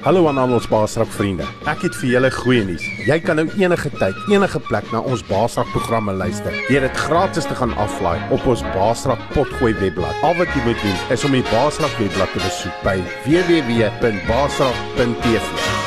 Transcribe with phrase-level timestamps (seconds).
[0.00, 1.44] Hallo aan al ons Baasrak vriende.
[1.68, 2.80] Ek het vir julle goeie nuus.
[3.04, 6.56] Jy kan nou enige tyd, enige plek na ons Baasrak programme luister.
[6.70, 10.16] Deur dit gratis te gaan aflaai op ons Baasrak potgooi webblad.
[10.24, 12.96] Al wat jy moet doen is om die Baasrak webblad te besoek by
[13.28, 15.79] www.baasrak.tv.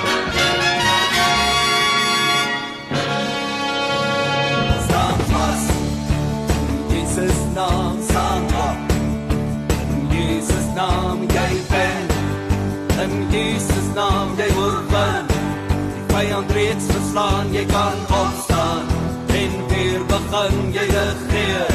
[16.23, 18.85] vyand reeds verslaan, jy kan opstaan
[19.27, 21.73] en weer begin jy regeer.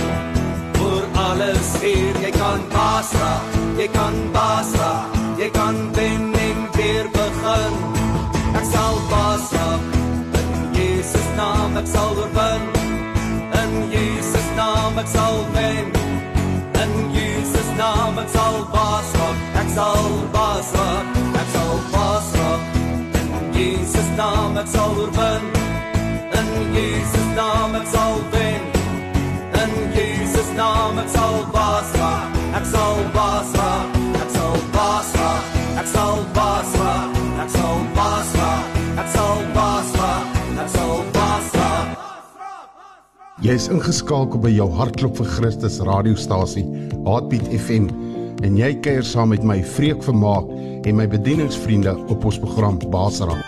[0.80, 6.64] Oor alles hier, jy kan baas raak, jy kan baas raak, jy kan wen en
[6.78, 7.76] weer begin.
[8.56, 9.84] Ek sal baas raak.
[10.40, 12.66] In Jesus naam ek sal oorwin.
[13.60, 15.92] In Jesus naam ek sal wen.
[16.86, 19.46] In Jesus naam ek sal baas raak.
[19.64, 20.37] Ek sal baas
[24.58, 25.44] naam ek sal oorwin.
[26.34, 28.62] In Jesus naam ek sal wen.
[29.54, 32.34] In Jesus naam ek sal baas raak.
[32.58, 33.98] Ek sal baas raak.
[34.18, 35.44] Ek sal baas raak.
[35.78, 37.20] Ek sal baas raak.
[37.38, 38.80] Ek sal baas raak.
[38.98, 40.26] Ek sal baas raak.
[40.64, 41.94] Ek sal baas raak.
[43.46, 46.66] Jy is ingeskakel by jou hartklop vir Christus radiostasie,
[47.06, 47.86] Heartbeat FM,
[48.42, 50.50] en jy kuier saam met my Vreek Vermaak
[50.82, 53.47] en my bedieningsvriende op ons program Baasrak.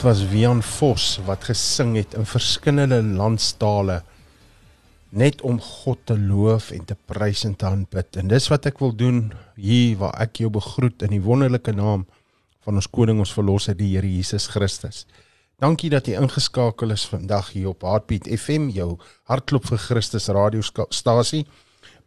[0.00, 3.98] Dit was Wian Vos wat gesing het in verskillende landstale
[5.12, 8.16] net om God te loof en te prys en te aanbid.
[8.16, 9.18] En dis wat ek wil doen
[9.60, 12.06] hier waar ek jou begroet in die wonderlike naam
[12.64, 15.02] van ons koning ons verlosser die Here Jesus Christus.
[15.60, 18.94] Dankie dat jy ingeskakel is vandag hier op Heartbeat FM, jou
[19.28, 21.44] hartklop vir Christus radiostasie.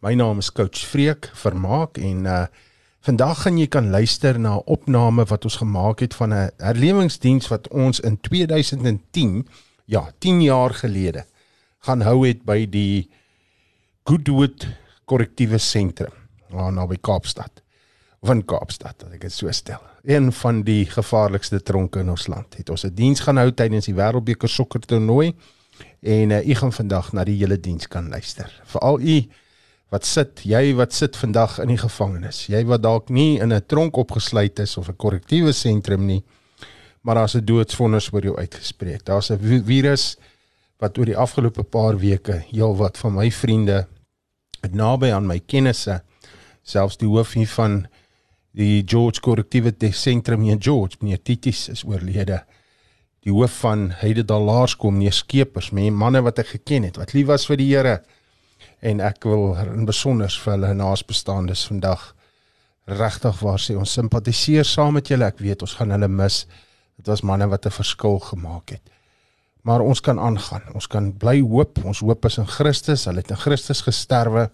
[0.02, 2.44] My naam is Coach Freek Vermaak en uh
[3.04, 7.48] vandag gaan jy kan luister na 'n opname wat ons gemaak het van 'n herlewingsdiens
[7.48, 9.46] wat ons in 2010,
[9.84, 11.26] ja, 10 jaar gelede
[11.78, 13.10] gaan hou het by die
[14.04, 14.66] Goodwood
[15.04, 16.12] Korrektiewe Sentrum,
[16.50, 17.62] daar naby Kaapstad.
[18.22, 22.56] In Kaapstad, as ek dit so stel een van die gevaarlikste tronke in ons land.
[22.56, 25.34] Het ons 'n diens gaan hou tydens die Wêreldbeker sokker toernooi
[26.00, 28.62] en uh, u gaan vandag na die hele diens kan luister.
[28.64, 29.28] Veral u
[29.90, 32.46] wat sit, jy wat sit vandag in die gevangenis.
[32.48, 36.24] Jy wat dalk nie in 'n tronk opgesluit is of 'n korrektiewe sentrum nie,
[37.02, 39.04] maar daar's 'n doodsvonnis oor jou uitgespreek.
[39.04, 40.16] Daar's 'n virus
[40.78, 43.86] wat oor die afgelope paar weke heelwat van my vriende
[44.72, 46.02] naby aan my kennisse
[46.62, 47.86] selfs die hoof hiervan
[48.54, 52.44] die George Korrektiewe Sentrum in George, meneer Titis is oorlede.
[53.24, 57.26] Die hoof van Heidedal Laerskool, meneer Skeepers, mense manne wat ek geken het, wat lief
[57.26, 57.96] was vir die Here.
[58.84, 62.10] En ek wil in besonder vir hulle naasbestaandes vandag
[62.84, 65.30] regtig waar sê ons simpatiseer saam met julle.
[65.32, 66.42] Ek weet ons gaan hulle mis.
[67.00, 68.84] Dit was manne wat 'n verskil gemaak het.
[69.62, 70.62] Maar ons kan aangaan.
[70.74, 71.84] Ons kan bly hoop.
[71.84, 73.04] Ons hoop is in Christus.
[73.04, 74.50] Hulle het in Christus gesterwe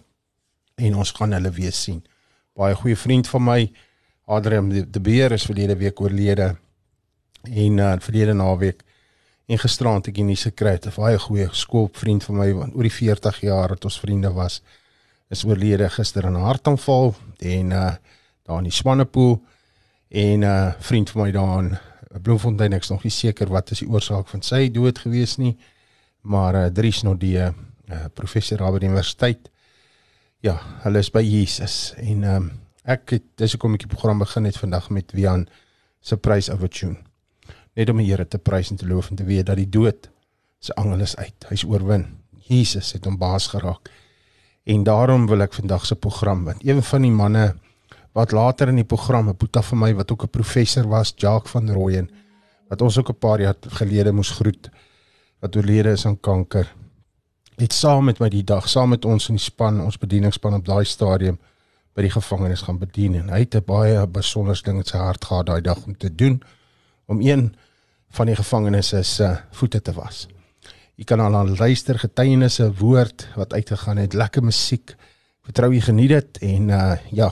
[0.75, 2.03] en ons gaan hulle weer sien.
[2.55, 3.71] Baie goeie vriend van my
[4.25, 6.55] Adrian de Beer is verlede week oorlede
[7.43, 8.83] en uh, verlede naweek
[9.51, 12.97] en gisteraand ek nie gekry het 'n baie goeie skoolvriend van my wat oor die
[12.97, 14.61] 40 jaar het ons vriende was
[15.29, 17.95] is oorlede gister in 'n hartaanval en uh,
[18.45, 19.41] daar in die Swanepoel
[20.09, 21.77] en 'n uh, vriend van my daar in
[22.21, 25.57] Bloemfontein ek's nog nie seker wat is die oorsaak van sy dood gewees nie
[26.21, 27.53] maar uh, Dries Nodee
[27.89, 29.49] uh, professor by die universiteit
[30.39, 32.51] ja hulle is by Jesus en um,
[32.81, 35.45] Ek het dis hoekom ek die program begin het vandag met Wian
[36.01, 36.97] se prys of a tune.
[37.75, 40.09] Net om die Here te prys en te loof en te weet dat die dood
[40.59, 41.47] se angel is uit.
[41.49, 42.05] Hy's oorwin.
[42.51, 43.89] Jesus het hom baas geraak.
[44.67, 47.45] En daarom wil ek vandag se program want een van die manne
[48.17, 51.51] wat later in die program 'n boeta vir my wat ook 'n professor was, Jacques
[51.51, 52.09] van Rooyen,
[52.69, 54.69] wat ons ook 'n paar jaar gelede moes groet
[55.39, 56.67] wat oorlede is aan kanker.
[57.55, 60.65] Het saam met my die dag, saam met ons in die span, ons bedieningsspan op
[60.65, 61.39] daai stadium
[61.93, 65.25] by die gevangenis gaan bedien en hy het 'n baie besonders ding in sy hart
[65.25, 66.41] gehad daai dag om te doen
[67.11, 67.49] om een
[68.15, 70.25] van die gevangenes se uh, voete te was.
[70.95, 74.95] Jy kan al luister getuienisse woord wat uitgegaan het, lekker musiek.
[75.47, 77.29] Vertrou jy geniet dit en uh ja,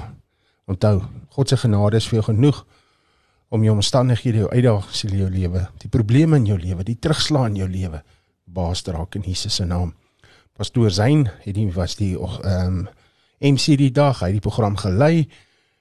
[0.70, 1.02] onthou,
[1.36, 2.64] God se genade is vir jou genoeg
[3.50, 7.50] om jou omstandighede, jou uitdagings in jou lewe, die probleme in jou lewe, die terugslag
[7.50, 8.02] in jou lewe
[8.46, 9.94] baas te raak in Jesus se naam.
[10.58, 12.88] Pastoor Zain het die was die ehm um,
[13.40, 15.30] MC die dag, hy het die program gelei.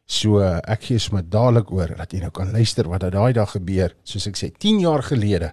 [0.09, 3.50] So ek gee sommer dadelik oor dat jy nou kan luister wat dat daai dag
[3.53, 5.53] gebeur, soos ek sê 10 jaar gelede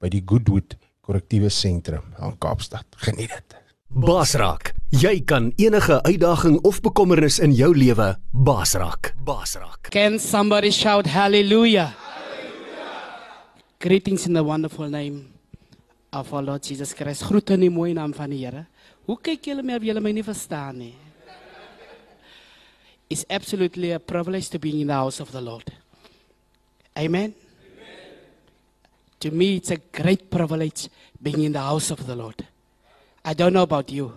[0.00, 2.86] by die Goodwood Korrektiewe Sentrum in Kaapstad.
[3.04, 3.56] Geniet dit.
[3.90, 9.12] Basrak, jy kan enige uitdaging of bekommernis in jou lewe basrak.
[9.26, 9.90] Basrak.
[9.90, 11.90] Can somebody shout hallelujah?
[11.90, 13.50] Hallelujah.
[13.82, 15.26] Greetings in the wonderful name
[16.12, 17.26] of our Lord Jesus Christ.
[17.28, 18.64] Groete in die mooi naam van die Here.
[19.10, 20.94] Hoe kyk julle my of julle my nie verstaan nie?
[23.10, 25.64] It's absolutely a privilege to be in the house of the Lord.
[26.96, 27.34] Amen.
[27.34, 27.34] Amen.
[29.18, 30.88] To me, it's a great privilege
[31.20, 32.46] being in the house of the Lord.
[33.24, 34.12] I don't know about you.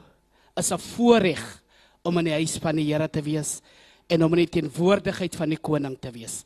[0.56, 1.62] Is 'n voorreg
[2.04, 3.62] om in die huis van die Here te wees
[4.08, 6.46] en om in die teenwoordigheid van die koning te wees.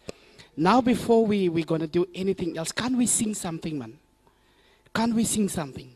[0.56, 4.00] Now before we we going to do anything else, can we sing something man?
[4.94, 5.90] Can we sing something?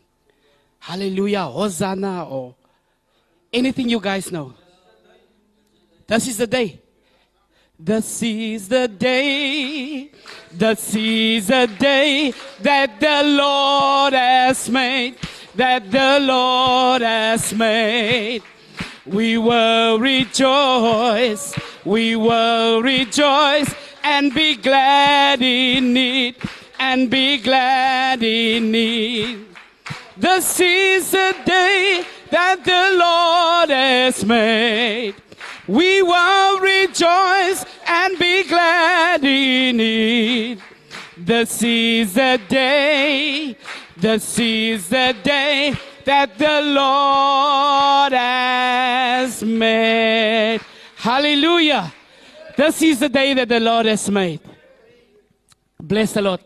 [0.80, 2.56] Hallelujah, Hosanna or
[3.54, 4.54] anything you guys know?
[6.12, 6.78] This is the day.
[7.80, 10.12] This is the day.
[10.52, 15.16] This is the day that the Lord has made.
[15.56, 18.44] That the Lord has made.
[19.06, 21.58] We will rejoice.
[21.86, 26.36] We will rejoice and be glad in it.
[26.78, 29.48] And be glad in it.
[30.18, 35.21] This is the day that the Lord has made.
[35.72, 40.60] We will rejoice and be glad in it.
[41.16, 43.56] This is the day,
[43.96, 45.74] this is the day
[46.04, 50.60] that the Lord has made.
[50.98, 51.94] Hallelujah.
[52.58, 54.42] This is the day that the Lord has made.
[55.80, 56.42] Bless the Lord.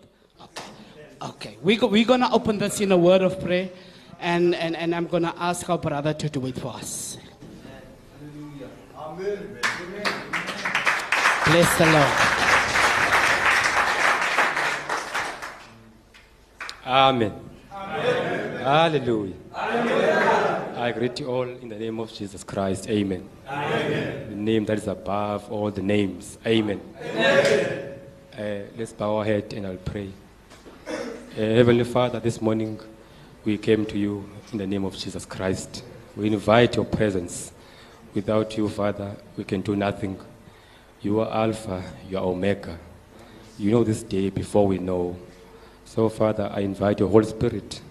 [1.19, 3.71] Okay, we go, we're going to open this in a word of prayer,
[4.19, 7.17] and, and, and I'm going to ask our brother to do it for us.
[11.45, 12.13] Bless the Lord.
[16.85, 17.33] Amen.
[18.61, 19.35] Hallelujah.
[19.55, 22.89] I greet you all in the name of Jesus Christ.
[22.89, 23.29] Amen.
[23.47, 26.37] The name that is above all the names.
[26.45, 26.81] Amen.
[28.37, 30.09] Uh, let's bow our head and I'll pray.
[30.89, 30.91] Uh,
[31.35, 32.81] Heavenly Father, this morning
[33.45, 35.85] we came to you in the name of Jesus Christ.
[36.17, 37.53] We invite your presence.
[38.15, 40.17] Without you, Father, we can do nothing.
[41.01, 42.79] You are Alpha, you are Omega.
[43.59, 45.17] You know this day before we know.
[45.83, 47.81] So, Father, I invite your Holy Spirit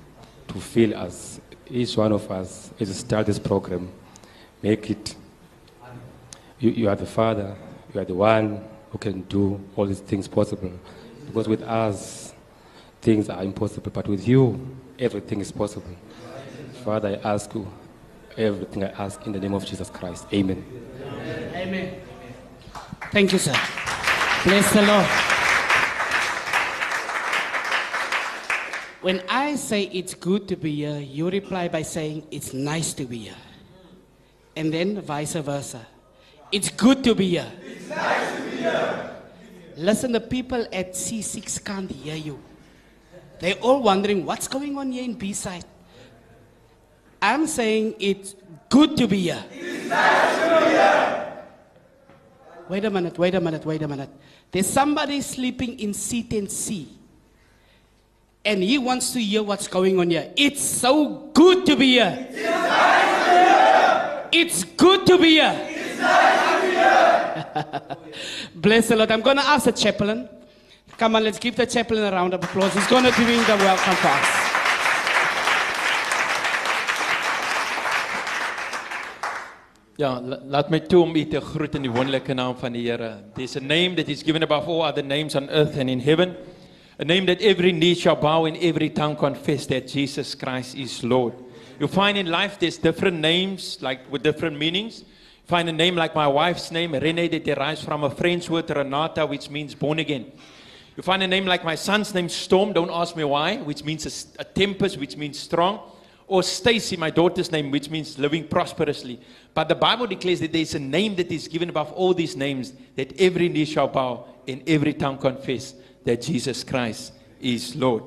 [0.49, 3.93] to fill us, each one of us, as we start this program.
[4.63, 5.15] Make it.
[6.59, 7.55] You, you are the Father,
[7.93, 10.73] you are the one who can do all these things possible.
[11.27, 12.33] Because with us,
[13.03, 15.95] things are impossible, but with you, everything is possible.
[16.83, 17.71] Father, I ask you
[18.37, 20.27] everything I ask in the name of Jesus Christ.
[20.33, 20.65] Amen.
[21.55, 22.01] Amen.
[23.13, 23.55] Thank you, sir.
[24.45, 25.07] Bless the Lord.
[29.03, 33.05] When I say it's good to be here, you reply by saying it's nice to
[33.05, 33.43] be here.
[34.57, 35.87] And then vice versa.
[36.51, 37.53] It's good to be here.
[37.63, 39.17] It's nice to be here.
[39.77, 42.41] Listen, the people at C6 can't hear you.
[43.41, 45.65] They're all wondering what's going on here in B side.
[47.25, 48.35] I'm saying it's
[48.69, 49.43] good to be here.
[52.69, 54.11] Wait a minute, wait a minute, wait a minute.
[54.51, 56.87] There's somebody sleeping in C10C.
[58.45, 60.31] And he wants to hear what's going on here.
[60.37, 62.29] It's so good to be here.
[64.31, 65.71] It's good to be here.
[68.55, 69.11] Bless the Lord.
[69.11, 70.29] I'm going to ask the chaplain.
[70.99, 72.75] Come on, let's give the chaplain a round of applause.
[72.75, 74.44] He's going to be doing the welcome for us.
[79.97, 82.83] Ja, la- laat my toe om u te groet in die wonderlike naam van die
[82.83, 83.13] Here.
[83.37, 86.35] There's a name that is given above all other names on earth and in heaven.
[86.99, 91.05] A name that every knee shall bow and every tongue confess that Jesus Christ is
[91.05, 91.35] Lord.
[91.79, 95.05] You find in life there's different names like with different meanings.
[95.47, 99.27] Find a name like my wife's name, Rene, that derives from a French word Renata,
[99.27, 100.27] which means born again.
[100.97, 104.35] You find a name like my son's name, Storm, don't ask me why, which means
[104.39, 105.79] a tempest, which means strong.
[106.27, 109.21] Or Stacy, my daughter's name, which means living prosperously.
[109.53, 112.73] But the Bible declares that there's a name that is given above all these names,
[112.97, 118.05] that every knee shall bow and every tongue confess that Jesus Christ is Lord.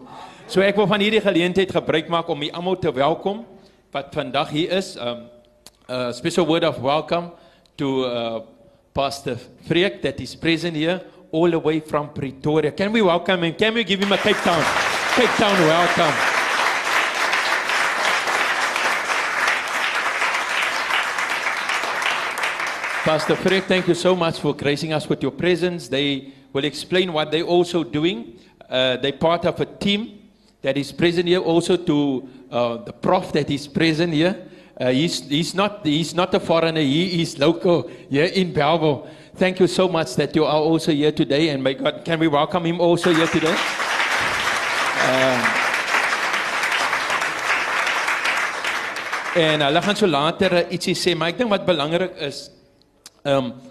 [0.48, 3.44] So ek wil van hierdie geleentheid gebruik maak om u almal te welkom
[3.92, 4.96] wat vandag hier is.
[4.96, 5.28] Um
[5.90, 7.32] a special word of welcome
[7.78, 8.42] to uh,
[8.94, 12.72] Pastor Freek that is present here all the way from Pretoria.
[12.72, 13.54] Can we welcome him?
[13.54, 14.64] Can we give him a Cape Town?
[15.16, 16.37] Cape Town welcome.
[23.08, 25.88] Pastor Freek, thank you so much for gracing us with your presence.
[25.88, 28.38] They will explain what they're also doing.
[28.70, 30.28] Uh, they're part of a team
[30.62, 34.36] that is present here, also to uh, the prof that is present here.
[34.78, 39.08] Uh, he's, he's, not, he's not a foreigner, he is local here in Bellville.
[39.38, 42.28] Thank you so much that you are also here today, and may God, can we
[42.28, 43.56] welcome him also here today?
[49.38, 52.50] En hulle gaan so later uh, ietsie sê, maar ek dink wat belangrik is,
[53.28, 53.62] um,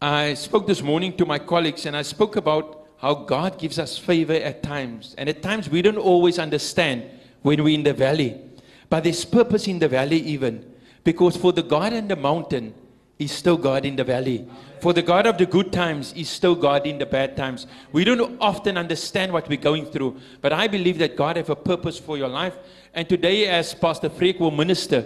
[0.00, 3.98] I spoke this morning to my colleagues and I spoke about how God gives us
[3.98, 5.14] favor at times.
[5.18, 7.04] And at times we don't always understand
[7.42, 8.40] when we're in the valley.
[8.88, 10.64] But there's purpose in the valley even.
[11.04, 12.72] Because for the God in the mountain
[13.18, 14.48] is still God in the valley.
[14.80, 17.66] For the God of the good times is still God in the bad times.
[17.92, 20.20] We don't often understand what we're going through.
[20.40, 22.56] But I believe that God has a purpose for your life.
[22.94, 25.04] And today as Pastor Freek will minister,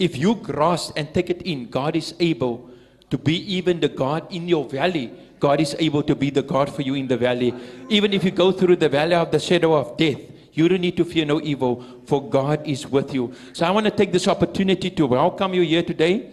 [0.00, 2.70] if you grasp and take it in, God is able
[3.10, 5.12] to be even the God in your valley.
[5.38, 7.54] God is able to be the God for you in the valley.
[7.88, 10.18] Even if you go through the valley of the shadow of death,
[10.52, 13.34] you don't need to fear no evil, for God is with you.
[13.52, 16.30] So I want to take this opportunity to welcome you here today.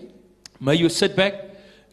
[0.61, 1.33] May you sit back,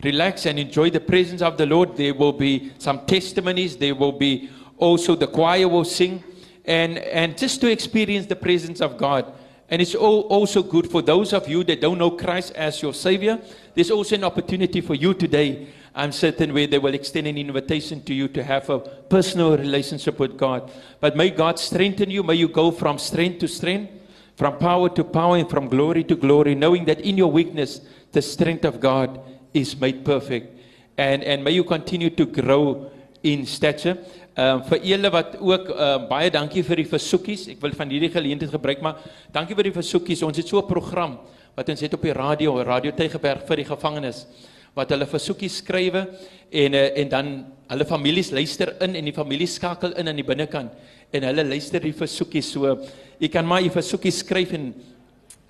[0.05, 1.97] relax, and enjoy the presence of the Lord.
[1.97, 3.77] There will be some testimonies.
[3.77, 6.23] There will be also the choir will sing,
[6.65, 9.33] and and just to experience the presence of God.
[9.71, 13.39] And it's also good for those of you that don't know Christ as your Savior.
[13.75, 15.69] There's also an opportunity for you today.
[15.95, 20.19] I'm certain where they will extend an invitation to you to have a personal relationship
[20.19, 20.73] with God.
[21.01, 22.25] But may God strengthen you.
[22.25, 23.93] May you go from strength to strength,
[24.37, 28.23] from power to power, and from glory to glory, knowing that in your weakness, the
[28.23, 29.21] strength of God
[29.55, 30.59] is made perfect.
[30.99, 32.91] And, and may you continue to grow
[33.23, 33.99] in stature.
[34.41, 37.49] Ehm vir julle wat ook ehm baie dankie vir die versoekies.
[37.53, 39.03] Ek wil van hierdie geleentheid gebruik maar
[39.35, 40.23] dankie vir die versoekies.
[40.25, 41.19] Ons het so 'n program
[41.55, 44.27] wat ons het op die radio, Radio Tygerberg vir die gevangenes
[44.75, 46.07] wat hulle versoekies skrywe
[46.51, 47.27] en uh, en dan
[47.69, 50.71] hulle families luister in en die families skakel in aan die binnekant
[51.13, 52.79] en hulle luister die versoekies so
[53.19, 54.73] jy kan maar jy versoekies skryf en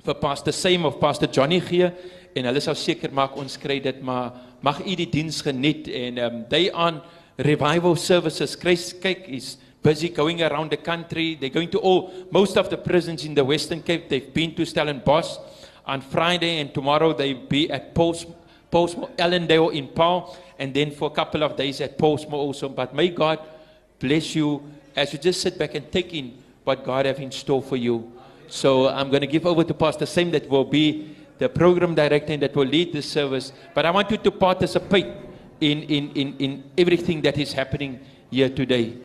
[0.05, 1.91] vir pastor Sam of pastor Johnny gee
[2.35, 4.33] en hulle sal seker maak ons kry dit maar
[4.63, 7.03] mag u die diens geniet en um, they on
[7.45, 8.57] revival services.
[8.57, 11.35] Chris kyk is busy going around the country.
[11.35, 14.67] They're going to all most of the prisons in the western cape they've been to
[14.67, 15.39] Stellenbosch.
[15.87, 18.27] On Friday and tomorrow they'll be at Post
[18.71, 22.69] Pollsmoor Allandale in Paarl and then for a couple of days at Pollsmoor also.
[22.69, 23.41] But may God
[23.99, 24.63] bless you
[24.95, 28.13] as you just sit back and take in what God have in store for you.
[28.49, 32.33] So I'm going to give over to Pastor Sam that will be the program director
[32.33, 33.53] and that will lead this service.
[33.75, 35.07] But I want you to participate
[35.61, 38.01] in in in in everything that is happening
[38.31, 38.97] here today.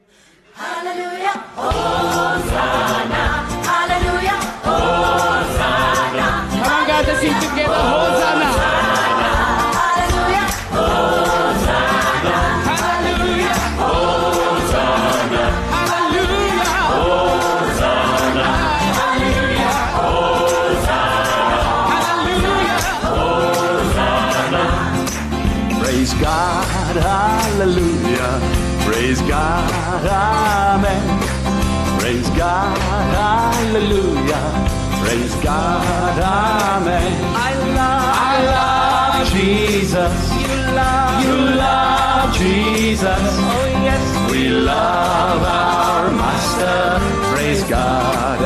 [0.53, 3.23] Hallelujah, Hosanna,
[3.67, 7.73] Hallelujah, Hosanna, Come on, guys, let's sing together.
[7.75, 8.45] Hosanna.
[8.45, 8.94] Hallelujah,
[32.55, 34.43] God, hallelujah.
[35.01, 37.11] Praise God, amen.
[37.35, 40.15] I love, I love Jesus.
[40.41, 43.23] You love, you love Jesus.
[43.55, 47.35] Oh yes, we love our Master.
[47.35, 48.39] Praise God,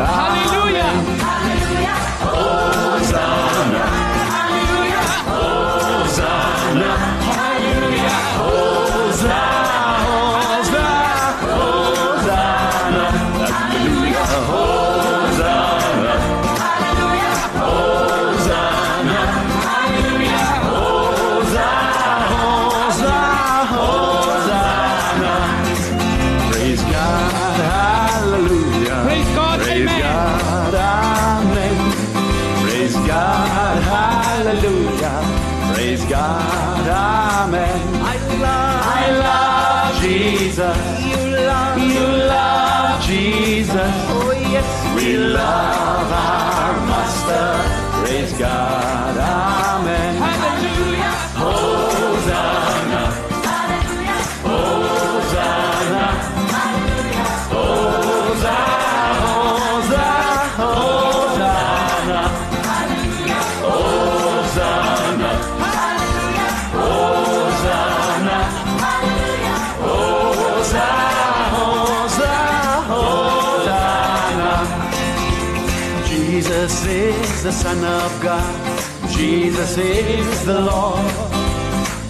[77.50, 79.10] the Son of God.
[79.10, 81.02] Jesus is the Lord.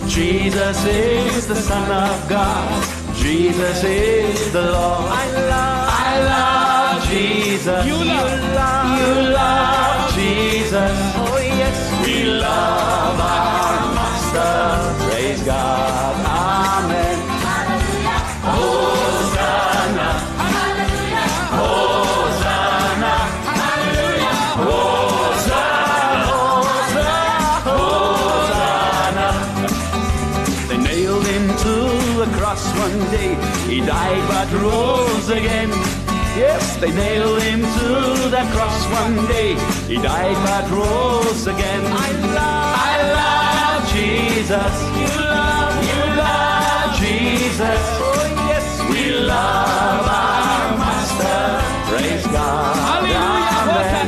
[0.05, 2.67] Jesus is the Son of God.
[3.15, 5.09] Jesus is the Lord.
[5.23, 7.85] I love, I love Jesus.
[7.87, 8.48] You love.
[36.79, 39.55] They nailed him to that cross one day.
[39.87, 41.83] He died but rose again.
[41.85, 44.73] I love, I love Jesus.
[45.01, 47.81] You love, you love Jesus.
[48.07, 51.39] Oh yes, we love our Master.
[51.91, 52.75] Praise God.
[52.77, 53.59] Hallelujah.
[53.71, 53.98] Amen.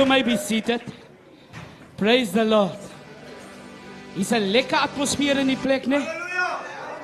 [0.00, 0.80] You may be seated.
[1.98, 2.78] Praise the Lord.
[4.16, 6.00] Is 'n lekker atmosfeer in die plek, né?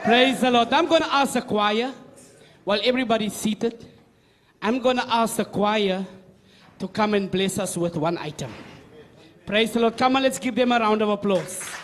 [0.03, 0.73] Praise the Lord.
[0.73, 1.93] I'm going to ask the choir
[2.65, 3.85] while everybody's seated.
[4.63, 6.07] I'm going to ask the choir
[6.79, 8.51] to come and bless us with one item.
[9.45, 9.99] Praise the Lord.
[9.99, 11.76] Come on, let's give them a round of applause.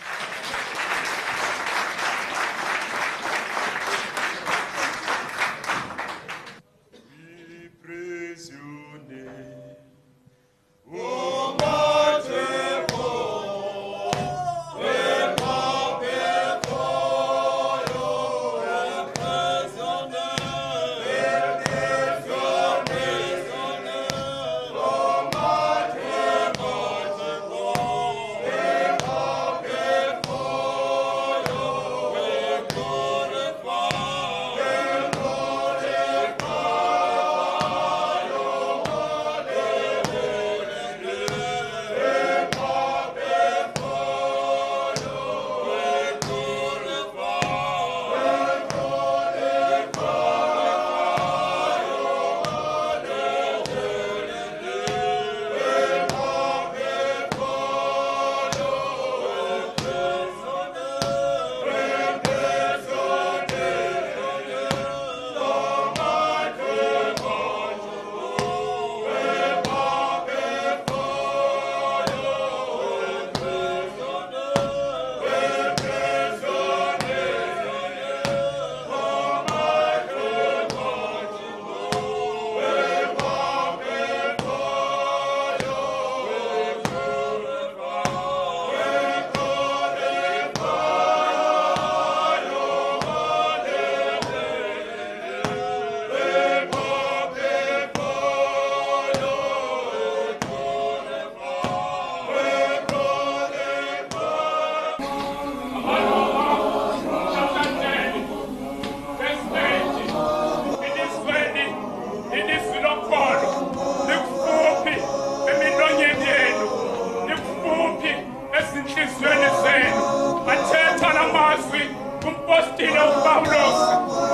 [121.53, 121.81] maswi
[122.23, 123.79] kumpostile upawulos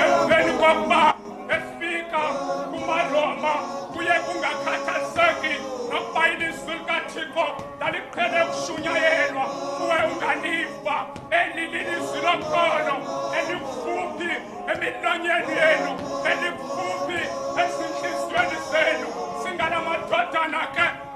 [0.04, 1.14] emveni kokuba
[1.56, 2.22] efika
[2.70, 3.52] kumaloma
[3.92, 5.54] kuye kungakhathazeki
[5.90, 7.46] nokuba ilizwi likathixo
[7.80, 9.44] laliqhele ukushunyayelwa
[9.76, 10.96] kuwe unganiva
[11.30, 12.96] eli lilizwi lokholo
[13.38, 14.30] elikufuphi
[14.72, 15.92] emilonyeni yenu
[16.30, 17.20] elikufuphi
[17.62, 19.08] ezintliziyweni zenu
[19.42, 20.87] singalamadodana ke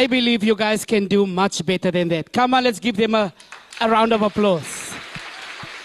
[0.00, 2.32] I believe you guys can do much better than that.
[2.32, 3.30] Come on, let's give them a,
[3.82, 4.94] a round of applause.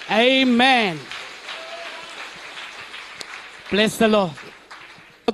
[0.09, 0.97] Amen.
[3.69, 4.31] Bless the Lord.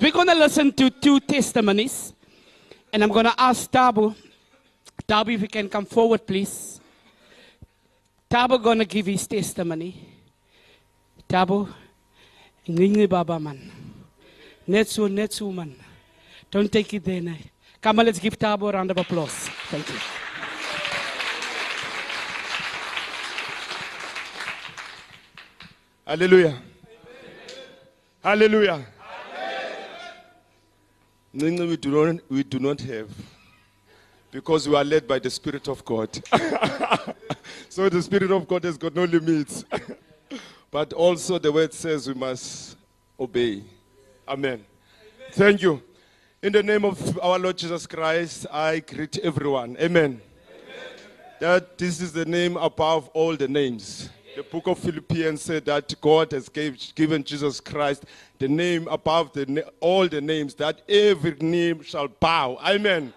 [0.01, 2.11] We're going to listen to two testimonies.
[2.91, 4.15] And I'm going to ask Tabo.
[5.07, 6.81] Tabo, if you can come forward, please.
[8.27, 9.93] Tabo going to give his testimony.
[11.29, 11.71] Tabo,
[12.67, 13.59] ngingi baba man.
[14.65, 15.75] Net so, net so man.
[16.49, 17.21] Don't take it there.
[17.81, 19.49] Come on, let's give Tabo a round of applause.
[19.69, 19.95] Thank you.
[26.05, 26.61] Hallelujah.
[28.23, 28.85] Hallelujah.
[31.33, 33.09] Ncinci we do not we do not have
[34.29, 36.09] because we are led by the Spirit of God.
[37.69, 39.65] so the Spirit of God has got no limits.
[40.71, 42.77] but also the word says we must
[43.19, 43.63] obey.
[44.27, 44.63] Amen.
[45.31, 45.81] Thank you.
[46.43, 49.77] In the name of our Lord Jesus Christ, I greet everyone.
[49.79, 50.19] Amen.
[51.39, 54.09] That this is the name above all the names.
[54.35, 58.05] The book of Philippians said that God has gave, given Jesus Christ
[58.39, 62.57] the name above the, all the names, that every name shall bow.
[62.65, 63.13] Amen.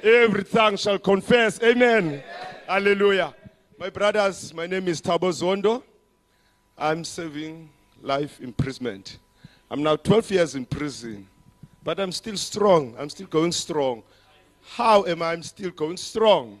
[0.00, 1.60] Every tongue shall confess.
[1.64, 2.22] Amen.
[2.68, 3.34] Hallelujah.
[3.76, 5.82] My brothers, my name is Tabo Zondo.
[6.78, 7.70] I'm serving
[8.00, 9.18] life imprisonment.
[9.68, 11.26] I'm now 12 years in prison,
[11.84, 12.94] but I'm still strong.
[12.98, 14.02] I'm still going strong.
[14.62, 16.60] How am I still going strong?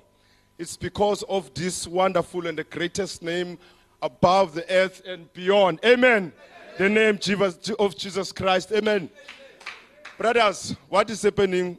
[0.58, 3.58] It's because of this wonderful and the greatest name
[4.00, 5.80] above the earth and beyond.
[5.84, 6.32] Amen.
[6.78, 8.72] The name Jesus- of Jesus Christ.
[8.72, 9.10] Amen.
[10.18, 11.78] Brothers, what is happening?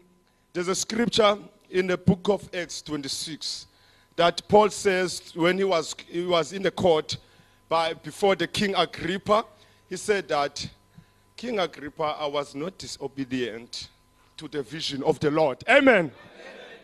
[0.53, 1.38] There's a scripture
[1.69, 3.67] in the book of Acts 26
[4.15, 7.17] that Paul says when he was, he was in the court
[7.67, 9.45] by, before the King Agrippa,
[9.89, 10.67] he said that
[11.35, 13.89] King Agrippa, I was not disobedient
[14.37, 15.63] to the vision of the Lord.
[15.69, 16.11] Amen.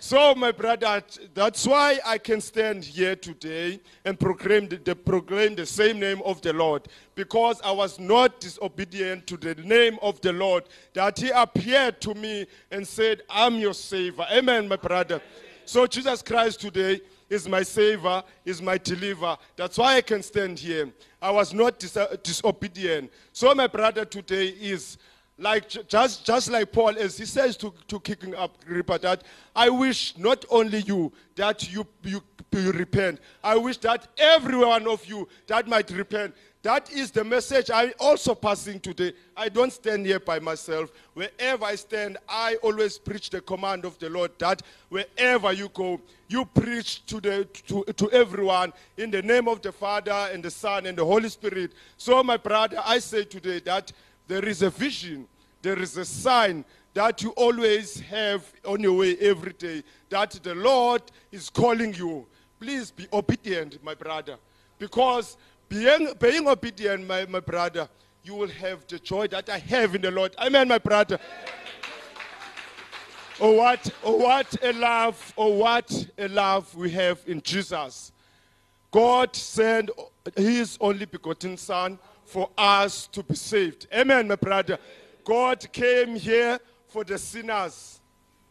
[0.02, 5.56] So, my brother, that's why I can stand here today and proclaim the, the- proclaim
[5.56, 10.22] the same name of the Lord, because I was not disobedient to the name of
[10.22, 10.64] the Lord.
[10.94, 15.22] That He appeared to me and said, "I'm your Savior." Amen, my brother.
[15.66, 19.38] So Jesus Christ today is my Savior, is my deliverer.
[19.56, 20.90] That's why I can stand here.
[21.22, 23.12] I was not dis- uh, disobedient.
[23.32, 24.98] So my brother today is
[25.38, 29.24] like just just like Paul as he says to, to kicking up Agrippa that
[29.56, 33.20] I wish not only you that you, you you repent.
[33.44, 36.36] I wish that every one of you that might repent.
[36.62, 39.14] That is the message I'm also passing today.
[39.36, 40.92] I don't stand here by myself.
[41.14, 46.02] Wherever I stand, I always preach the command of the Lord that wherever you go,
[46.28, 50.52] you preach to the to, to everyone in the name of the Father and the
[50.52, 51.72] Son and the Holy Spirit.
[51.96, 53.94] So my brother, I say today that
[54.28, 55.30] there is a vision,
[55.62, 60.56] there is a sign that you always have on your way every day, that the
[60.56, 62.28] Lord is calling you.
[62.60, 64.36] Please be obedient, my brother,
[64.78, 65.38] because
[65.70, 67.88] being, being obedient, my, my brother,
[68.24, 70.36] you will have the joy that I have in the Lord.
[70.40, 71.20] Amen, my brother.
[73.40, 78.12] Oh, what, oh, what a love, oh, what a love we have in Jesus.
[78.92, 79.92] God sent
[80.36, 83.88] his only begotten Son for us to be saved.
[83.94, 84.78] Amen, my brother.
[85.24, 88.02] God came here for the sinners.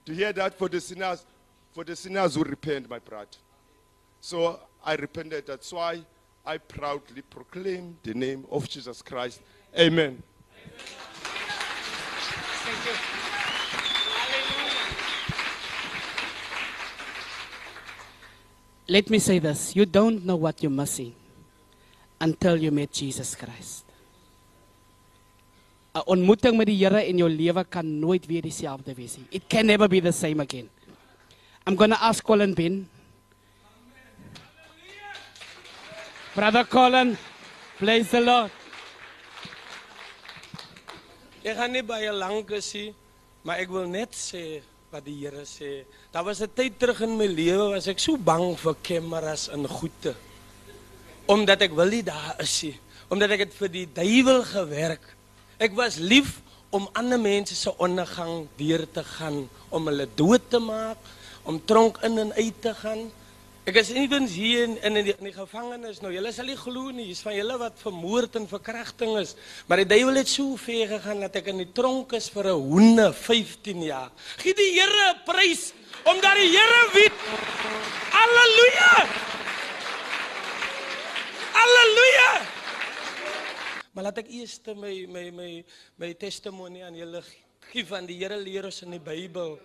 [0.07, 1.27] To hear that for the sinners,
[1.73, 3.27] for the sinners who repent, my brother.
[4.21, 5.47] So I repented.
[5.47, 6.01] That's why
[6.49, 9.43] I proudly proclaim the name of Jesus Christ.
[9.79, 10.23] Amen.
[18.89, 21.15] Let me say this you don't know what you're missing
[22.19, 23.85] until you meet Jesus Christ.
[25.93, 29.27] 'n Ontmoeting met die Here in jou lewe kan nooit weer dieselfde wees nie.
[29.31, 30.71] It can never be the same again.
[31.67, 32.89] I'm going to ask Colin Ben.
[36.39, 37.19] Brother Colin,
[37.83, 38.53] praise the Lord.
[41.43, 42.93] Ek gaan nie baie lank is nie,
[43.43, 44.61] maar ek wil net sê
[44.93, 45.83] wat die Here sê.
[46.15, 49.67] Daar was 'n tyd terug in my lewe was ek so bang vir kameras en
[49.67, 50.15] goede.
[51.27, 52.79] Omdat ek wil nie daar is nie,
[53.11, 55.03] omdat ek het vir die duiwel gewerk.
[55.59, 56.39] Ek was lief
[56.71, 60.99] om ander mense se ondergang deur te gaan, om hulle dood te maak,
[61.43, 63.11] om tronk in en uit te gaan.
[63.69, 66.09] Ek is ewens hier in in die, in die gevangenis nou.
[66.09, 69.35] Julle sal nie glo nie, hier's van julle wat vermoord en verkrachting is.
[69.69, 72.63] Maar die duiwel het so ver gegaan dat ek in die tronk is vir 'n
[72.71, 74.09] hoene 15 jaar.
[74.41, 77.21] Gee die Here 'n prys omdat die Here weet.
[78.17, 78.95] Halleluja!
[81.53, 82.33] Halleluja!
[83.93, 85.65] Maar laat ek eers my my my
[85.99, 87.23] my testimonie aan julle
[87.69, 89.61] gee van die Here leer ons in die Bybel.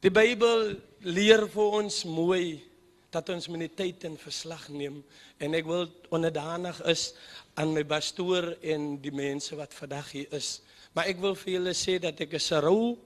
[0.00, 2.71] Die Bybel leer vir ons mooi
[3.12, 5.02] dat ons die tyd in verslag neem
[5.38, 7.12] en ek wil onderdanig is
[7.60, 10.62] aan my pastoor en die mense wat vandag hier is.
[10.96, 12.96] Maar ek wil vir julle sê dat ek 'n rou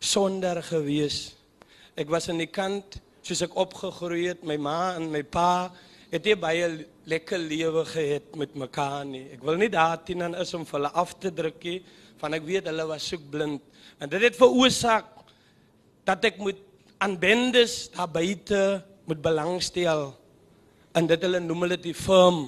[0.00, 1.36] sonder gewees.
[1.96, 5.72] Ek was aan die kant soos ek opgegroei het, my ma en my pa
[6.12, 9.26] het nie baie lekker lewe gehad met mekaar nie.
[9.34, 11.82] Ek wil nie daarteen aan is om hulle af te druk nie,
[12.20, 13.62] want ek weet hulle was soek blind.
[13.98, 15.06] En dit het veroorsaak
[16.04, 16.60] dat ek moet
[17.02, 20.10] aan bendes daar buite moet belangstel.
[20.96, 22.46] En dit hulle noem hulle die firm.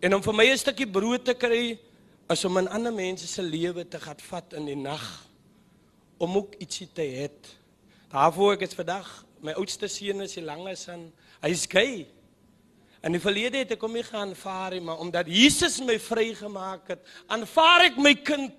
[0.00, 1.78] En om vir my 'n stukkie brood te kry
[2.28, 5.26] is om in ander mense se lewe te gaan vat in die nag
[6.18, 7.30] om ook ietsie te hê.
[8.10, 11.12] Daarvoor ek is vandag my oudste seun is die langes aan
[11.44, 12.06] hy's gay.
[13.06, 17.04] In die verlede het ek hom nie geaanvaar nie, maar omdat Jesus my vrygemaak het,
[17.30, 18.54] aanvaar ek my kind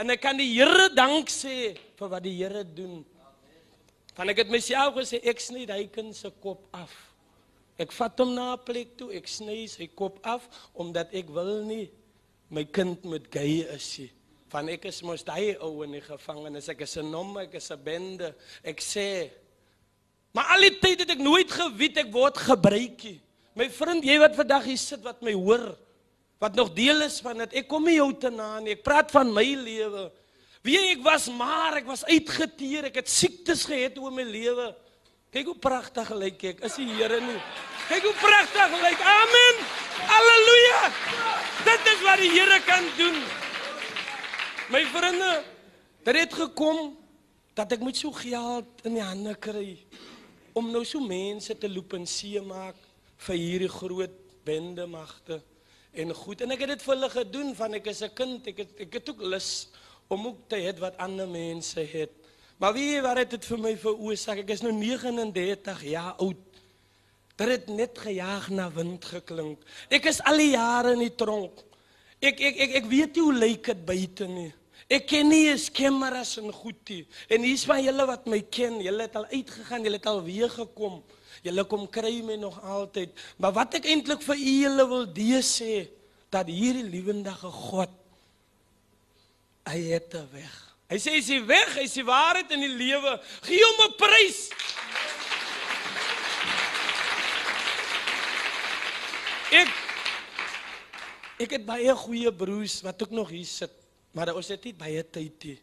[0.00, 3.04] en ek kan die Here dank sê vir wat die Here doen.
[4.16, 6.92] Want ek het myself gesê ek sny hy kind se kop af.
[7.78, 11.64] Ek vat hom na 'n plek toe, ek sny sy kop af omdat ek wil
[11.64, 11.90] nie
[12.50, 14.10] my kind moet gay is nie.
[14.48, 17.70] Van ek is mos daai ou in die gevangenis, ek is 'n nom, ek is
[17.70, 18.34] 'n bende.
[18.62, 19.30] Ek sê
[20.34, 23.20] Maar al die tyd het ek nooit geweet ek word gebruik nie.
[23.54, 25.76] My vriend, jy wat vandag hier sit wat my hoor,
[26.42, 27.60] wat nog deel is van dit.
[27.62, 28.74] Ek kom nie jou te na nie.
[28.74, 30.08] Ek praat van my lewe.
[30.64, 32.88] Wie ek was maar ek was uitgeteer.
[32.88, 34.70] Ek het siektes gehad oor my lewe.
[35.34, 36.62] Kyk hoe pragtig lyk ek.
[36.64, 37.40] Is die Here nie?
[37.90, 39.00] Kyk hoe pragtig lyk.
[39.04, 39.62] Amen.
[40.08, 40.82] Halleluja.
[41.68, 43.18] Dit is wat die Here kan doen.
[44.72, 45.32] My vriende,
[46.06, 46.94] dit het gekom
[47.54, 49.76] dat ek moet so geld in die hande kry
[50.56, 52.78] om nou so mense te loop en see maak
[53.26, 54.14] vir hierdie groot
[54.46, 55.40] bende magte
[55.94, 58.58] en goed en ek het dit vir hulle gedoen van ek is 'n kind ek
[58.64, 59.68] het ek het ook lus
[60.08, 62.12] om ook te hê wat ander mense het
[62.58, 66.60] maar wie wat het dit vir my veroorsaak ek is nou 39 jaar oud
[67.34, 71.64] dit het net gejaag na wind geklink ek is al die jare in die tronk
[72.20, 74.52] ek ek ek, ek weet nie hoe lyk dit buite nie
[74.92, 77.04] Ek ken nie eens kameras en goed nie.
[77.32, 78.76] En hier's van julle wat my ken.
[78.84, 80.98] Julle het al uitgegaan, julle het al weer gekom.
[81.44, 83.14] Julle kom kry my nog altyd.
[83.40, 85.06] Maar wat ek eintlik vir julle wil
[85.40, 85.88] sê
[86.32, 87.92] dat hierdie lewendige God
[89.64, 90.54] hy het 'n weg.
[90.88, 93.20] Hy sê hy's die weg, hy's die waarheid in die lewe.
[93.42, 94.50] Gee hom 'n prys.
[99.50, 99.68] Ek
[101.38, 103.72] ek het baie goeie broers wat ook nog hier sit.
[104.12, 105.58] Maar ons het nie baie tyd nie.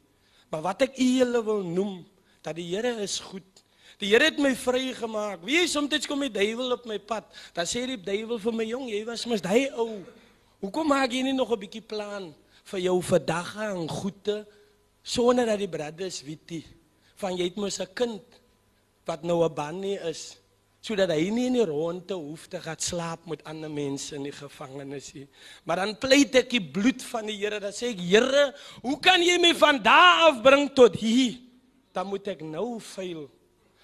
[0.49, 2.05] Maar wat ek julle wil noem,
[2.41, 3.63] dat die Here is goed.
[3.97, 5.43] Die Here het my vrygemaak.
[5.45, 7.23] Wie is soms kom die duiwel op my pad?
[7.53, 10.03] Dan sê die duiwel vir my jong, jy was mos daai ou.
[10.59, 14.45] Hoekom maak jy nie nog 'n bietjie plan vir jou vandag en goede
[15.01, 16.65] sonder dat die brothers weet nie
[17.21, 18.41] van jy het mos 'n kind
[19.05, 20.41] wat nou 'n bannie is
[20.81, 24.33] sodat hy nie in die ronde hoef te gaan slaap met ander mense in die
[24.33, 25.27] gevangenis nie.
[25.63, 28.47] Maar dan pleit ek die bloed van die Here, dan sê ek Here,
[28.81, 31.37] hoe kan jy my van daar af bring tot hier?
[31.93, 33.29] Dan moet ek nou veil.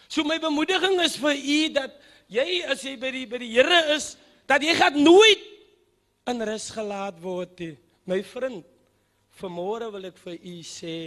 [0.10, 1.94] So my bemoediging is vir u dat
[2.34, 4.16] jy as jy by die by die Here is,
[4.50, 5.44] dat jy gaan nooit
[6.28, 7.76] in rus gelaat word nie.
[8.08, 8.64] My vriend,
[9.38, 10.98] vanmôre wil ek vir u sê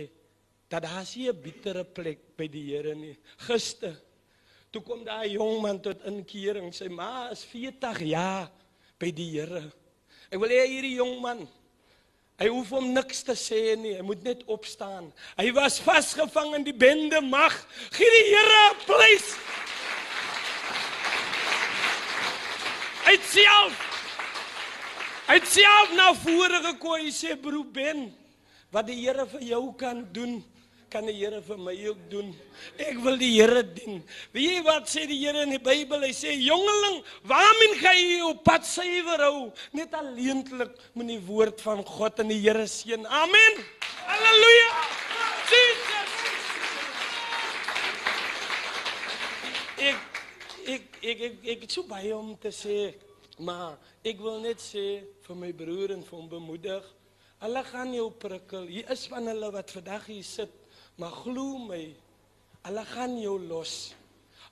[0.70, 3.16] dat daar nie 'n bittere plek by die Here nie.
[3.48, 3.96] Gister
[4.70, 6.72] Toe kom daar 'n jong man tot inkering.
[6.72, 8.50] Sy ma is 40 jaar
[8.98, 9.72] by die Here.
[10.30, 11.48] Ek wil hê hierdie jong man
[12.40, 15.12] Hy hoef hom niks te sê nie, hy moet net opstaan.
[15.36, 17.52] Hy was vasgevang in die bende mag.
[17.92, 19.26] Gee die Here 'n prys.
[23.04, 23.99] Hy het self
[25.30, 28.08] Hy het self na vore gekom en sê broer Ben,
[28.74, 30.40] wat die Here vir jou kan doen,
[30.90, 32.32] kan die Here vir my ook doen.
[32.82, 34.00] Ek wil die Here dien.
[34.34, 36.02] Weet jy wat sê die Here in die Bybel?
[36.02, 36.96] Hy sê jongeling,
[37.30, 39.44] waarmee gaan jy jou pad suiwer hou?
[39.78, 43.06] Net alleentlik met die woord van God en die Here seën.
[43.06, 43.60] Amen.
[44.08, 44.72] Halleluja.
[45.52, 46.16] Jesus.
[49.78, 50.02] Ek
[50.74, 52.80] ek ek ek ek het so baie om te sê,
[53.40, 56.84] maar ek wil net sê vir my broer en vir hom bemoedig.
[57.40, 58.66] Hulle gaan jou prikkel.
[58.68, 60.52] Hier is van hulle wat vandag hier sit,
[61.00, 61.84] maar glo my,
[62.68, 63.94] hulle gaan jou los.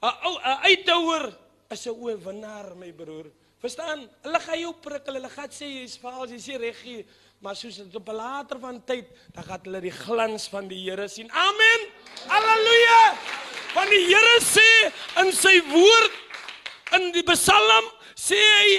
[0.01, 1.25] 'n ou 'n uithouer
[1.71, 3.29] is 'n oorwinnaar, my broer.
[3.59, 4.09] Verstaan?
[4.23, 5.15] Hulle gaan jou prikkel.
[5.19, 7.07] Hulle gaan sê jy's vaal, jy's nie reg nie.
[7.41, 11.09] Maar soos dit op later van tyd, dan gaan hulle die glans van die Here
[11.09, 11.31] sien.
[11.31, 11.81] Amen.
[12.27, 13.03] Halleluja.
[13.75, 16.13] Want die Here sê in sy woord
[16.99, 17.91] in die Psalm
[18.29, 18.71] sê hy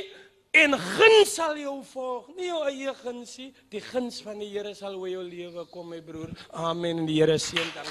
[0.63, 3.49] en guns sal jou volg, nie jou eie guns nie.
[3.71, 6.31] Die guns van die Here sal oor jou lewe kom, my broer.
[6.53, 7.03] Amen.
[7.03, 7.87] En die Here seën dan.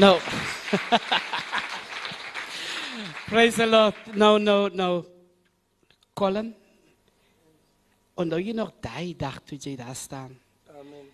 [0.00, 0.12] No.
[3.30, 3.94] Praise the Lord.
[4.14, 5.04] No, no, no.
[6.14, 6.54] Colin.
[8.20, 10.32] Onthou jy nog daai dag toe jy daar staan?
[10.76, 11.06] Amen.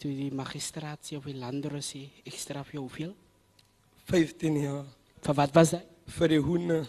[0.00, 3.12] Toe die magistraat of die landrosie ek straf jou hoeveel?
[4.10, 4.84] 15 jaar
[5.24, 5.84] Vir wat was dit?
[6.18, 6.80] vir die hoene.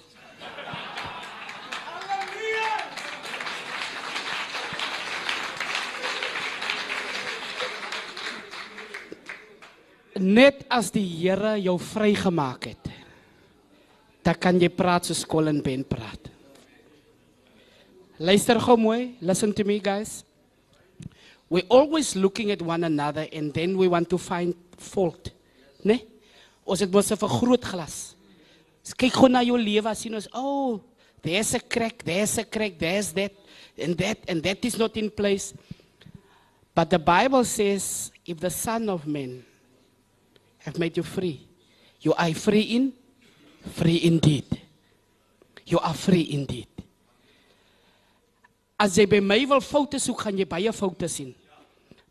[10.15, 12.91] Net as die Here jou vrygemaak het,
[14.23, 16.31] dan kan jy praat soos Colin Ben praat.
[18.17, 20.23] Luister gou mooi, listen to me guys.
[21.49, 25.33] We're always looking at one another and then we want to find fault.
[25.83, 25.99] Né?
[25.99, 26.07] Nee?
[26.65, 28.15] Ons het mos 'n vergrootglas.
[28.81, 30.79] Ons kyk gou na jou lewe as sien ons, oh,
[31.21, 33.33] there's a crack, there's a crack, there's that
[33.77, 35.53] and that and that is not in place.
[36.73, 39.43] But the Bible says if the son of man
[40.65, 41.45] have made you free.
[42.01, 42.93] You are free in,
[43.73, 44.45] free indeed.
[45.65, 46.67] You are free indeed.
[48.77, 51.31] As jy by my wil foute soek, gaan jy baie foute sien.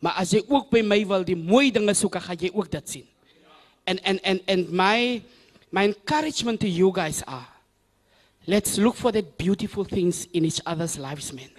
[0.00, 2.94] Maar as jy ook by my wil die mooi dinge soek, gaan jy ook dit
[2.96, 3.08] sien.
[3.86, 5.20] And and and and my
[5.70, 7.46] my encouragement to you guys are
[8.46, 11.50] let's look for the beautiful things in each other's lives man.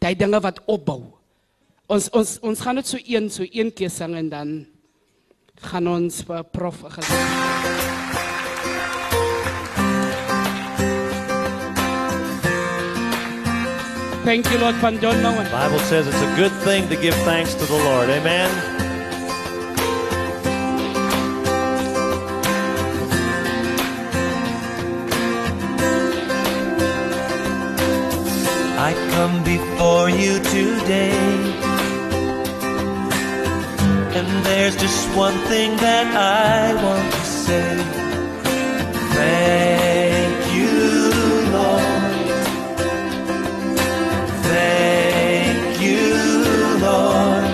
[0.00, 1.02] Daai dinge wat opbou.
[1.90, 4.56] Ons ons ons gaan net so een so een keer sing en dan
[5.60, 7.78] gaan ons vir prof 'n gesig.
[14.24, 15.44] Thank you Lord van Don Moen.
[15.44, 18.10] The Bible says it's a good thing to give thanks to the Lord.
[18.10, 18.50] Amen.
[28.78, 31.67] I come before you today.
[34.18, 37.76] And there's just one thing that I want to say.
[39.14, 40.74] Thank you,
[41.54, 42.16] Lord.
[44.42, 46.04] Thank you,
[46.82, 47.44] Lord,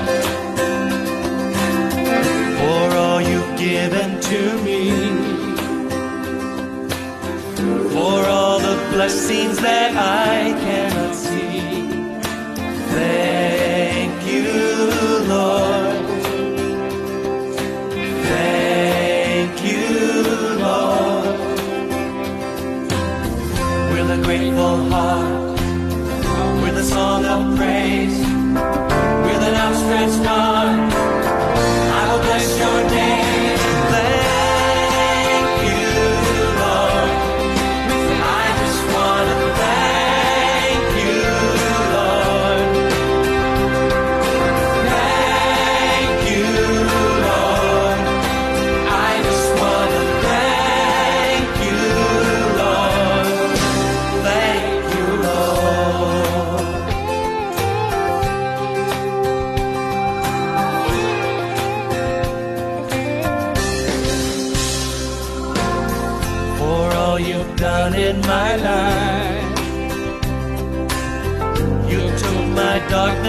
[2.61, 4.81] for all you've given to me,
[7.93, 10.54] for all the blessings that I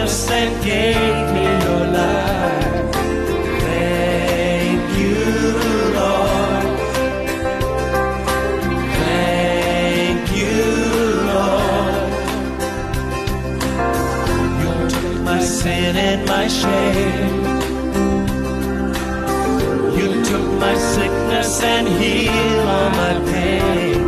[0.06, 2.94] That gave me your life.
[3.66, 5.18] Thank you,
[5.98, 6.66] Lord.
[9.02, 10.62] Thank you,
[11.32, 12.12] Lord.
[14.62, 17.46] You took my sin and my shame.
[19.98, 24.05] You took my sickness and healed all my pain.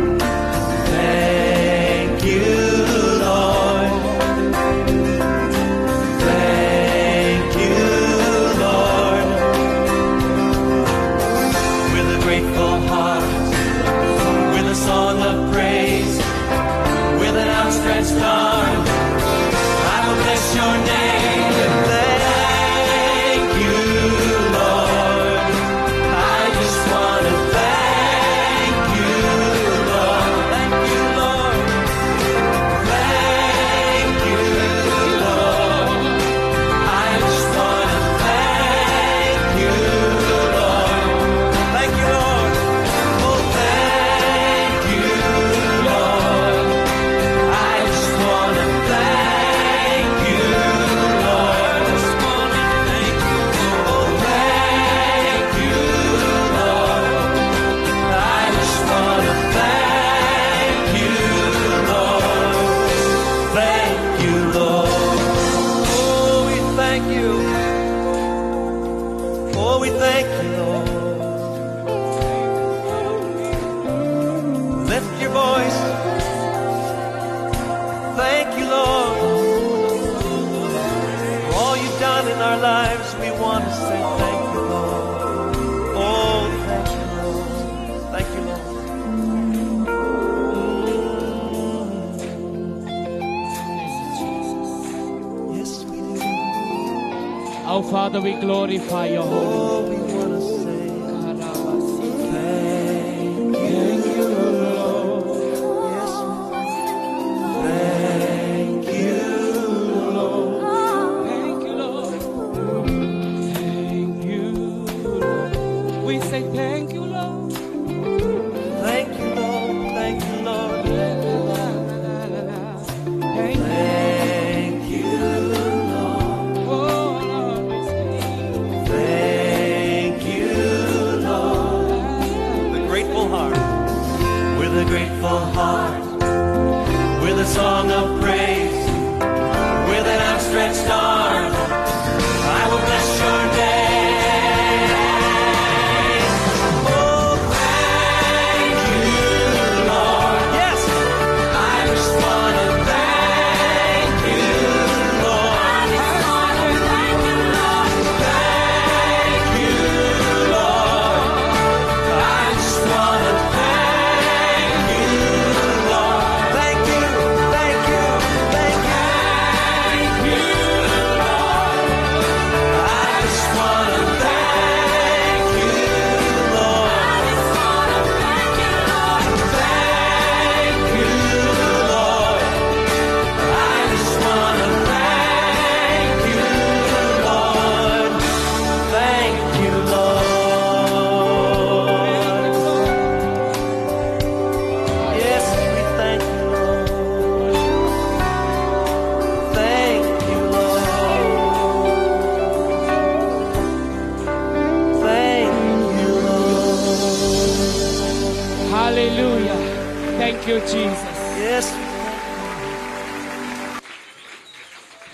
[98.08, 99.87] Father, we glorify your holy Oh,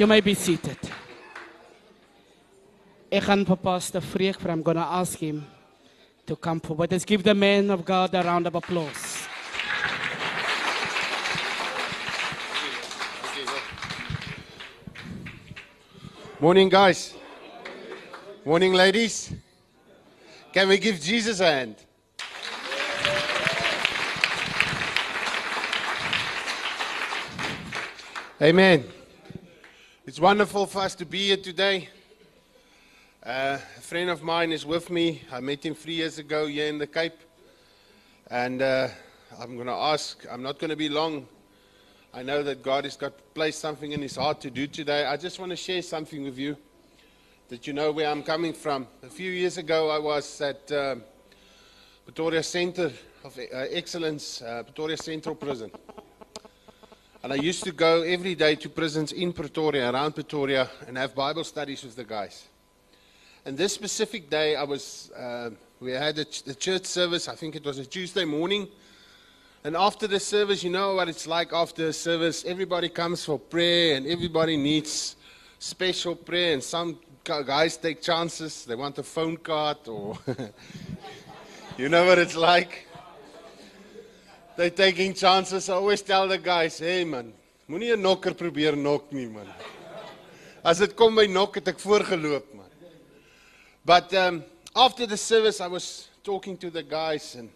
[0.05, 0.77] You may be seated.
[3.09, 5.47] Ek gaan vir Pastor Freek, but I'm going to ask him
[6.27, 6.93] to come forward.
[6.93, 9.27] Let's give the man of God a round of applause.
[16.39, 17.15] Morning, guys.
[18.45, 19.33] Morning, ladies.
[20.53, 21.77] Can we give Jesus a hand?
[28.43, 28.85] Amen.
[30.07, 31.89] It's wonderful for us to be here today.
[33.25, 35.23] Uh, a friend of mine is with me.
[35.33, 37.19] I met him three years ago here in the Cape.
[38.31, 38.89] And uh,
[39.41, 41.27] I'm going to ask, I'm not going to be long.
[42.13, 45.07] I know that God has got placed something in his heart to do today.
[45.07, 46.59] I just want to share something with you
[47.49, 48.87] that you know where I'm coming from.
[49.05, 50.97] A few years ago, I was at uh,
[52.05, 52.93] Pretoria Center
[53.25, 55.71] of uh, Excellence, uh, Pretoria Central Prison.
[57.25, 61.15] And I used to go every day to prisons in Pretoria, around Pretoria, and have
[61.15, 62.49] Bible studies with the guys.
[63.47, 65.49] And this specific day, I was, uh,
[65.81, 68.69] we had a, ch- the church service, I think it was a Tuesday morning.
[69.65, 72.45] And after the service, you know what it's like after a service.
[72.45, 75.17] Everybody comes for prayer, and everybody needs
[75.59, 78.67] special prayer, and some guys take chances.
[78.67, 80.19] They want a phone card or
[81.79, 82.84] you know what it's like.
[84.57, 85.69] They're taking chances.
[85.69, 87.35] I always tell the guys, "Hey man,
[87.69, 89.49] moenie 'n nokker probeer nok nie man."
[90.65, 92.71] As dit kom by nok het ek voorgeloop man.
[93.85, 94.45] But um,
[94.75, 97.51] after the service, I was talking to the guys, and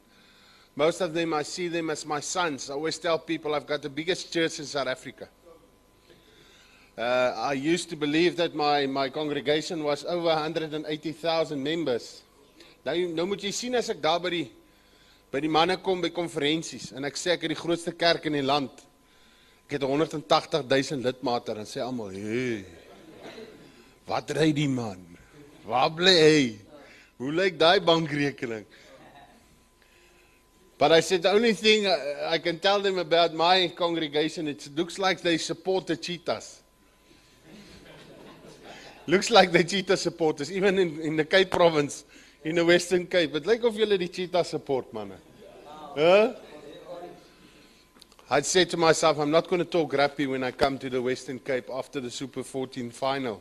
[0.75, 2.69] most of them I see them as my sons.
[2.69, 5.29] I always tell people I've got the biggest church in South Africa.
[6.99, 12.23] Uh, I used to believe that my, my congregation was over 180,000 members.
[12.85, 14.47] Nou, nou moet jy sien as ek daar by die
[15.33, 18.39] by die manne kom by konferensies en ek sê ek het die grootste kerk in
[18.39, 18.73] die land.
[19.69, 22.65] Ek het 180 000 lidmate en sê almal, "Hey.
[24.07, 25.05] Wat ry die man?
[25.67, 26.59] Waar bly hy?
[27.19, 28.65] Hoe lyk daai bankrekening?"
[30.79, 34.97] But I said the only thing I can tell them about my congregation it looks
[34.97, 36.63] like they support the cheetahs.
[39.07, 42.05] looks like the cheetah supporters even in in the Cape province
[42.45, 43.33] in the Western Cape.
[43.33, 45.19] Dit lyk of julle die cheetah support manne.
[45.97, 46.35] Huh?
[48.31, 51.01] I'd said to myself, I'm not going to talk rappy when I come to the
[51.01, 53.41] Western Cape after the Super 14 final.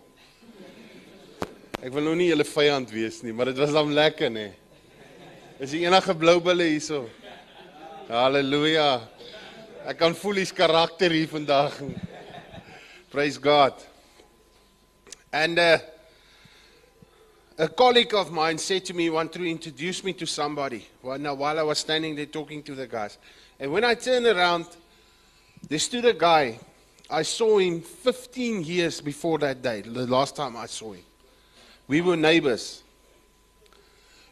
[1.78, 4.48] Ek wil nou nie julle vyand wees nie, maar dit was dan lekker nê.
[5.62, 7.04] Is die enige blou bulle hierso?
[8.08, 8.88] Halleluja.
[9.92, 11.76] Ek kan voel hier's karakter hier vandag.
[13.14, 13.78] Praise God.
[15.30, 15.78] And uh,
[17.58, 20.86] a colleague of mine said to me, want to introduce me to somebody.
[21.04, 23.18] Now, while I was standing there talking to the guys.
[23.60, 24.68] And when I turned around,
[25.68, 26.60] there stood a guy.
[27.10, 31.04] I saw him 15 years before that day, the last time I saw him.
[31.88, 32.84] We were neighbors.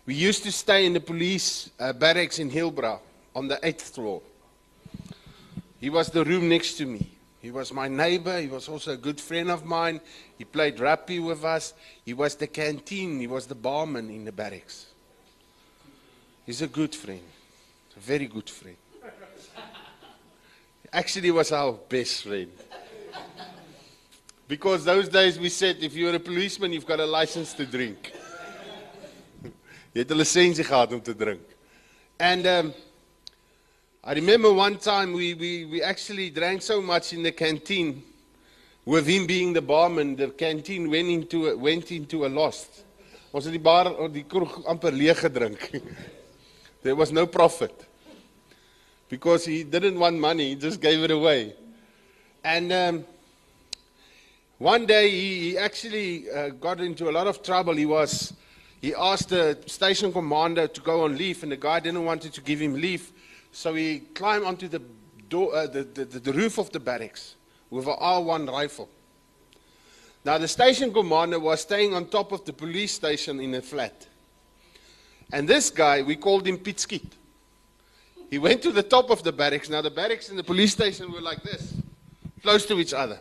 [0.06, 3.00] We used to stay in the police uh, barracks in Hillbrow
[3.36, 4.22] on the eighth floor.
[5.80, 7.15] He was the room next to me.
[7.46, 8.42] He was my neighbor.
[8.42, 10.02] He was also a good friend of mine.
[10.36, 11.76] He played rugby with us.
[12.04, 13.20] He was the canteen.
[13.20, 14.88] He was the barman in the barracks.
[16.48, 17.22] He's a good friend,
[17.96, 18.78] a very good friend.
[20.92, 22.52] Actually, he was our best friend.
[24.48, 28.12] Because those days we said if you're a policeman, you've got a license to drink.
[29.94, 31.46] Jy het 'n lisensie gehad te drink.
[32.18, 32.74] And um,
[34.08, 38.04] I remember one time we, we, we actually drank so much in the canteen,
[38.86, 42.84] with him being the barman, the canteen went into a, went into a loss.
[43.34, 45.82] Ons het die bar of die kroeg amper leeg gedrink.
[46.84, 47.74] There was no profit.
[49.10, 51.56] Because he didn't want money, he just gave it away.
[52.44, 53.06] And um,
[54.60, 57.74] one day he, he actually uh, got into a lot of trouble.
[57.74, 58.34] He was
[58.80, 62.42] he asked the station commander to go on leave, and the guy didn't want to
[62.42, 63.12] give him leave.
[63.56, 64.82] So he climbed onto the,
[65.30, 67.36] door, uh, the, the, the, roof of the barracks
[67.70, 68.90] with an R1 rifle.
[70.26, 74.08] Now, the station commander was staying on top of the police station in a flat.
[75.32, 77.14] And this guy, we called him Pit Skeet.
[78.30, 79.70] He went to the top of the barracks.
[79.70, 81.76] Now, the barracks and the police station were like this,
[82.44, 83.20] close to each other.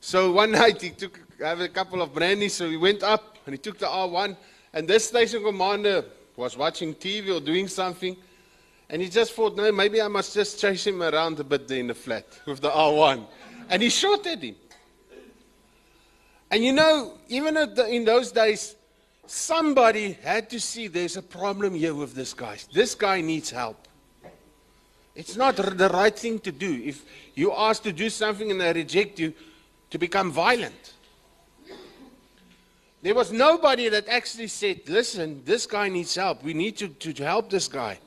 [0.00, 3.54] So one night he took have a couple of brandies, so he went up and
[3.54, 4.36] he took the R1.
[4.72, 8.16] And this station commander was watching TV or doing something.
[8.90, 11.78] And he just thought, no, maybe I must just chase him around a bit there
[11.78, 13.24] in the flat with the R1.
[13.68, 14.56] And he shot at him.
[16.50, 18.74] And you know, even the, in those days,
[19.26, 22.58] somebody had to see there's a problem here with this guy.
[22.72, 23.86] This guy needs help.
[25.14, 26.82] It's not the right thing to do.
[26.84, 27.04] If
[27.36, 29.32] you ask to do something and they reject you,
[29.90, 30.94] to become violent.
[33.02, 36.42] There was nobody that actually said, listen, this guy needs help.
[36.42, 37.98] We need to, to, to help this guy.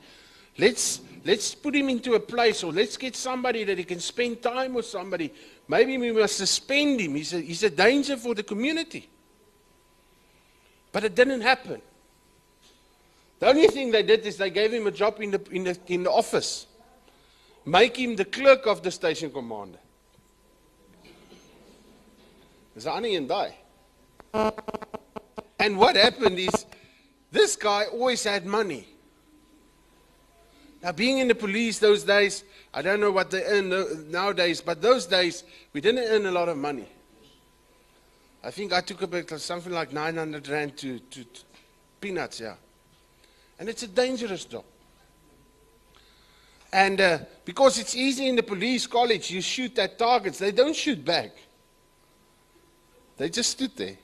[0.56, 4.42] Let's, let's put him into a place or let's get somebody that he can spend
[4.42, 5.32] time with somebody.
[5.68, 7.14] Maybe we must suspend him.
[7.14, 9.08] He's a, he's a danger for the community.
[10.92, 11.82] But it didn't happen.
[13.40, 15.78] The only thing they did is they gave him a job in the, in the,
[15.88, 16.66] in the office.
[17.66, 19.78] Make him the clerk of the station commander.
[22.86, 23.54] Ander een daai.
[25.58, 26.66] And what happened is
[27.30, 28.86] this guy always had money.
[30.84, 34.82] Now, being in the police those days, I don't know what they earn nowadays, but
[34.82, 36.86] those days we didn't earn a lot of money.
[38.42, 41.40] I think I took about something like 900 rand to, to, to
[42.02, 42.56] peanuts, yeah.
[43.58, 44.64] And it's a dangerous job.
[46.70, 50.38] And uh, because it's easy in the police college, you shoot at targets.
[50.38, 51.30] They don't shoot back.
[53.16, 53.96] They just stood there.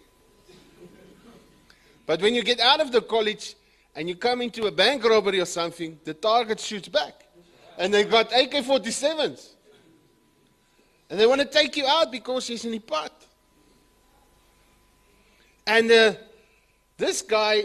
[2.06, 3.54] But when you get out of the college
[3.94, 7.26] and you come into a bank robbery or something, the target shoots back.
[7.78, 9.50] And they got AK 47s.
[11.08, 13.12] And they want to take you out because he's in the pot.
[15.66, 16.14] And uh,
[16.96, 17.64] this guy,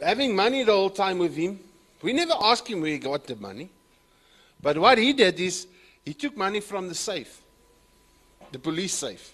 [0.00, 1.58] having money the whole time with him,
[2.02, 3.70] we never asked him where he got the money.
[4.60, 5.66] But what he did is
[6.04, 7.40] he took money from the safe,
[8.52, 9.32] the police safe.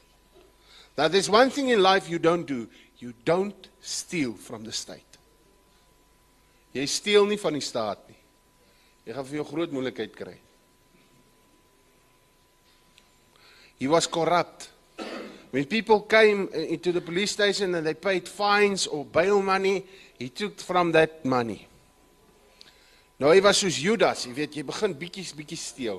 [0.97, 2.69] Now, there's one thing in life you don't do
[3.01, 5.10] you don't steal from the state.
[6.75, 8.19] Jy steel nie van die staat nie.
[9.09, 10.37] Jy gaan vir jou groot moeilikheid kry.
[13.81, 14.69] He was corrupt.
[15.51, 19.85] When people came uh, into the police station and they paid fines or bail money,
[20.19, 21.67] he took from that money.
[23.21, 25.99] Nou hy was soos Judas, jy weet, jy begin bietjies bietjies steel.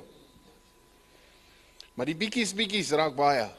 [1.93, 3.49] Maar die bietjies bietjies raak baie.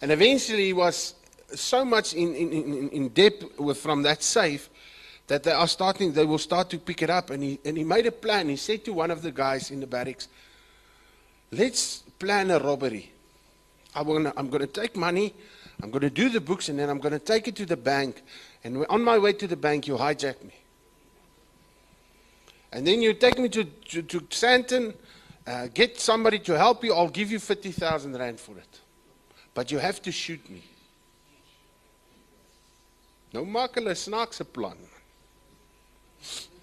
[0.00, 1.19] And eventually he was
[1.54, 4.68] so much in in in debt with from that safe
[5.26, 7.84] that they are starting they will start to pick it up and he and he
[7.84, 8.48] made a plan.
[8.48, 10.28] He said to one of the guys in the barracks,
[11.50, 13.10] "Let's plan a robbery.
[13.94, 15.34] I'm going to take money,
[15.82, 17.76] I'm going to do the books and then I'm going to take it to the
[17.76, 18.22] bank
[18.62, 20.54] and on my way to the bank you hijack me.
[22.72, 24.94] And then you take me to to, to Sandton,
[25.46, 26.94] uh, get somebody to help you.
[26.94, 28.80] I'll give you 50,000 rand for it.
[29.54, 30.62] But you have to shoot me.
[33.34, 34.78] Nou maak hulle snaakse plan.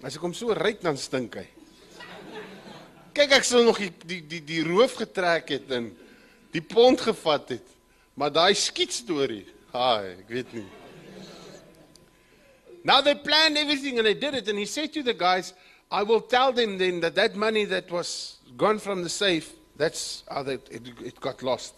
[0.04, 1.46] As ek hom so ryk dan stink hy.
[3.16, 5.88] Kyk ek sou nog die die die, die roof getrek het en
[6.54, 7.72] die pond gevat het.
[8.18, 10.66] Maar daai skiet storie, haai, ek weet nie.
[12.84, 15.52] Now they planned everything and they did it and he said to the guys,
[15.90, 20.22] I will tell them then that that money that was gone from the safe, that's
[20.30, 21.74] how that it, it got lost.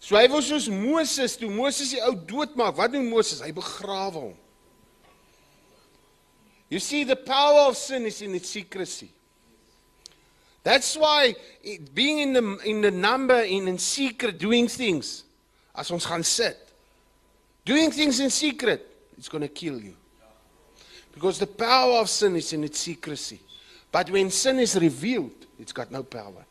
[0.00, 2.78] So hy was soos Moses, toe Moses die ou doodmaak.
[2.80, 3.42] Wat doen Moses?
[3.44, 4.36] Hy begrawe hom.
[6.70, 9.10] You see the power of sin is in its secrecy.
[10.62, 15.24] That's why it, being in the in the number in in secret doing things
[15.74, 16.56] as ons gaan sit.
[17.64, 18.86] Doing things in secret,
[19.18, 19.94] it's going to kill you.
[21.12, 23.40] Because the power of sin is in its secrecy.
[23.92, 26.46] But when sin is revealed, it's got no power.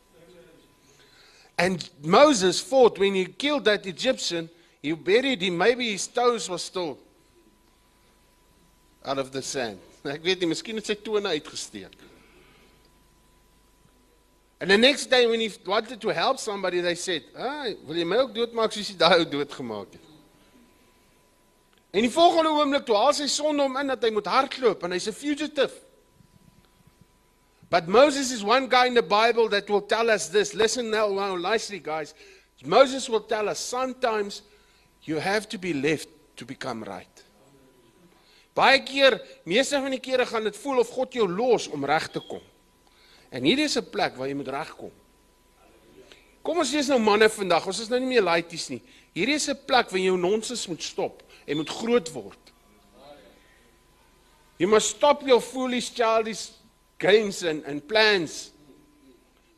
[1.60, 4.48] And Moses fought when he killed that Egyptian,
[4.80, 5.58] he buried him.
[5.58, 6.96] Maybe his toes were still
[9.04, 9.78] out of the sand.
[10.08, 11.92] Ek weet nie, miskien het sy tone uitgesteek.
[14.62, 18.08] And the next day when he wanted to help somebody, they said, "Ah, wil jy
[18.08, 20.08] my ook doodmaak soos jy daai ou doodgemaak het?"
[21.92, 24.96] En die volgende oomblik toe haal sy sonde hom in dat hy moet hardloop en
[24.96, 25.76] hy's 'n fugitive.
[27.70, 30.54] But Moses is one guy in the Bible that will tell us this.
[30.54, 32.14] Listen now, now nicely, guys.
[32.64, 34.42] Moses will tell us sometimes
[35.04, 37.22] you have to be left to become right.
[38.56, 42.08] Baie keer, meeste van die kere gaan dit voel of God jou los om reg
[42.10, 42.42] te kom.
[43.30, 44.90] En hierdie is 'n plek waar jy moet regkom.
[46.42, 47.66] Kom ons wees nou manne vandag.
[47.66, 48.82] Ons is nou nie meer laities nie.
[49.14, 52.52] Hierdie is 'n plek waar jy jou nonsens moet stop en moet groot word.
[54.58, 56.50] You must stop your foolish childish
[57.00, 58.52] games and, and plans.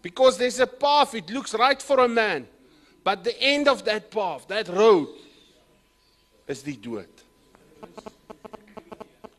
[0.00, 2.48] Because there's a path, it looks right for a man.
[3.04, 5.08] But the end of that path, that road,
[6.46, 7.08] is die dood.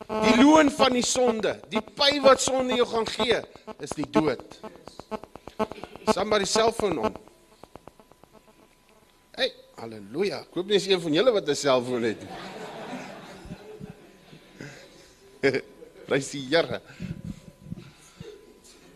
[0.04, 3.40] Die loon van die sonde, die pyn wat sonde jou gaan gee,
[3.80, 4.58] is die dood.
[6.12, 7.16] Somebody selfoon on.
[9.34, 9.48] Hey,
[9.80, 10.42] haleluja.
[10.44, 12.34] Ek hoop nie is een van julle wat 'n selfoon het nie.
[16.06, 16.80] Prys die Here.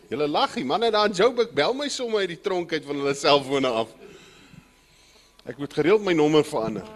[0.09, 2.97] Julle lag, die manne daar in Joburg bel my sommer uit die tronk uit van
[2.97, 3.91] hulle selfone af.
[5.45, 6.87] Ek moet gereeld my nommer verander.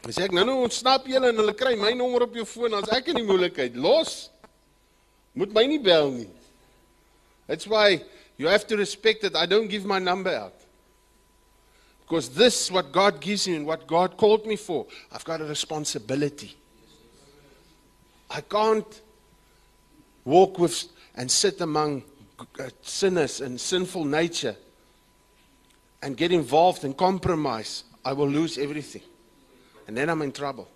[0.00, 2.90] As ek nou nou ontsnap julle en hulle kry my nommer op jou foon, dan's
[2.94, 3.78] ek in die moeilikheid.
[3.78, 4.28] Los.
[5.38, 6.28] Moet my nie bel nie.
[7.46, 8.02] That's why
[8.36, 10.58] you have to respect that I don't give my number out.
[12.02, 14.86] Because this is what God gives me and what God called me for.
[15.12, 16.56] I've got a responsibility.
[18.28, 19.02] I can't
[20.24, 20.90] walk with
[21.20, 22.02] and sit among
[22.58, 24.56] uh, sinners and sinful nature
[26.00, 27.84] and get involved and compromise.
[28.02, 29.02] I will lose everything.
[29.86, 30.66] And then I'm in trouble.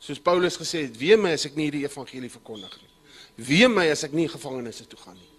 [0.00, 3.46] Soos Paulus gesê het, "Wee my as ek nie die evangelie verkondig nie.
[3.46, 5.30] Wee my as ek nie gevangenes toe gaan nie."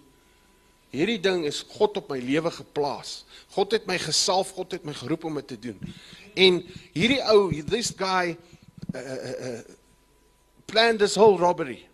[0.92, 3.26] Hierdie ding is God op my lewe geplaas.
[3.52, 5.94] God het my gesalf, God het my geroep om dit te doen.
[6.36, 8.38] En hierdie ou, this guy
[8.96, 9.62] uh, uh, uh,
[10.66, 11.89] planned this whole robbery.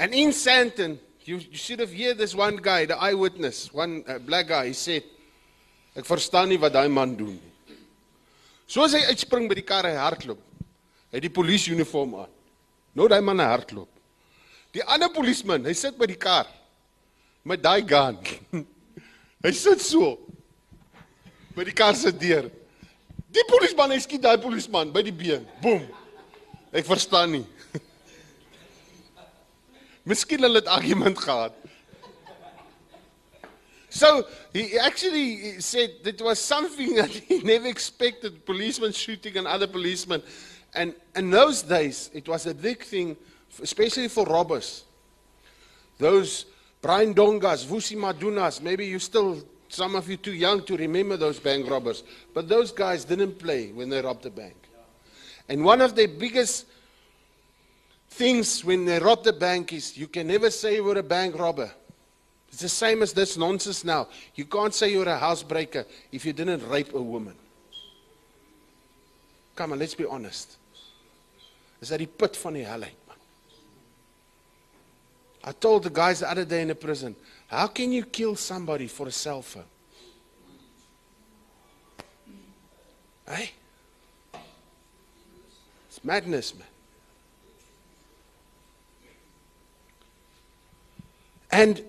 [0.00, 4.18] And in Santon, you, you should have heard this one guy, the eyewitness, one uh,
[4.18, 5.04] black guy, he said,
[5.92, 7.76] ek verstaan nie wat daai man doen nie.
[8.70, 10.40] Soos hy uitspring by die kar hy hardloop,
[11.12, 12.32] het die polisieuniform aan.
[12.96, 13.90] Nou daai man hardloop.
[14.72, 16.48] Die ander polisieman, hy sit by die kar
[17.44, 18.16] met daai gun.
[19.44, 20.14] hy sit so
[21.52, 22.48] by die kar se deur.
[23.28, 25.44] Die polisieman hy skiet daai polisieman by die been.
[25.60, 25.84] Boem.
[26.72, 27.44] Ek verstaan nie.
[30.04, 31.52] Miskien hulle het argument gehad.
[33.90, 39.66] So he actually said that was something that he never expected policemen shooting and other
[39.66, 40.22] policemen.
[40.74, 43.16] And in those days, it was a big thing,
[43.60, 44.84] especially for robbers.
[45.98, 46.46] Those
[46.80, 51.40] Brian Dongas, Vusi Madunas, maybe you still, some of you too young to remember those
[51.40, 52.04] bank robbers.
[52.32, 54.54] But those guys didn't play when they robbed the bank.
[55.48, 56.66] And one of their biggest
[58.10, 61.38] things when they rob the bank is you can never say you were a bank
[61.38, 61.70] robber.
[62.48, 64.08] It's the same as this nonsense now.
[64.34, 67.34] You can't say you're a housebreaker if you didn't rape a woman.
[69.54, 70.56] Come on, let's be honest.
[71.80, 72.90] Is that put van die hel man?
[75.42, 78.88] I told the guys the other day in the prison, how can you kill somebody
[78.88, 79.64] for a cell phone?
[83.26, 83.52] Hey?
[85.88, 86.66] It's madness, man.
[91.50, 91.82] And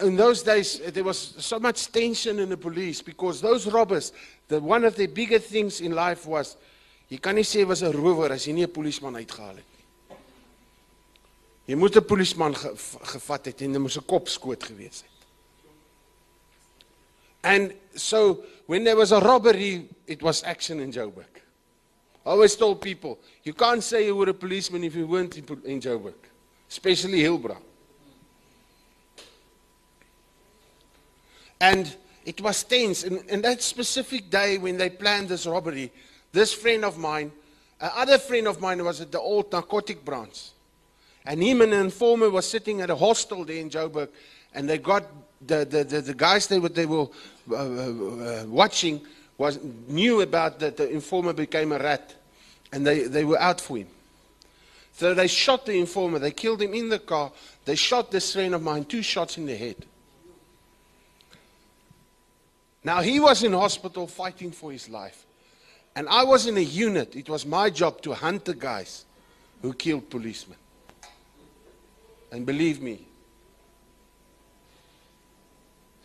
[0.00, 4.12] in those days, uh, there was so much tension in the police because those robbers,
[4.48, 6.56] the, one of the bigger things in life was,
[7.08, 10.16] jy kan nie sê 'n rower as jy nie 'n polisieman uitgehaal het nie.
[11.66, 12.72] Jy moet 'n polisieman ge,
[13.02, 15.10] gevat het en hy moes 'n kop skoot gewees het.
[17.44, 21.42] And so when there was a robbery, it was action in Joburg.
[22.24, 25.44] I always told people, you can't say you were a policeman if you weren't in,
[25.64, 26.30] in Joburg,
[26.68, 27.60] especially Hillbrow.
[31.62, 31.94] And
[32.24, 33.04] it was tense.
[33.04, 35.92] And, and that specific day when they planned this robbery,
[36.32, 37.30] this friend of mine,
[37.80, 40.50] another friend of mine was at the old narcotic branch.
[41.24, 44.08] And him and an informer was sitting at a hostel there in Joburg,
[44.52, 45.04] and they got
[45.46, 47.06] the, the, the, the guys they were, they were
[47.48, 49.00] uh, uh, watching
[49.38, 52.12] was, knew about that the informer became a rat,
[52.72, 53.86] and they, they were out for him.
[54.94, 57.30] So they shot the informer, they killed him in the car,
[57.64, 59.76] they shot this friend of mine two shots in the head.
[62.84, 65.24] Now he was in hospital fighting for his life.
[65.94, 67.14] And I was in a unit.
[67.16, 69.04] It was my job to hunt the guys
[69.60, 70.58] who killed policemen.
[72.30, 73.06] And believe me,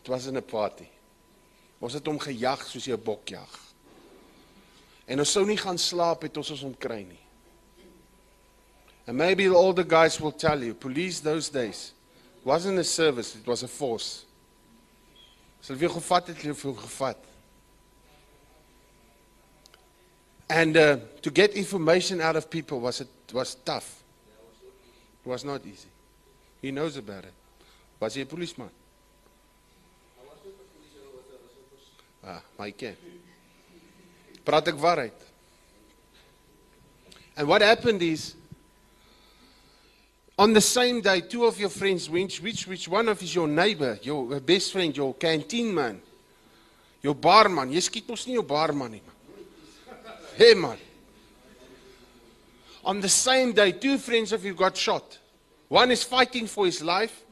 [0.03, 0.89] it wasn't a party.
[1.79, 3.51] Ons het hom gejag soos jy 'n bok jag.
[5.07, 7.23] En ons sou nie gaan slaap het ons ons hom kry nie.
[9.07, 11.93] And maybe all the guys will tell you, police those days
[12.43, 14.26] wasn't a service, it was a force.
[15.65, 17.17] Hulle weer gevat het, het vir gevat.
[20.47, 24.03] And uh, to get information out of people was it was tough.
[25.25, 25.89] It was not easy.
[26.61, 27.33] He knows about it.
[27.99, 28.71] Was hy 'n polisieman?
[32.23, 32.95] Ah, my ken.
[34.43, 35.15] Praat ek waarheid?
[37.35, 38.35] And what happened is
[40.37, 43.47] on the same day, two of your friends, which, which, which one of is your
[43.47, 45.99] neighbor, your best friend, your canteen man,
[47.01, 47.69] your barman.
[47.71, 49.01] Skiet mos nie jou barman nie.
[50.35, 50.77] Hey man.
[52.85, 55.17] On the same day, two friends of you got shot.
[55.67, 57.23] One is fighting for his life.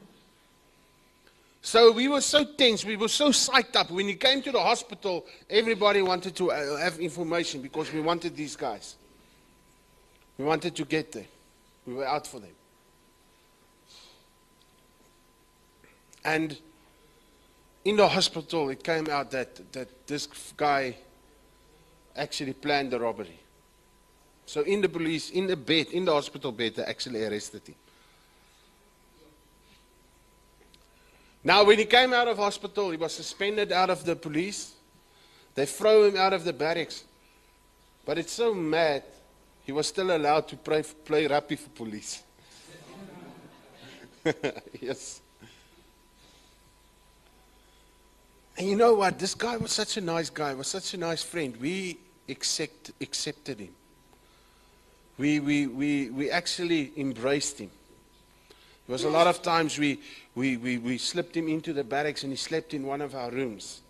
[1.62, 3.90] So we were so tense, we were so psyched up.
[3.90, 8.36] When he came to the hospital, everybody wanted to uh, have information because we wanted
[8.36, 8.96] these guys.
[10.38, 11.24] We wanted to get them.
[11.86, 12.50] We were out for them.
[16.26, 16.58] And
[17.84, 20.96] in the hospital, it came out that, that this guy
[22.16, 23.38] actually planned the robbery.
[24.44, 27.76] So in the police, in the bed, in the hospital bed, they actually arrested him.
[31.44, 34.72] Now, when he came out of hospital, he was suspended out of the police.
[35.54, 37.04] They throw him out of the barracks.
[38.04, 39.04] But it's so mad,
[39.62, 42.24] he was still allowed to play, play rugby for police.
[44.80, 45.20] yes.
[48.58, 49.18] And you know what?
[49.18, 51.56] This guy was such a nice guy, was such a nice friend.
[51.58, 51.98] We
[52.28, 53.74] accept, accepted him.
[55.18, 57.70] We, we, we, we actually embraced him.
[58.86, 60.00] There was a lot of times we,
[60.34, 63.30] we, we, we slipped him into the barracks and he slept in one of our
[63.30, 63.80] rooms.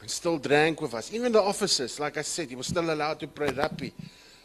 [0.00, 1.12] And still drank with us.
[1.12, 3.92] Even the officers, like I said, he was still allowed to pray rugby.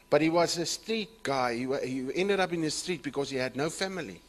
[0.09, 1.55] But he was a street guy.
[1.55, 4.19] He, he ended up in the street because he had no family.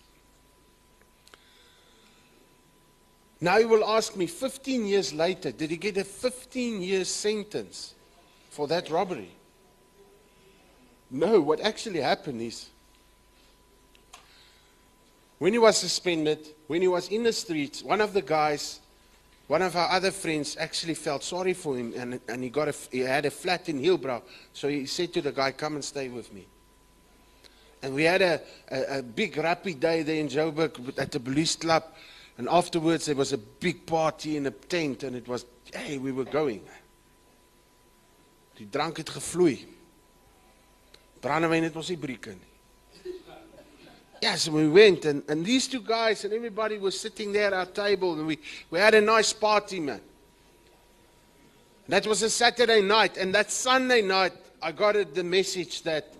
[3.44, 7.94] Now you will ask me, 15 years later, did he get a 15 year sentence
[8.48, 9.32] for that robbery?
[11.10, 12.70] No, what actually happened is
[15.38, 18.80] when he was suspended, when he was in the streets, one of the guys
[19.46, 22.74] One of our other friends actually felt sorry for him and, and he, got a,
[22.90, 24.22] he had a flat in Hillbrow.
[24.54, 26.46] So he said to the guy, Come and stay with me.
[27.82, 28.40] And we had a,
[28.70, 31.84] a, a big rappy day there in Joburg at the police club.
[32.36, 36.10] And afterwards, there was a big party in a tent, and it was, hey, we
[36.10, 36.62] were going.
[38.56, 39.66] Die drank het gevloei.
[41.20, 42.40] Brandewyn het ons nie breek in.
[44.22, 47.66] Yes, we went, and, and these two guys and everybody was sitting there at our
[47.66, 48.38] table, and we,
[48.70, 50.00] we had a nice party, man.
[51.88, 54.32] That was a Saturday night, and that Sunday night,
[54.62, 56.14] I got the message that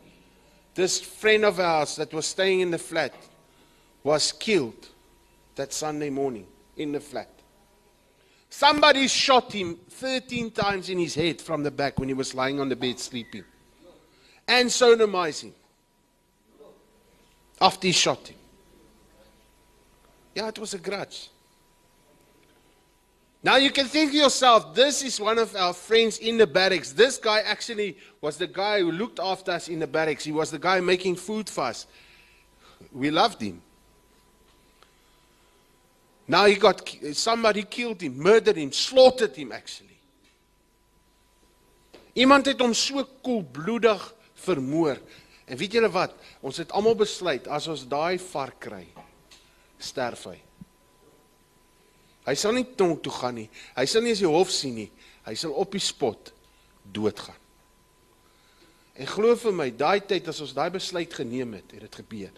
[0.74, 3.14] this friend of ours that was staying in the flat
[4.02, 4.90] was killed
[5.56, 6.46] that Sunday morning
[6.76, 7.28] in the flat.
[8.50, 12.60] Somebody shot him 13 times in his head from the back when he was lying
[12.60, 13.44] on the bed sleeping.
[14.46, 15.54] And sodomized him.
[17.60, 18.36] After he shot him.
[20.34, 21.30] Yeah, it was a grudge.
[23.42, 26.92] Now you can think to yourself, this is one of our friends in the barracks.
[26.92, 30.24] This guy actually was the guy who looked after us in the barracks.
[30.24, 31.86] He was the guy making food for us.
[32.92, 33.60] We loved him.
[36.26, 36.80] Now he got
[37.12, 39.98] somebody killed him, murdered him, slaughtered him actually.
[42.14, 44.02] Iemand het hom so koelbloedig
[44.46, 45.00] vermoor.
[45.44, 46.14] En weet julle wat?
[46.40, 48.84] Ons het almal besluit as ons daai vark kry,
[49.82, 50.38] sterf hy.
[52.24, 53.48] Hy sal nie tronk toe gaan nie.
[53.76, 54.90] Hy sal nie eens die hof sien nie.
[55.26, 56.30] Hy sal op die spot
[56.94, 57.40] doodgaan.
[58.94, 62.32] En glo vir my, daai tyd as ons daai besluit geneem het, het dit gebeur.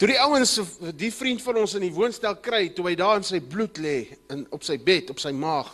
[0.00, 0.54] Toe die ouens
[0.96, 3.98] die vriend van ons in die woonstel kry, toe hy daar in sy bloed lê
[4.32, 5.68] in op sy bed, op sy maag.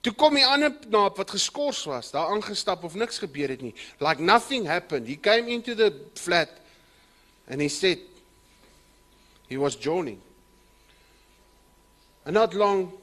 [0.00, 3.74] Toe kom die ander knaap wat geskort was, daar aangestap of niks gebeur het nie.
[4.00, 5.04] Like nothing happened.
[5.04, 6.48] He came into the flat
[7.50, 8.00] and he said
[9.50, 10.22] he was joining.
[12.24, 12.94] And not long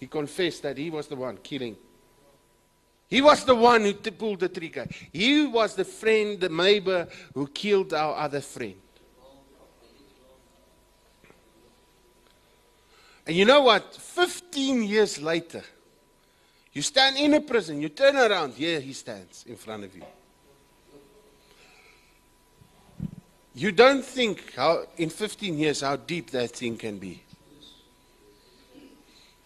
[0.00, 1.76] he confessed that he was the one killing.
[3.08, 4.88] He was the one who pulled the trigger.
[5.12, 8.74] He was the friend, the neighbor who killed our other friend.
[13.28, 13.94] And you know what?
[13.94, 15.62] 15 years later,
[16.72, 20.02] you stand in a prison, you turn around, here he stands in front of you.
[23.54, 27.22] You don't think how in 15 years how deep that thing can be.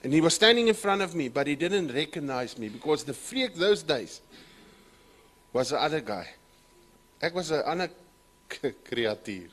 [0.04, 3.14] And he was standing in front of me, but he didn't recognize me because the
[3.14, 4.20] freak those days
[5.52, 6.28] was the other guy.
[7.20, 7.90] Ek was 'n ander
[8.48, 9.50] k- kreatuur.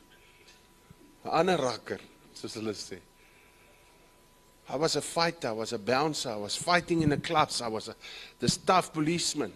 [1.25, 1.99] 'n Ander rakker,
[2.36, 3.09] soos.
[4.70, 7.67] I was a fighter, I was a bouncer, I was fighting in the clubs, I
[7.67, 7.95] was a,
[8.39, 9.51] this tough policeman.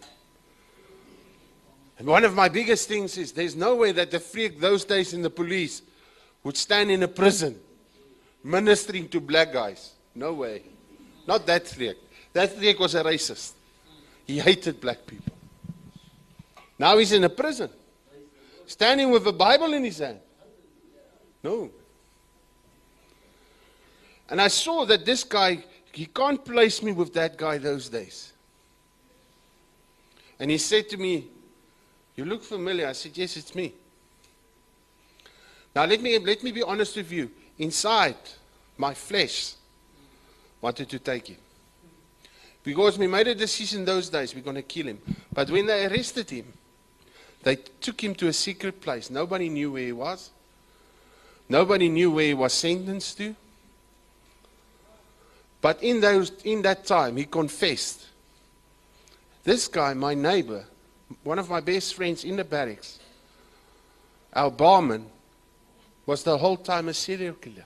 [1.99, 5.14] And one of my biggest things is there's no way that the freak those days
[5.14, 5.84] in the police
[6.43, 7.59] would stand in a prison
[8.43, 9.93] ministering to black guys.
[10.16, 10.64] No way.
[11.28, 11.97] Not that freak.
[12.34, 13.53] That freak was a racist.
[14.26, 15.34] He hated black people.
[16.78, 17.70] Now he's in a prison,
[18.66, 20.20] standing with a Bible in his hand.
[21.43, 21.70] No.
[24.30, 28.34] And I saw that this guy, he can't place me with that guy those days.
[30.39, 31.28] And he said to me,
[32.15, 32.88] You look familiar.
[32.88, 33.74] I said, Yes, it's me.
[35.76, 37.32] Now let me let me be honest with you.
[37.57, 38.17] Inside,
[38.78, 39.53] my flesh
[40.61, 41.38] wanted to take him.
[42.63, 45.01] Because we made a decision those days, we're going to kill him.
[45.34, 46.53] But when they arrested him,
[47.43, 49.09] they took him to a secret place.
[49.09, 50.30] Nobody knew where he was.
[51.49, 53.36] Nobody knew where he was sentenced to.
[55.64, 58.05] But in, those, in that time, he confessed.
[59.45, 60.66] This guy, my neighbor,
[61.24, 62.99] one of my best friends in the barracks,
[64.34, 65.05] our barman,
[66.05, 67.64] was the whole time a serial killer.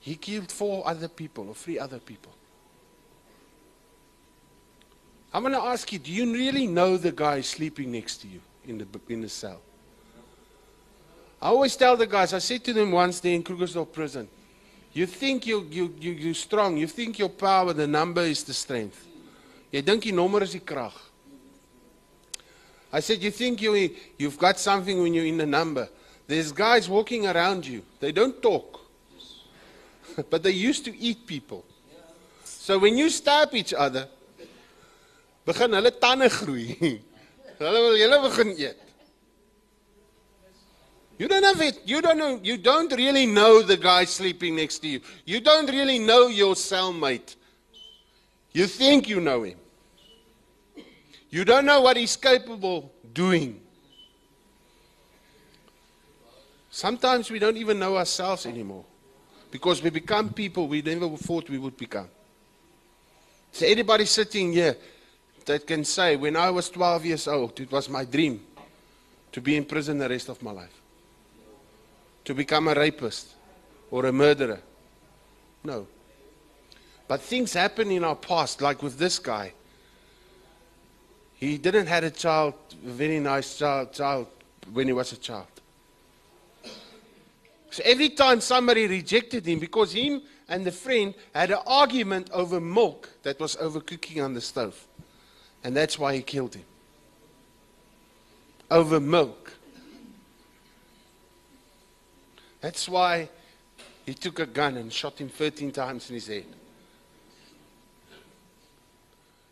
[0.00, 2.32] He killed four other people or three other people.
[5.34, 8.40] I'm going to ask you do you really know the guy sleeping next to you
[8.66, 9.60] in the, in the cell?
[11.42, 14.26] I always tell the guys, I said to them once there in Krugersdorp prison,
[14.94, 18.54] you think you, you, you, you're strong, you think your power, the number is the
[18.54, 19.06] strength.
[19.74, 20.94] Jy dink die nommer is die krag.
[22.92, 25.88] I said, you think you, you've got something when you're in the number.
[26.28, 27.82] There's guys walking around you.
[27.98, 28.80] They don't talk.
[30.30, 31.64] but they used to eat people.
[32.44, 34.08] So when you stab each other,
[35.44, 36.78] begin hulle tande groei.
[37.58, 38.83] hulle wil julle begin eet.
[41.18, 41.80] You don't have it.
[41.84, 42.40] You don't know.
[42.42, 45.00] You don't really know the guy sleeping next to you.
[45.24, 47.36] You don't really know your cellmate.
[48.52, 49.58] You think you know him.
[51.30, 53.60] You don't know what he's capable doing.
[56.70, 58.84] Sometimes we don't even know ourselves anymore
[59.50, 62.08] because we become people we never thought we would become.
[63.52, 64.76] So, anybody sitting here
[65.44, 68.44] that can say, when I was 12 years old, it was my dream
[69.30, 70.82] to be in prison the rest of my life,
[72.24, 73.28] to become a rapist
[73.90, 74.60] or a murderer.
[75.62, 75.86] No.
[77.06, 79.52] But things happen in our past, like with this guy.
[81.34, 82.54] He didn't have a child,
[82.86, 84.26] a very nice child, child
[84.72, 85.46] when he was a child.
[87.70, 92.60] So every time somebody rejected him, because him and the friend had an argument over
[92.60, 94.86] milk that was overcooking on the stove.
[95.64, 96.64] And that's why he killed him.
[98.70, 99.43] Over milk.
[102.64, 103.28] That's why
[104.06, 106.46] he took a gun and shot him 13 times in his head.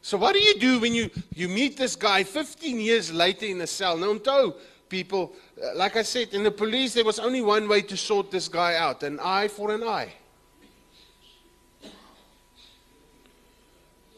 [0.01, 3.61] So what do you do when you, you meet this guy 15 years later in
[3.61, 3.99] a cell?
[3.99, 4.55] Now, onthou,
[4.89, 8.31] people, uh, like I said, in the police, there was only one way to sort
[8.31, 10.15] this guy out, an eye for an eye.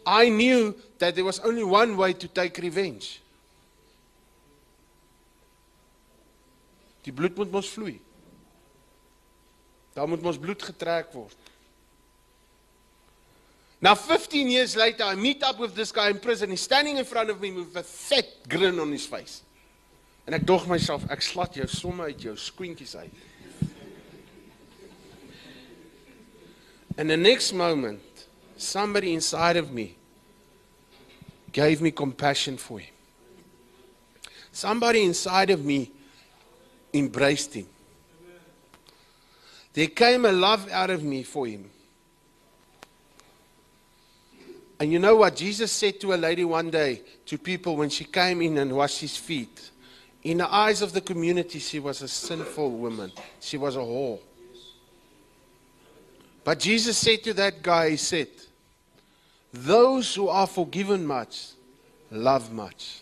[0.06, 3.20] I knew that there was only one way to take revenge.
[7.02, 7.98] Die bloed moet mos vloei.
[9.94, 11.36] Daar moet mos bloed getrek word.
[13.78, 16.50] Now 15 years later I meet up with this guy in prison.
[16.50, 19.42] He's standing in front of me with a fat grin on his face.
[20.24, 23.12] En ek dog myself, ek slat jou somme uit jou skoentjies uit.
[26.96, 28.26] And the next moment,
[28.56, 29.96] somebody inside of me
[31.52, 32.94] gave me compassion for him.
[34.50, 35.90] Somebody inside of me
[36.94, 37.66] embraced him.
[39.74, 41.68] There came a love out of me for him.
[44.80, 45.36] And you know what?
[45.36, 49.00] Jesus said to a lady one day, to people when she came in and washed
[49.00, 49.70] his feet.
[50.22, 53.12] In the eyes of the community, she was a sinful woman.
[53.40, 54.20] She was a whore.
[56.42, 58.28] But Jesus said to that guy, He said,
[59.52, 61.52] Those who are forgiven much
[62.10, 63.00] love much.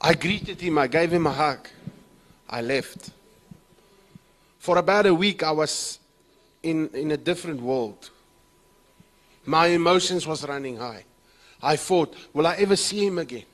[0.00, 1.68] I greeted him, I gave him a hug,
[2.48, 3.10] I left.
[4.64, 5.98] For about a week, I was
[6.62, 8.08] in, in a different world.
[9.44, 11.04] My emotions was running high.
[11.62, 13.44] I thought, will I ever see him again?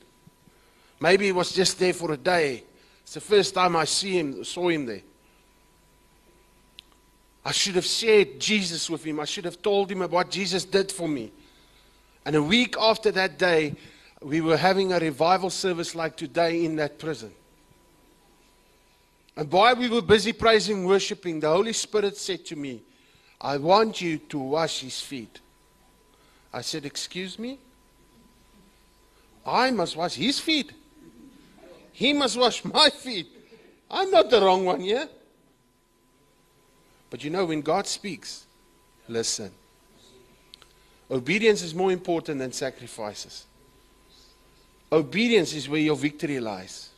[1.01, 2.63] Maybe he was just there for a day.
[3.01, 5.01] It's the first time I see him, saw him there.
[7.43, 9.19] I should have shared Jesus with him.
[9.19, 11.33] I should have told him about what Jesus did for me.
[12.23, 13.75] And a week after that day,
[14.21, 17.33] we were having a revival service like today in that prison.
[19.41, 22.83] And while we were busy praising, worshiping, the Holy Spirit said to me,
[23.41, 25.39] I want you to wash his feet.
[26.53, 27.57] I said, Excuse me?
[29.43, 30.71] I must wash his feet.
[31.91, 33.29] He must wash my feet.
[33.89, 35.09] I'm not the wrong one here.
[37.09, 38.45] But you know, when God speaks,
[39.07, 39.49] listen.
[41.09, 43.45] Obedience is more important than sacrifices.
[44.91, 46.90] Obedience is where your victory lies.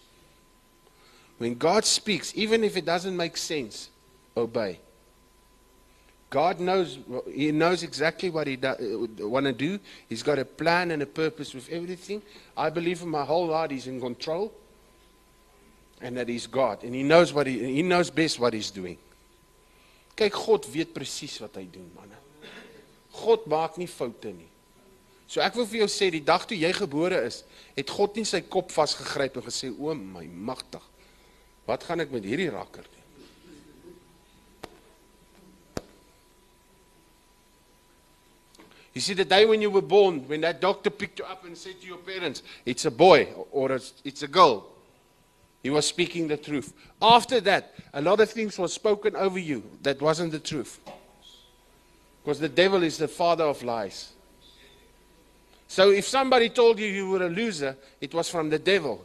[1.37, 3.89] When God speaks, even if it doesn't make sense,
[4.35, 4.79] obey.
[6.29, 6.97] God knows
[7.31, 8.57] he knows exactly what he
[9.19, 9.79] want to do.
[10.09, 12.23] He's got a plan and a purpose with everything.
[12.57, 14.51] I believe in my whole heart he's in control
[16.01, 18.97] and that he's God and he knows what he he knows best what he's doing.
[20.17, 22.17] Kyk, God weet presies wat hy doen, manne.
[23.13, 24.49] God maak nie foute nie.
[25.29, 27.43] So ek wil vir jou sê die dag toe jy gebore is,
[27.77, 30.81] het God nie sy kop vasgegryp en gesê o my magtig.
[31.65, 33.03] Wat gaan ek met hierdie rakker doen?
[38.93, 41.57] You see, the day when you were born, when that doctor picked you up and
[41.57, 44.67] said to your parents, it's a boy or it's, it's a girl,
[45.63, 46.73] he was speaking the truth.
[47.01, 50.79] After that, a lot of things were spoken over you that wasn't the truth.
[52.21, 54.13] Because the devil is the father of lies.
[55.67, 59.03] So if somebody told you you were a loser, it was from the devil.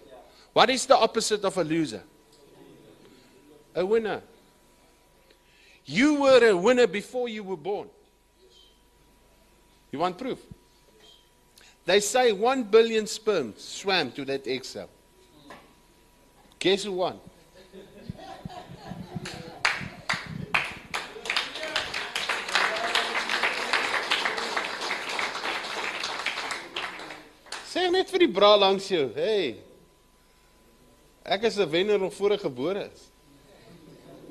[0.53, 2.03] What is the opposite of a loser?
[3.79, 4.23] A winner.
[5.85, 7.89] You were a winner before you were born.
[9.93, 10.41] You want proof?
[11.87, 14.91] They say one billion sperm swam to that egg cell.
[16.59, 17.21] Guess who won?
[27.69, 29.61] Sê net vir die bra langs jou, hey.
[31.23, 33.07] Ek is 'n wenner nog voor ek gebore is.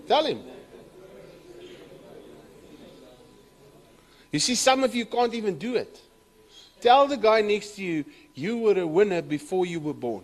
[0.08, 0.42] Tell him.
[4.32, 6.00] You see, some of you can't even do it.
[6.82, 10.24] Tell the guy next to you, you were a winner before you were born.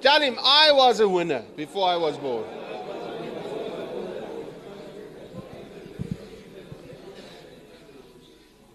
[0.00, 2.44] Tell him I was a winner before I was born.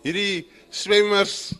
[0.03, 1.53] Hierdie swemmers,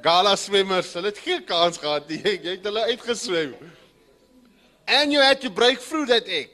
[0.00, 2.22] gala swemmers, hulle het geen kans gehad nie.
[2.24, 3.52] Jy het hulle uitgeswem.
[4.88, 6.48] And you had to break through that egg.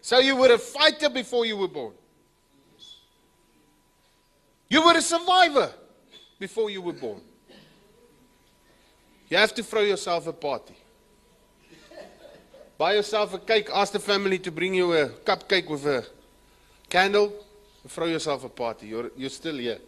[0.00, 1.92] So you were a fighter before you were born.
[4.70, 5.70] You were a survivor
[6.38, 7.20] before you were born.
[9.28, 10.74] You have to throw yourself a party.
[12.78, 16.06] Buy yourself a cake, ask the family to bring you a cupcake with a
[16.88, 17.30] candle,
[17.86, 18.86] throw yourself a party.
[18.86, 19.80] You're you're still here.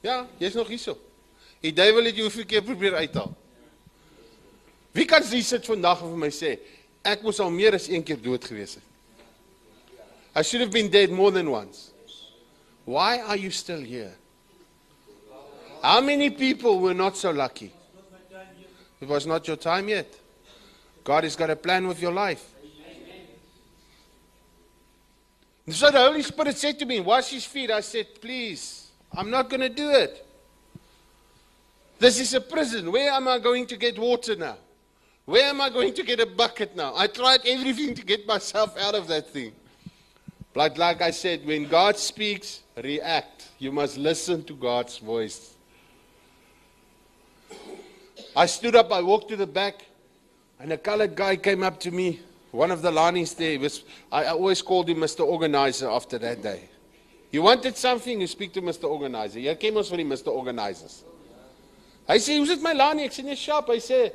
[0.00, 0.96] Ja, jy's nog hierso.
[1.60, 3.34] Die duiwel het jou hoeveel keer probeer uithaal.
[4.92, 6.56] Wie kan hier sit vandag en vir my sê
[7.06, 8.84] ek moes al meer as een keer dood gewees het?
[10.34, 11.90] I should have been dead more than once.
[12.84, 14.14] Why are you still here?
[15.82, 17.72] How many people were not so lucky?
[19.00, 20.06] It was not your time yet.
[21.04, 22.44] God has got a plan with your life.
[25.70, 27.70] So the Holy Spirit said to me, Wash his feet.
[27.70, 30.26] I said, Please, I'm not going to do it.
[31.98, 32.90] This is a prison.
[32.90, 34.56] Where am I going to get water now?
[35.28, 36.94] Where am I going to get a bucket now?
[36.96, 39.52] I tried everything to get myself out of that thing.
[40.54, 43.48] But like I said, when God speaks, react.
[43.58, 45.52] You must listen to God's voice.
[48.34, 49.84] I stood up, I walked to the back,
[50.58, 52.20] and a colored guy came up to me.
[52.50, 55.26] One of the Lanis there was I I always called him Mr.
[55.26, 56.70] Organizer after that day.
[57.30, 58.84] You wanted something, you speak to Mr.
[58.84, 59.40] Organizer.
[59.40, 60.32] Jy ken ons van die Mr.
[60.32, 61.04] Organizers.
[62.08, 64.10] Hy sê, "Hoe's dit my Lani?" Ek sê, "Nee, sharp." Hy sê,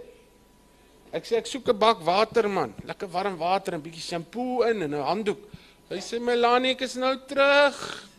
[1.14, 4.64] "Ek sê ek soek 'n bak water man, lekker warm water en 'n bietjie shampoo
[4.64, 5.42] in en 'n handdoek."
[5.90, 8.10] Hy sê, "My Lani, ek is nou terug."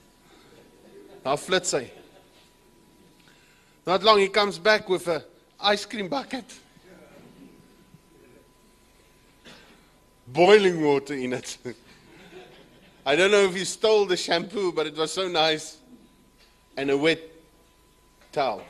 [1.24, 1.74] Daar flits.
[3.86, 5.24] Not long he comes back with a
[5.58, 6.44] ice cream bucket.
[10.26, 11.58] Boiling water in it.
[13.06, 15.78] I don't know if he stole the shampoo, but it was so nice.
[16.76, 17.20] And a wet
[18.32, 18.62] towel.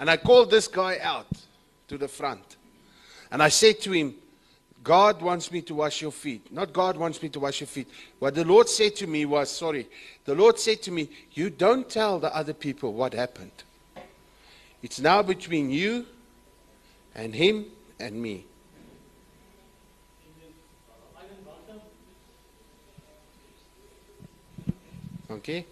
[0.00, 1.26] And I called this guy out
[1.88, 2.56] to the front.
[3.30, 4.14] And I said to him,
[4.82, 6.52] God wants me to wash your feet.
[6.52, 7.88] Not God wants me to wash your feet.
[8.18, 9.88] What the Lord said to me was, sorry,
[10.24, 13.50] the Lord said to me, You don't tell the other people what happened.
[14.82, 16.06] It's now between you
[17.14, 17.66] and him
[17.98, 18.44] and me.
[25.30, 25.66] Okay?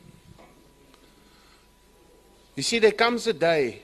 [2.56, 3.82] You see, there comes a day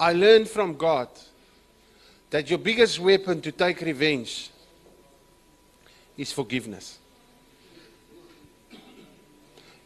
[0.00, 1.08] I learned from God
[2.30, 4.50] that your biggest weapon to take revenge
[6.16, 6.98] is forgiveness.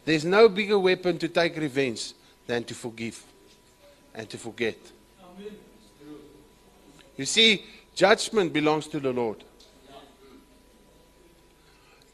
[0.05, 2.13] There's no bigger weapon to take revenge
[2.45, 3.23] than to forgive
[4.13, 4.77] and to forget.
[7.15, 7.63] You see,
[7.95, 9.43] judgment belongs to the Lord.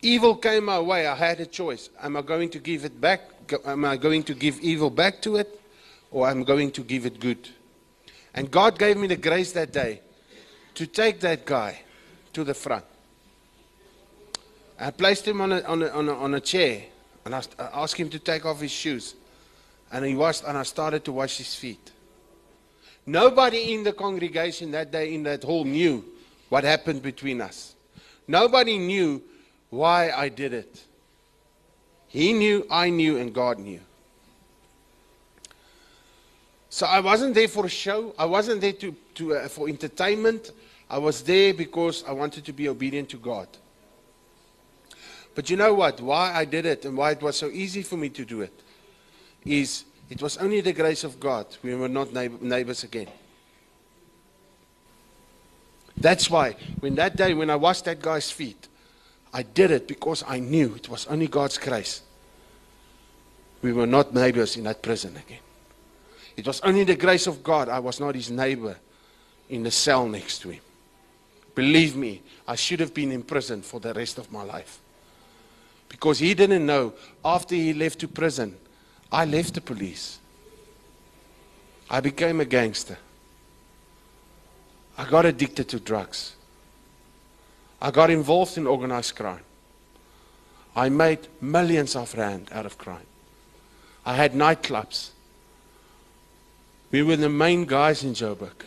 [0.02, 1.08] Evil came my way.
[1.08, 1.90] I had a choice.
[2.02, 3.22] Am I going to give it back?
[3.66, 5.60] Am I going to give evil back to it?
[6.12, 7.50] Or am I going to give it good?
[8.34, 10.02] And God gave me the grace that day
[10.76, 11.82] to take that guy
[12.34, 12.86] to the front.
[14.80, 16.84] I placed him on a, on a, on a, on a chair
[17.26, 19.16] and I, I asked him to take off his shoes.
[19.92, 21.92] And he washed, and I started to wash his feet.
[23.06, 26.06] Nobody in the congregation that day in that hall knew
[26.50, 27.76] what happened between us.
[28.28, 29.22] Nobody knew
[29.70, 30.84] why I did it.
[32.08, 33.82] He knew, I knew, and God knew.
[36.70, 38.14] So I wasn't there for a show.
[38.18, 40.52] I wasn't there to, to, uh, for entertainment.
[40.90, 43.48] I was there because I wanted to be obedient to God.
[45.36, 46.02] But you know what?
[46.02, 48.54] Why I did it and why it was so easy for me to do it
[49.46, 51.46] is it was only the grace of God.
[51.64, 53.08] We were not neighbors again.
[55.96, 58.68] That's why when that day when I washed that guy's feet,
[59.34, 62.02] I did it because I knew it was only God's grace.
[63.62, 65.40] We were not neighbors in that prison again.
[66.40, 68.78] It was only the grace of God I was not his neighbor
[69.50, 70.62] in the cell next to him.
[71.54, 74.80] Believe me, I should have been in prison for the rest of my life.
[75.90, 76.94] Because he didn't know
[77.26, 78.56] after he left to prison,
[79.12, 80.20] I left the police.
[81.90, 82.98] I became a gangster.
[84.98, 86.38] I got addicted to drugs.
[87.82, 89.44] I got involved in organized crime.
[90.74, 93.08] I made millions of rand out of crime.
[94.06, 95.10] I had nightclubs.
[96.92, 98.66] We were the main guys in Joburg.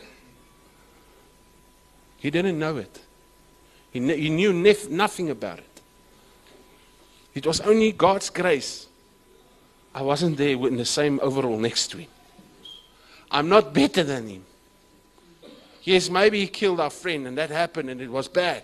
[2.18, 3.00] He didn't know it.
[3.90, 5.80] He, kn- he knew nef- nothing about it.
[7.34, 8.86] It was only God's grace.
[9.94, 12.08] I wasn't there in the same overall next to him.
[13.30, 14.44] I'm not better than him.
[15.82, 18.62] Yes, maybe he killed our friend and that happened and it was bad.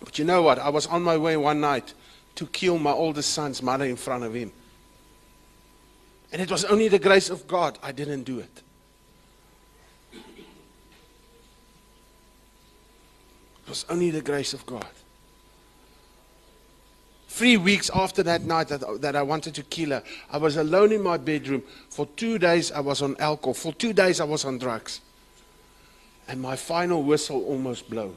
[0.00, 0.58] But you know what?
[0.58, 1.92] I was on my way one night
[2.36, 4.52] to kill my oldest son's mother in front of him.
[6.32, 8.62] And it was only the grace of God I didn't do it.
[13.64, 14.86] It was only the grace of God.
[17.28, 20.92] Three weeks after that night that, that I wanted to kill her, I was alone
[20.92, 21.62] in my bedroom.
[21.88, 23.54] For two days, I was on alcohol.
[23.54, 25.00] For two days, I was on drugs.
[26.28, 28.16] And my final whistle almost blew.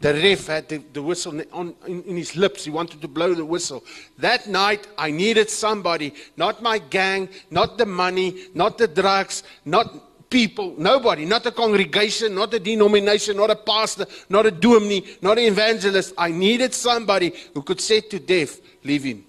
[0.00, 2.64] The ref had the, the whistle on, in, in his lips.
[2.64, 3.84] He wanted to blow the whistle.
[4.18, 10.30] That night, I needed somebody, not my gang, not the money, not the drugs, not
[10.30, 15.36] people, nobody, not a congregation, not a denomination, not a pastor, not a dominee, not
[15.36, 16.14] an evangelist.
[16.16, 19.24] I needed somebody who could say to death, leave him.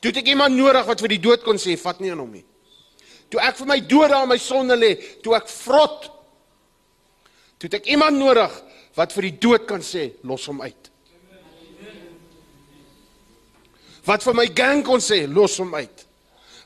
[0.00, 2.34] Toe het ek iemand nodig wat vir die dood kon sê, vat nie aan hom
[2.36, 2.44] nie.
[3.32, 4.92] Toe ek vir my dood daar my sonde lê,
[5.24, 6.08] toe ek vrot.
[7.56, 8.52] Toe het ek iemand nodig
[8.96, 10.90] wat vir die dood kan sê, los hom uit.
[14.06, 16.04] Wat vir my gang kon sê, los hom uit.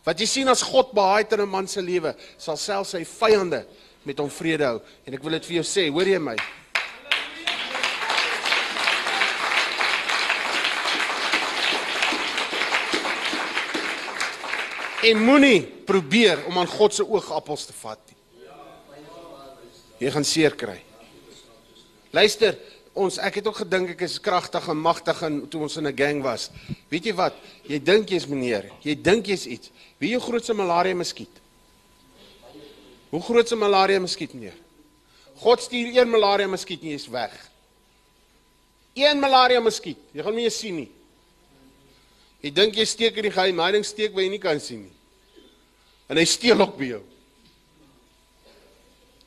[0.04, 3.66] Wat jy sien as God behaai in 'n man se lewe, sal self sy vyande
[4.04, 4.80] met hom vrede hou.
[5.06, 6.36] En ek wil dit vir jou sê, hoor jy my?
[15.02, 18.16] En moenie probeer om aan God se oogappels te vat nie.
[19.98, 20.89] Jy gaan seer kry.
[22.10, 22.56] Luister,
[22.94, 25.96] ons ek het ook gedink ek is kragtig en magtig en toe ons in 'n
[25.96, 26.50] gang was.
[26.88, 27.34] Weet jy wat?
[27.68, 29.70] Jy dink jy's meneer, jy dink jy's iets.
[29.98, 31.40] Wie jou grootste malaria muskiet?
[33.10, 34.54] Hoe groot 'n malaria muskiet meneer?
[35.34, 37.50] God stuur een malaria muskiet en jy's weg.
[38.94, 39.98] Een malaria muskiet.
[40.12, 40.90] Jy gaan nie eens sien nie.
[42.40, 44.82] Jy dink jy steek in die geheim, hy ding steek waar jy nie kan sien
[44.82, 44.92] nie.
[46.08, 47.02] En hy steel ook by jou.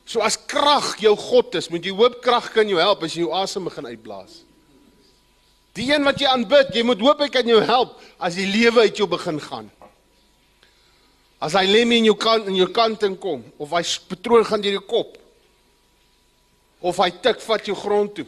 [0.04, 3.24] So as krag jou God is, moet jy hoop krag kan jou help as jy
[3.24, 4.42] jou asem begin uitblaas.
[5.74, 8.84] Die een wat jy aanbid, jy moet hoop hy kan jou help as die lewe
[8.86, 9.72] uit jou begin gaan.
[11.42, 14.62] As hy lem in jou kant in jou kant in kom of hy patroon gaan
[14.64, 15.18] deur jou kop
[16.84, 18.26] of hy tik vat jou grond toe.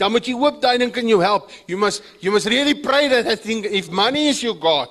[0.00, 1.52] Dan moet jy hoop daai ding kan jou help.
[1.68, 4.88] You must you must really pray that I think if money is your god.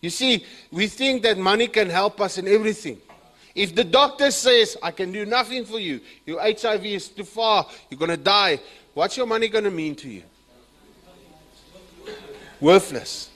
[0.00, 3.00] You see, we think that money can help us in everything.
[3.54, 7.66] If the doctor says, I can do nothing for you, your HIV is too far,
[7.88, 8.58] you're going to die,
[8.94, 10.22] what's your money going to mean to you?
[12.60, 13.30] Worthless.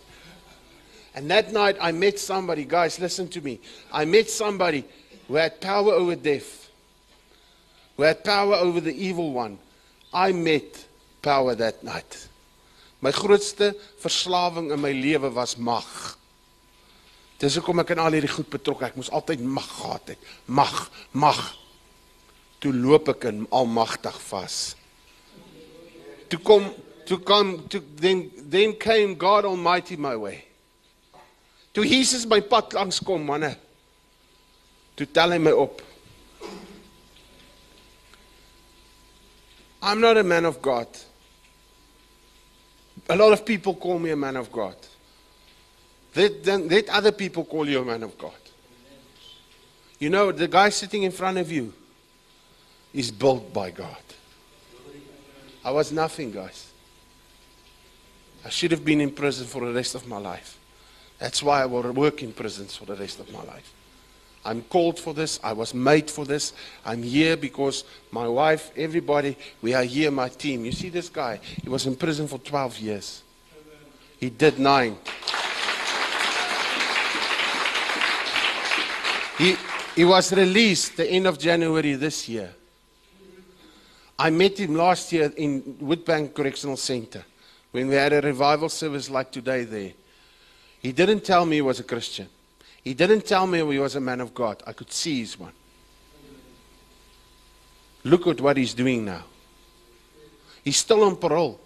[1.15, 3.61] And that night I met somebody, guys, listen to me.
[3.93, 4.85] I met somebody
[5.28, 6.69] who had power over death,
[7.97, 9.59] who had power over the evil one.
[10.12, 10.86] I met
[11.23, 12.28] power that night.
[13.01, 15.85] My grootste verslawing in my lewe was mag.
[17.39, 18.89] Dis hoekom ek in al hierdie goed betrokke.
[18.89, 20.28] Ek moes altyd mag gehad het.
[20.51, 20.74] Mag,
[21.15, 21.39] mag.
[22.59, 24.59] Toe loop ek in almagtig vas.
[26.28, 26.66] Toe kom
[27.09, 30.43] toe kom toe then then came God Almighty my way.
[31.73, 33.55] Toe Jesus my pad langs kom, manne.
[34.98, 35.81] Toe tel hy my op.
[39.81, 40.89] I'm not a man of God.
[43.09, 44.74] A lot of people call me a man of God.
[46.19, 48.32] Let, then, let other people call you a man of God.
[50.01, 51.73] You know, the guy sitting in front of you
[52.93, 54.03] is built by God.
[55.65, 56.73] I was nothing, guys.
[58.45, 60.59] I should have been in prison for the rest of my life.
[61.20, 63.73] That's why I will work in prisons for the rest of my life.
[64.45, 65.39] I'm called for this.
[65.45, 66.53] I was made for this.
[66.85, 70.65] I'm here because my wife, everybody, we are here, my team.
[70.65, 71.39] You see this guy?
[71.62, 73.23] He was in prison for 12 years.
[74.19, 74.97] He did nine.
[79.39, 79.56] He,
[79.94, 82.52] he was released the end of January this year.
[84.19, 87.24] I met him last year in Woodbank Correctional Center
[87.70, 89.93] when we had a revival service like today there.
[90.81, 92.28] He didn't tell me he was a Christian.
[92.82, 94.60] He didn't tell me he was a man of God.
[94.66, 95.52] I could see he's one.
[98.02, 99.24] Look at what he's doing now.
[100.65, 101.60] He's still on parole.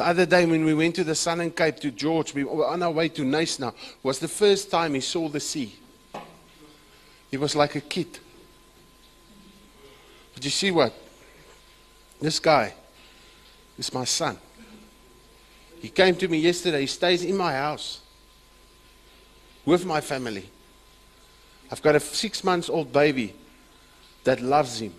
[0.00, 2.82] The other day when we went to the Southern Cape to George, we were on
[2.82, 5.74] our way to Nice now, was the first time he saw the sea.
[7.30, 8.18] He was like a kid.
[10.32, 10.94] But you see what?
[12.18, 12.72] This guy
[13.76, 14.38] is my son.
[15.82, 16.80] He came to me yesterday.
[16.80, 18.00] He stays in my house
[19.66, 20.48] with my family.
[21.70, 23.34] I've got a six months old baby
[24.24, 24.94] that loves him.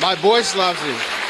[0.00, 1.25] My boys loves him.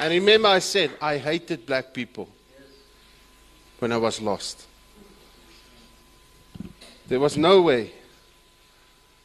[0.00, 2.26] And remember, I said I hated black people
[3.80, 4.66] when I was lost.
[7.06, 7.92] There was no way.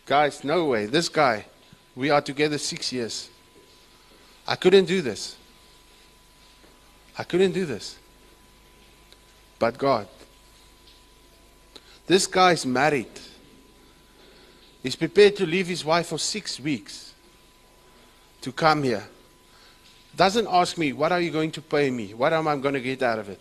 [0.05, 0.87] Guys, no way.
[0.87, 1.45] This guy,
[1.95, 3.29] we are together six years.
[4.45, 5.37] I couldn't do this.
[7.17, 7.97] I couldn't do this.
[9.57, 10.09] But God.
[12.05, 13.19] This guy is married.
[14.83, 17.13] He's prepared to leave his wife for six weeks
[18.41, 19.07] to come here.
[20.15, 22.13] Doesn't ask me, what are you going to pay me?
[22.13, 23.39] What am I going to get out of it?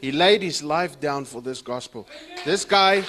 [0.00, 2.06] He laid his life down for this gospel.
[2.44, 3.00] This guy,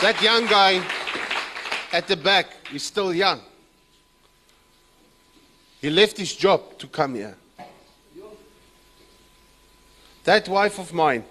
[0.00, 0.82] that young guy
[1.92, 3.40] at the back, he's still young.
[5.80, 7.36] He left his job to come here.
[10.24, 11.24] That wife of mine,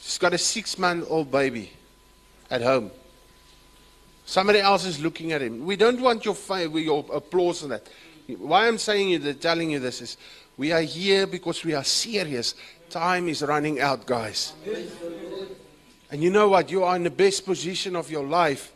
[0.00, 1.72] she's got a six month old baby
[2.50, 2.90] at home.
[4.26, 5.64] Somebody else is looking at him.
[5.64, 7.88] We don't want your, fa- your applause and that.
[8.38, 10.16] Why I'm saying you, telling you this is
[10.56, 12.56] we are here because we are serious.
[12.90, 14.52] Time is running out, guys.
[16.10, 16.70] And you know what?
[16.70, 18.72] You are in the best position of your life.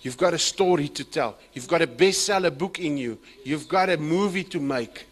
[0.00, 1.36] You've got a story to tell.
[1.52, 3.18] You've got a bestseller book in you.
[3.44, 5.06] You've got a movie to make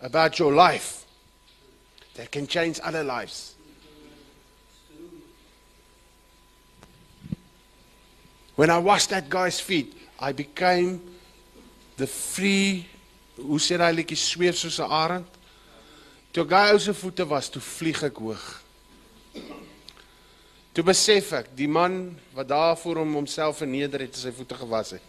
[0.00, 1.06] about your life
[2.14, 3.54] that can change other lives.
[8.58, 11.00] When I washed that guy's feet, I became
[11.96, 12.88] the free
[13.38, 15.28] hoe sê daai liedjie sweef soos 'n arend.
[16.34, 18.46] Toe daai ou se voete was, toe vlieg ek hoog.
[20.74, 24.58] Toe besef ek, die man wat daar voor hom homself verneder het en sy voete
[24.58, 25.06] gewas het,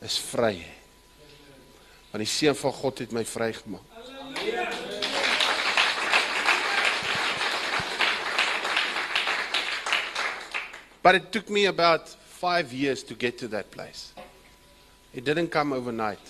[0.00, 0.62] is vry.
[2.12, 3.82] Want die seun van God het my vrygemaak.
[11.02, 14.12] But it took me about 5 years to get to that place.
[15.12, 16.20] It didn't come overnight.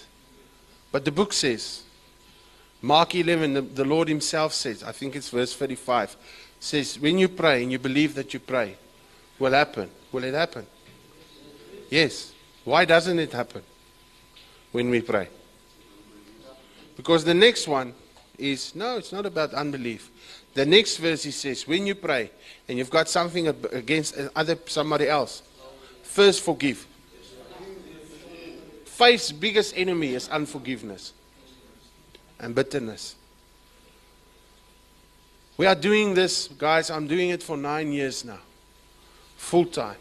[0.91, 1.83] But the book says,
[2.81, 6.17] Mark 11, the, the Lord Himself says, I think it's verse 35,
[6.61, 8.77] says, When you pray and you believe that you pray,
[9.39, 9.91] will happen.
[10.11, 10.67] Will it happen?
[11.91, 12.33] Yes.
[12.65, 13.63] Why doesn't it happen
[14.73, 15.29] when we pray?
[16.97, 17.93] Because the next one
[18.39, 20.11] is no, it's not about unbelief.
[20.55, 22.31] The next verse he says, when you pray
[22.67, 25.43] and you've got something against uh, other somebody else,
[26.09, 26.87] first forgive.
[28.85, 31.13] Faith's biggest enemy is unforgiveness
[32.41, 33.15] and bitterness.
[35.57, 36.91] We are doing this, guys.
[36.91, 38.41] I'm doing it for nine years now,
[39.37, 39.97] full time.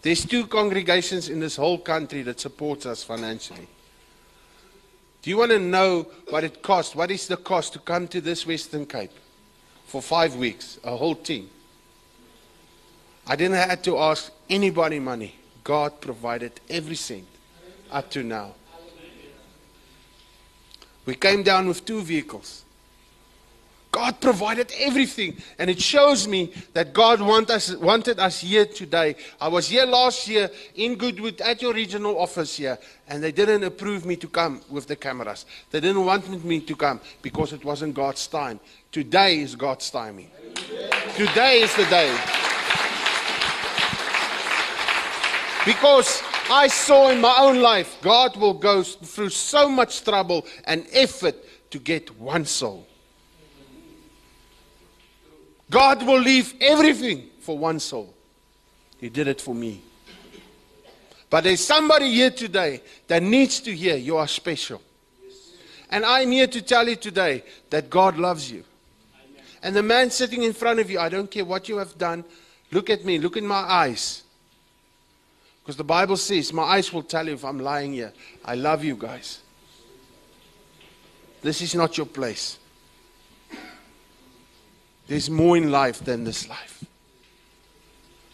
[0.00, 3.68] There's two congregations in this whole country that supports us financially.
[5.20, 6.96] Do you want to know what it costs?
[6.96, 9.12] What is the cost to come to this Western Cape
[9.86, 11.48] for five weeks, a whole team?
[13.26, 15.34] I didn't have to ask anybody money.
[15.64, 17.26] God provided every cent
[17.90, 18.54] up to now.
[21.04, 22.64] We came down with two vehicles.
[23.92, 29.16] God provided everything, and it shows me that God want us, wanted us here today.
[29.38, 33.64] I was here last year in Goodwood at your regional office here, and they didn't
[33.64, 35.44] approve me to come with the cameras.
[35.70, 38.60] They didn't want me to come because it wasn't God's time.
[38.90, 40.30] Today is God's timing.
[41.14, 42.16] Today is the day.
[45.64, 50.86] Because I saw in my own life, God will go through so much trouble and
[50.92, 51.36] effort
[51.70, 52.86] to get one soul.
[55.70, 58.12] God will leave everything for one soul.
[58.98, 59.80] He did it for me.
[61.30, 64.82] But there's somebody here today that needs to hear you are special.
[65.90, 68.64] And I'm here to tell you today that God loves you.
[69.62, 72.24] And the man sitting in front of you, I don't care what you have done,
[72.70, 74.24] look at me, look in my eyes.
[75.62, 78.12] Because the Bible says, my eyes will tell you if I'm lying here.
[78.44, 79.40] I love you guys.
[81.40, 82.58] This is not your place.
[85.06, 86.84] There's more in life than this life.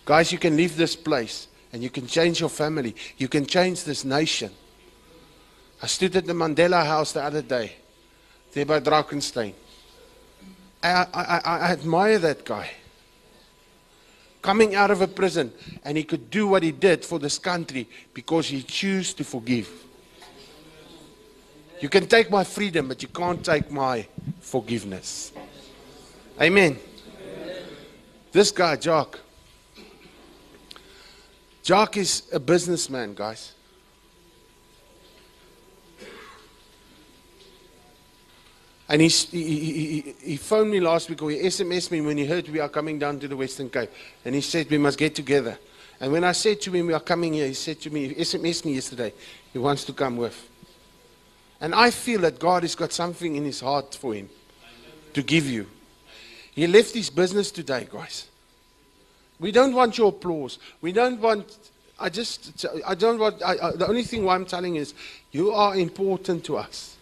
[0.05, 2.95] Guys, you can leave this place and you can change your family.
[3.19, 4.51] You can change this nation.
[5.83, 7.77] I stood at the Mandela House the other day,
[8.53, 9.53] there by Drakenstein.
[10.83, 12.71] I, I, I, I admire that guy.
[14.41, 15.53] Coming out of a prison,
[15.85, 19.69] and he could do what he did for this country because he chose to forgive.
[21.81, 24.07] You can take my freedom, but you can't take my
[24.41, 25.33] forgiveness.
[26.41, 26.79] Amen.
[28.33, 29.19] This guy, Jock.
[31.63, 33.53] Jock is a businessman, guys.
[38.89, 42.49] And he, he, he, phoned me last week or he SMS'd me when he heard
[42.49, 43.91] we are coming down to the Western Cape.
[44.25, 45.59] And he said, We must get together.
[46.01, 48.15] And when I said to him, We are coming here, he said to me, he
[48.15, 49.13] SMS'd me yesterday,
[49.53, 50.49] he wants to come with.
[51.61, 54.31] And I feel that God has got something in his heart for him
[55.13, 55.67] to give you.
[56.53, 58.29] He left his business today, guys.
[59.39, 60.59] We don't want your applause.
[60.81, 61.57] We don't want.
[61.99, 62.65] I just.
[62.87, 63.43] I don't want.
[63.43, 64.95] I, I, the only thing why I'm telling is,
[65.31, 66.97] you are important to us.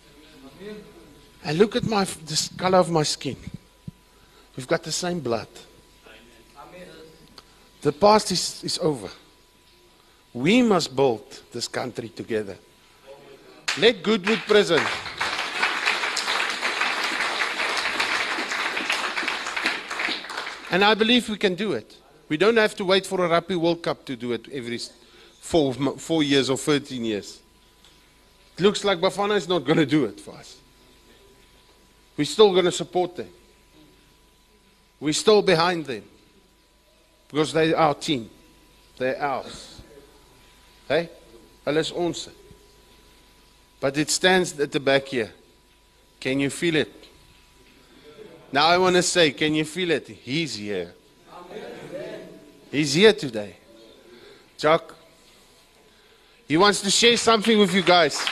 [1.46, 3.36] And look at my the color of my skin.
[4.56, 5.46] We've got the same blood.
[7.82, 9.08] The past is, is over.
[10.34, 12.58] We must build this country together.
[13.78, 14.80] Let Goodwood Prison.
[20.72, 21.96] And I believe we can do it.
[22.28, 24.80] We don't have to wait for a Rugby World Cup to do it every
[25.40, 27.40] four, four years or 13 years.
[28.58, 30.56] It looks like Bafana is not going to do it for us.
[32.16, 33.28] We're still going to support them.
[35.00, 36.02] We're still behind them.
[37.28, 38.30] Because they're our team.
[38.96, 39.80] They're ours.
[40.88, 41.10] Hey?
[41.66, 42.28] Hulle is ons.
[43.80, 45.32] But it stands at the back here.
[46.20, 46.92] Can you feel it?
[48.52, 50.08] Now I want to say, can you feel it?
[50.08, 50.94] He's here.
[52.70, 53.56] He's here today.
[54.56, 54.94] Chuck,
[56.48, 58.24] he wants to share something with you guys.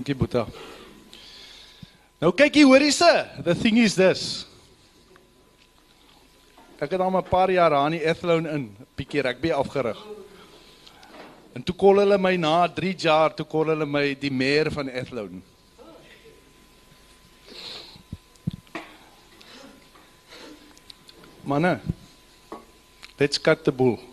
[0.00, 0.46] Dankie Boeta.
[2.24, 3.08] Nou kyk hier, hoor hierse.
[3.44, 4.46] The thing is this.
[6.80, 9.98] Ek het al 'n paar jaar aan die Athlone in, 'n bietjie rugby afgerig.
[11.52, 14.88] En toe kol hulle my na 3 jaar, toe kol hulle my die mayor van
[14.88, 15.42] Athlone.
[21.44, 21.80] Manne,
[23.18, 24.09] let's cut the bull.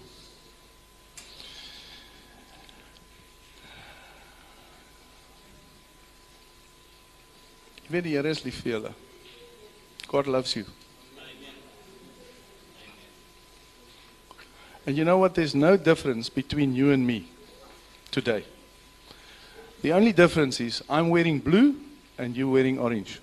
[7.88, 8.94] Jy weet die Here is lief vir julle.
[10.12, 10.66] God loves you.
[14.86, 15.36] And you know what?
[15.36, 17.30] There's no difference between you and me
[18.12, 18.44] today.
[19.82, 21.76] The only difference is I'm wearing blue
[22.18, 23.22] and you wearing orange.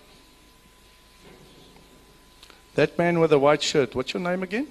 [2.75, 4.67] That man with the white shirt, what's your name again?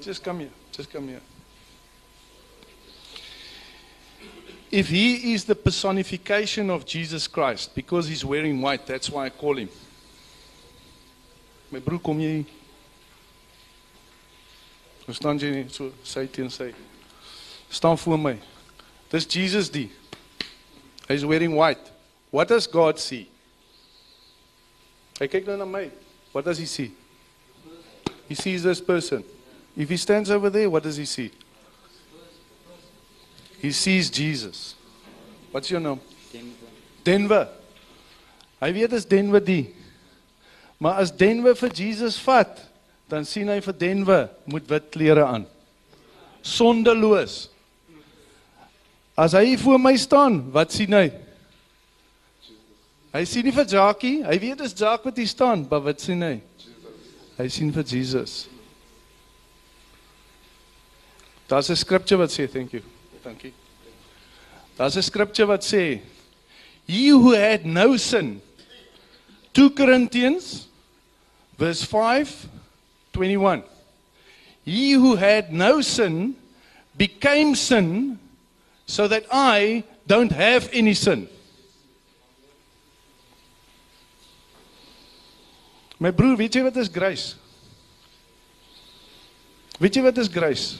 [0.00, 0.50] Just come here.
[0.72, 1.20] Just come here.
[4.70, 9.30] If he is the personification of Jesus Christ, because he's wearing white, that's why I
[9.30, 9.68] call him.
[11.70, 12.44] My broer, kom jy?
[15.06, 15.64] Hoe staan jy nie?
[15.72, 16.68] so sy teen sy?
[17.72, 18.34] Staan voor my.
[19.08, 19.88] Dis Jesus die.
[21.08, 21.92] He's wearing white.
[22.30, 23.24] What does God see?
[25.16, 25.88] Hy kyk nou na my.
[26.32, 26.92] What does he see?
[28.28, 29.24] He sees this person.
[29.74, 31.32] If he stands over there, what does he see?
[33.60, 34.74] He sees Jesus.
[35.50, 36.00] What's your name?
[37.04, 37.48] Denver.
[38.60, 39.74] Hy weet dis Denver die.
[40.78, 42.60] Maar as Denver vir Jesus vat,
[43.10, 45.46] dan sien hy vir Denver moet wit klere aan.
[46.42, 47.48] Sondeloos.
[49.18, 51.08] As hy voor my staan, wat sien hy?
[53.10, 56.22] Hy sien nie vir Jackie, hy weet dis Jacques wat hier staan, maar wat sien
[56.22, 56.36] hy?
[57.38, 58.44] Hy sien vir Jesus.
[61.48, 62.82] Daar's 'n scripture wat sê, thank you.
[63.28, 63.52] Dankie.
[64.78, 66.00] Daar's 'n scripture wat sê,
[66.86, 68.40] He who had no sin.
[69.52, 70.66] 2 Corinthians
[71.58, 72.48] verse 5
[73.12, 73.62] 21.
[74.64, 76.36] He who had no sin
[76.96, 78.18] became sin
[78.86, 81.28] so that I don't have any sin.
[85.98, 87.34] My broer, weet jy wat is grace?
[89.78, 90.78] Weet jy wat is grace?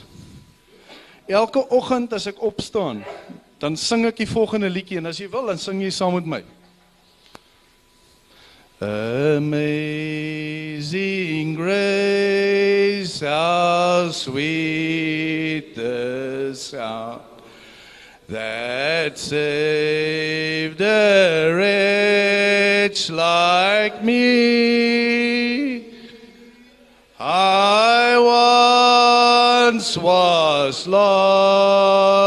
[1.28, 3.04] Elke oggend as ek opstaan,
[3.60, 6.24] dan sing ek die volgende liedjie en as jy wil, dan sing jy saam met
[6.24, 6.40] my.
[8.80, 9.68] Amazing
[11.58, 17.20] grace, how sweet the sound
[18.28, 25.84] that saved a wretch like me.
[27.20, 28.16] I
[29.74, 30.37] once was
[30.88, 32.17] lost,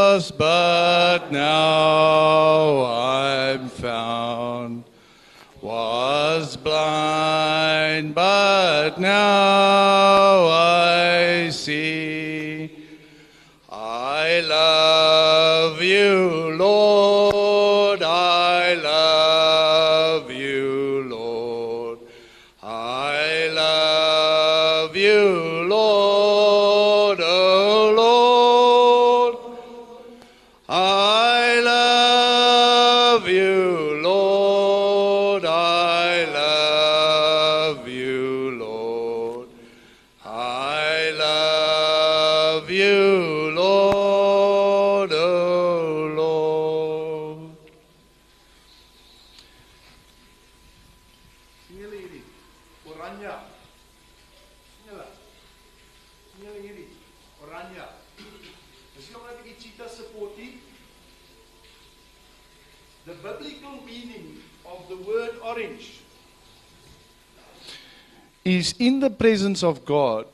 [69.02, 70.26] the presence of God,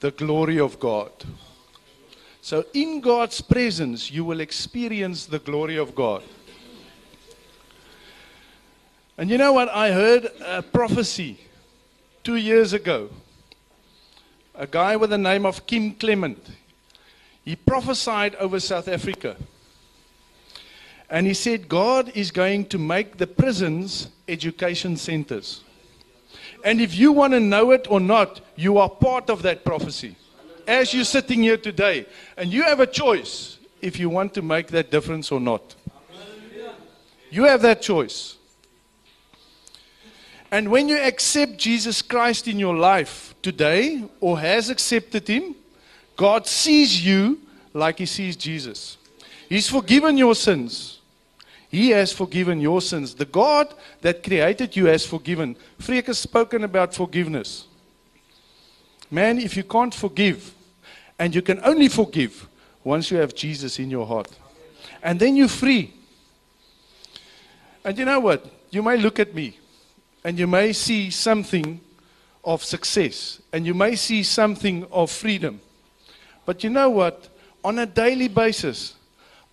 [0.00, 1.12] the glory of God.
[2.40, 6.22] So, in God's presence, you will experience the glory of God.
[9.18, 9.68] And you know what?
[9.68, 11.38] I heard a prophecy
[12.24, 13.10] two years ago.
[14.54, 16.48] A guy with the name of Kim Clement.
[17.44, 19.36] He prophesied over South Africa.
[21.10, 25.62] And he said, God is going to make the prisons education centers.
[26.66, 30.16] And if you want to know it or not, you are part of that prophecy.
[30.66, 32.06] As you're sitting here today,
[32.36, 35.76] and you have a choice if you want to make that difference or not.
[37.30, 38.34] You have that choice.
[40.50, 45.54] And when you accept Jesus Christ in your life today, or has accepted Him,
[46.16, 47.38] God sees you
[47.74, 48.96] like He sees Jesus.
[49.48, 50.95] He's forgiven your sins.
[51.76, 53.14] He has forgiven your sins.
[53.14, 55.56] The God that created you has forgiven.
[55.78, 57.66] Freek has spoken about forgiveness.
[59.10, 60.54] Man, if you can't forgive,
[61.18, 62.48] and you can only forgive
[62.82, 64.30] once you have Jesus in your heart,
[65.02, 65.92] and then you're free.
[67.84, 68.46] And you know what?
[68.70, 69.58] You may look at me
[70.24, 71.78] and you may see something
[72.42, 75.60] of success and you may see something of freedom.
[76.46, 77.28] But you know what?
[77.62, 78.94] On a daily basis,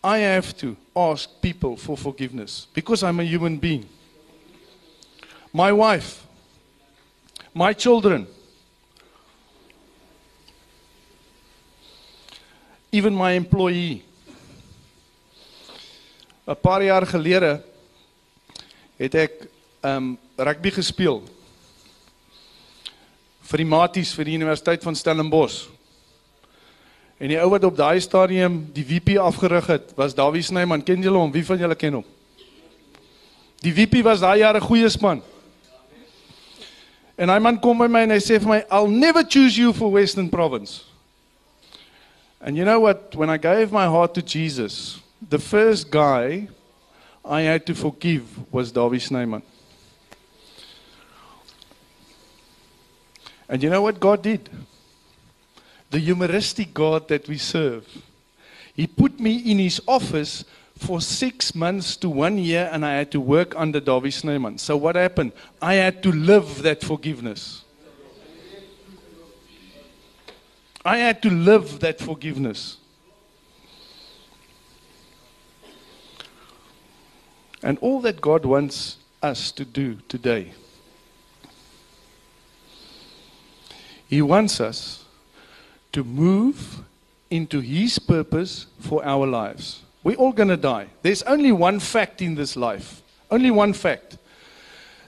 [0.04, 3.86] I have to ask people for forgiveness because I'm a human being.
[5.54, 6.26] My wife,
[7.54, 8.28] my children,
[12.92, 14.04] even my employee.
[16.46, 17.64] 'n Paar jaar gelede
[18.98, 19.48] het ek
[19.82, 21.24] um rugby gespeel
[23.48, 25.70] vir die Maties vir die Universiteit van Stellenbosch.
[27.24, 30.82] En die ou wat op daai stadium die VP afgerig het, was Dawie Snyman.
[30.84, 31.32] Ken julle hom?
[31.32, 32.08] Wie van julle ken hom?
[33.64, 35.22] Die VP was daai jaar 'n goeie span.
[37.16, 39.72] En hy man kom by my en hy sê vir my, "I'll never choose you
[39.72, 40.84] for Western Province."
[42.42, 43.16] And you know what?
[43.16, 46.50] When I gave my heart to Jesus, the first guy
[47.24, 49.44] I had to forgive was Dawie Snyman.
[53.48, 54.50] And you know what God did?
[55.94, 57.88] The humoristic God that we serve.
[58.74, 60.44] He put me in his office
[60.76, 64.58] for six months to one year, and I had to work under Dawie Snyman.
[64.58, 65.34] So, what happened?
[65.62, 67.64] I had to live that forgiveness.
[70.84, 72.78] I had to live that forgiveness.
[77.62, 80.54] And all that God wants us to do today,
[84.08, 85.03] He wants us
[85.94, 86.82] to move
[87.30, 89.82] into His purpose for our lives.
[90.04, 90.88] We're all going to die.
[91.02, 93.02] There's only one fact in this life.
[93.32, 94.18] Only one fact.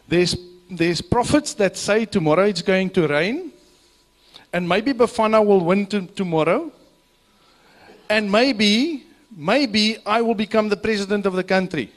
[0.08, 0.36] There's,
[0.72, 3.52] there's prophets that say tomorrow it's going to rain,
[4.54, 6.72] and maybe Bafana will win to, tomorrow,
[8.10, 9.04] and maybe,
[9.36, 11.92] maybe I will become the president of the country.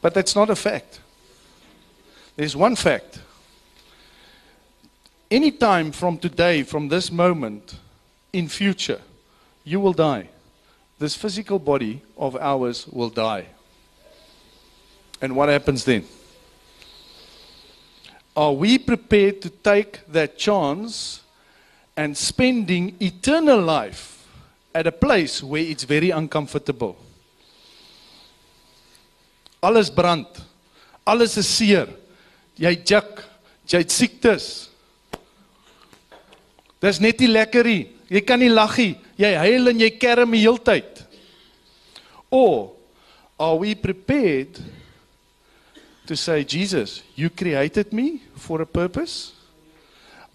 [0.00, 1.00] But that's not a fact.
[2.36, 3.20] There's one fact.
[5.30, 7.74] Any time from today, from this moment,
[8.32, 9.00] in future,
[9.62, 10.28] you will die.
[10.98, 13.46] This physical body of ours will die.
[15.20, 16.04] And what happens then?
[18.34, 21.22] Are we prepared to take that chance
[21.96, 24.26] and spending eternal life
[24.74, 26.96] at a place where it's very uncomfortable?
[29.62, 30.26] Alles brand.
[31.06, 31.88] Alles is seer.
[32.56, 33.24] Jy juk,
[33.66, 34.67] jy siektes.
[36.80, 37.84] Dis net nie lekker nie.
[38.08, 38.94] Jy kan nie lag nie.
[39.18, 41.02] Jy huil en jy kerm die heeltyd.
[42.30, 42.72] Or
[43.38, 44.60] are we prepared
[46.06, 49.32] to say Jesus, you created me for a purpose?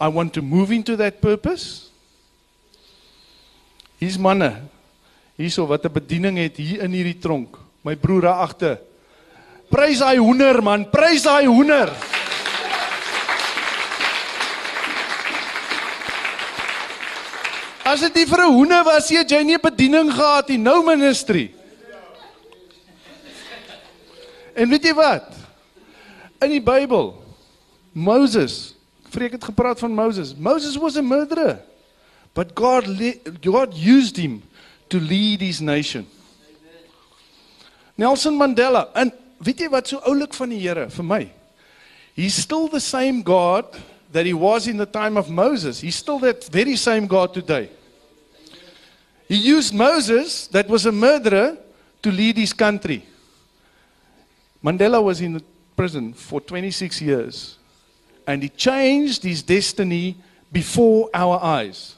[0.00, 1.90] I want to move into that purpose.
[3.98, 4.68] Hier's manne.
[5.38, 7.58] Hierso wat 'n bediening het hier in hierdie tronk.
[7.82, 8.78] My broer daar agter.
[9.70, 11.90] Prys daai hoender man, prys daai hoender.
[17.84, 20.82] As dit nie vir 'n hoender was, het jy nie 'n bediening gehad nie, nou
[20.84, 21.52] ministry.
[24.54, 25.32] En weet jy wat?
[26.40, 27.22] In die Bybel,
[27.92, 28.74] Moses,
[29.14, 30.34] Freek het gepraat van Moses.
[30.34, 31.60] Moses was a murderer.
[32.34, 32.84] But God
[33.42, 34.42] God used him
[34.88, 36.06] to lead his nation.
[37.94, 41.20] Nelson Mandela, en weet jy wat so oulik van die Here vir my?
[42.18, 43.78] He's still the same God
[44.14, 45.80] that he was in the time of Moses.
[45.80, 47.68] He's still that very same God today.
[49.26, 51.58] He used Moses, that was a murderer,
[52.00, 53.04] to lead his country.
[54.62, 55.42] Mandela was in
[55.76, 57.58] prison for 26 years
[58.24, 60.16] and he changed his destiny
[60.52, 61.96] before our eyes.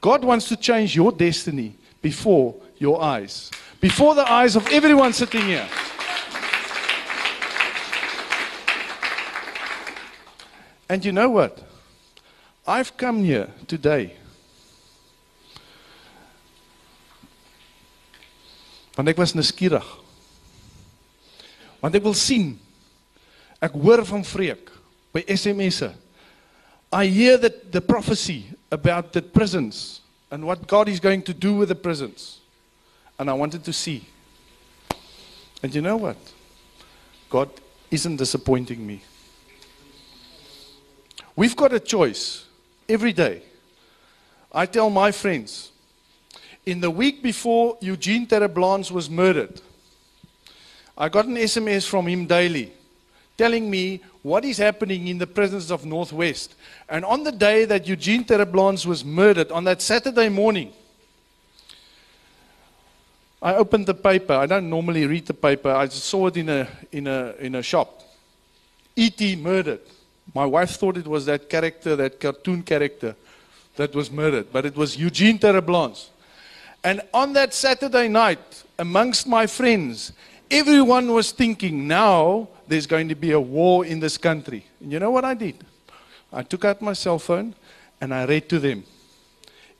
[0.00, 3.50] God wants to change your destiny before your eyes,
[3.80, 5.68] before the eyes of everyone sitting here.
[10.88, 11.62] And you know what?
[12.66, 14.16] I've come here today.
[18.96, 19.86] Want ek was nuuskierig.
[21.82, 22.56] Want ek wil sien.
[23.62, 24.70] Ek hoor van vreek
[25.12, 25.92] by SMS'e.
[26.92, 30.00] I hear that the prophecy about the prisons
[30.30, 32.40] and what God is going to do with the prisons.
[33.18, 34.04] And I wanted to see.
[35.62, 36.16] And you know what?
[37.28, 37.50] God
[37.90, 39.02] isn't disappointing me.
[41.36, 42.46] We've got a choice
[42.88, 43.42] every day.
[44.50, 45.70] I tell my friends,
[46.64, 49.60] in the week before Eugene Terre'Blanche was murdered,
[50.96, 52.72] I got an SMS from him daily
[53.36, 56.54] telling me what is happening in the prisons of Northwest.
[56.88, 60.72] And on the day that Eugene Terre'Blanche was murdered, on that Saturday morning,
[63.42, 64.32] I opened the paper.
[64.32, 65.70] I don't normally read the paper.
[65.70, 68.02] I saw it in a, in a, in a shop.
[68.96, 69.36] E.T.
[69.36, 69.80] murdered.
[70.34, 73.14] My wife thought it was that character, that cartoon character
[73.76, 76.08] that was murdered, but it was Eugene Terre'Blanche.
[76.82, 80.12] And on that Saturday night, amongst my friends,
[80.50, 84.64] everyone was thinking now there's going to be a war in this country.
[84.80, 85.64] And you know what I did?
[86.32, 87.54] I took out my cell phone
[88.00, 88.84] and I read to them.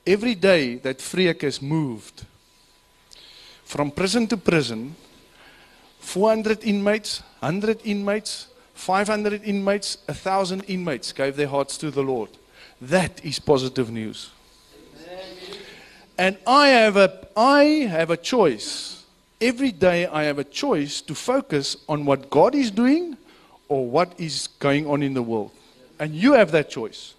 [0.05, 2.25] Every day that Freek has moved
[3.65, 4.95] from prison to prison,
[5.99, 8.47] 400 inmates, 100 inmates,
[8.77, 12.29] 500 inmates, 1,000 inmates gave their hearts to the Lord.
[12.79, 14.29] That is positive news.
[16.17, 19.03] And I have a, I have a choice.
[19.41, 23.17] Every day I have a choice to focus on what God is doing
[23.67, 25.51] or what is going on in the world.
[25.99, 27.15] And you have that choice.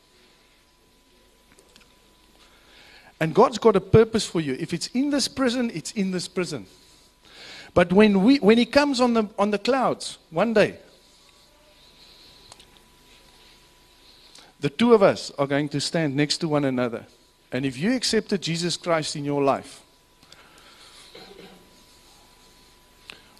[3.20, 4.56] And God's got a purpose for you.
[4.60, 6.66] If it's in this prison, it's in this prison.
[7.74, 10.78] But when, we, when He comes on the, on the clouds one day,
[14.60, 17.06] the two of us are going to stand next to one another.
[17.52, 19.82] And if you accepted Jesus Christ in your life,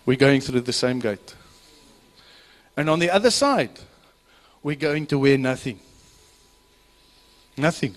[0.07, 1.35] we're going through the same gate.
[2.77, 3.79] And on the other side,
[4.63, 5.81] we're going to wear nothing.
[7.57, 7.97] Nothing.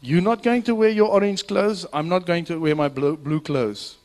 [0.00, 1.86] You're not going to wear your orange clothes.
[1.92, 3.96] I'm not going to wear my blue, blue clothes.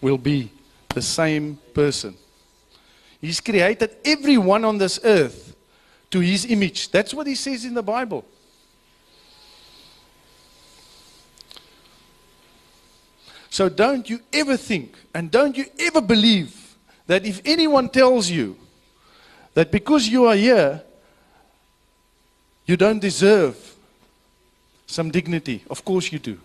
[0.00, 0.50] We'll be
[0.88, 2.16] the same person.
[3.20, 5.54] He's created everyone on this earth
[6.10, 6.90] to his image.
[6.90, 8.24] That's what he says in the Bible.
[13.50, 16.76] So don't you ever think and don't you ever believe
[17.06, 18.56] that if anyone tells you
[19.54, 20.82] that because you are here,
[22.64, 23.56] you don't deserve
[24.86, 25.64] some dignity.
[25.68, 26.38] Of course you do.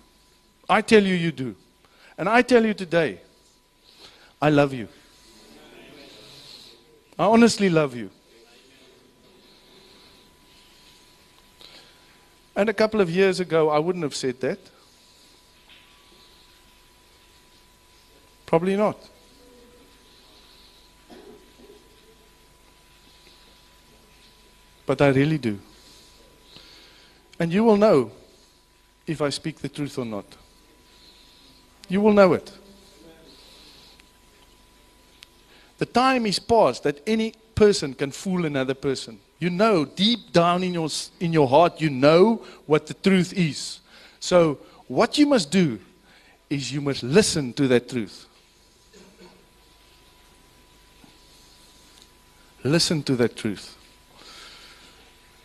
[0.67, 1.55] I tell you, you do.
[2.17, 3.21] And I tell you today,
[4.41, 4.87] I love you.
[7.17, 8.09] I honestly love you.
[12.55, 14.59] And a couple of years ago, I wouldn't have said that.
[18.45, 18.97] Probably not.
[24.85, 25.59] But I really do.
[27.39, 28.11] And you will know
[29.07, 30.25] if I speak the truth or not.
[31.89, 32.51] You will know it.
[35.77, 39.19] The time is past that any person can fool another person.
[39.39, 40.89] You know, deep down in your,
[41.19, 43.79] in your heart, you know what the truth is.
[44.19, 45.79] So, what you must do
[46.49, 48.27] is you must listen to that truth.
[52.63, 53.77] Listen to that truth.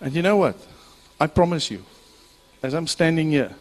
[0.01, 0.57] And you know what?
[1.19, 1.85] I promise you,
[2.62, 3.55] as I'm standing here,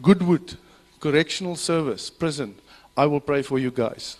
[0.00, 0.56] Goodwood
[1.00, 2.54] Correctional Service, prison,
[2.96, 4.18] I will pray for you guys.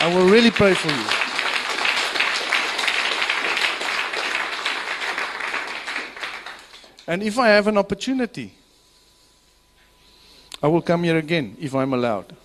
[0.00, 1.04] I will really pray for you.
[7.08, 8.52] And if I have an opportunity,
[10.62, 12.36] I will come here again if I'm allowed.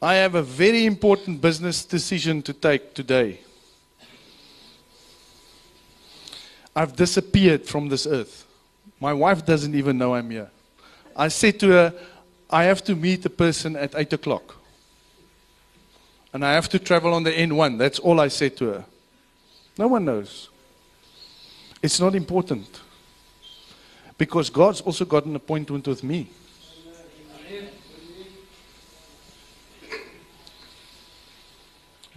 [0.00, 3.40] I have a very important business decision to take today.
[6.74, 8.44] I've disappeared from this earth.
[9.00, 10.50] My wife doesn't even know I'm here.
[11.16, 11.94] I said to her,
[12.50, 14.56] I have to meet a person at 8 o'clock.
[16.32, 17.78] And I have to travel on the N1.
[17.78, 18.84] That's all I said to her.
[19.78, 20.50] No one knows.
[21.82, 22.82] It's not important.
[24.18, 26.28] Because God's also got an appointment with me.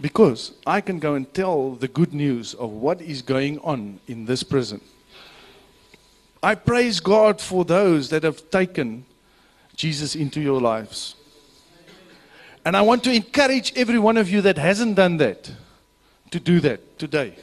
[0.00, 4.24] Because I can go and tell the good news of what is going on in
[4.24, 4.80] this prison.
[6.42, 9.04] I praise God for those that have taken
[9.76, 11.14] Jesus into your lives.
[12.64, 15.50] And I want to encourage every one of you that hasn't done that
[16.30, 17.36] to do that today.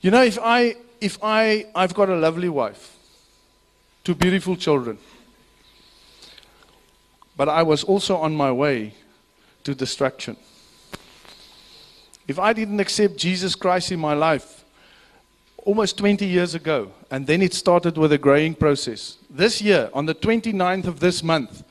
[0.00, 2.96] You know, if I if I I've got a lovely wife,
[4.04, 4.98] two beautiful children.
[7.36, 8.94] But I was also on my way
[9.64, 10.36] to destruction.
[12.26, 14.57] If I didn't accept Jesus Christ in my life
[15.68, 19.18] almost 20 years ago, and then it started with a growing process.
[19.28, 21.62] This year, on the 29th of this month,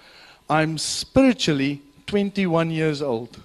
[0.47, 3.41] I'm spiritually 21 years old.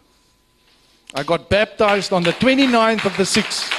[1.14, 3.72] I got baptized on the 29th of the 6th.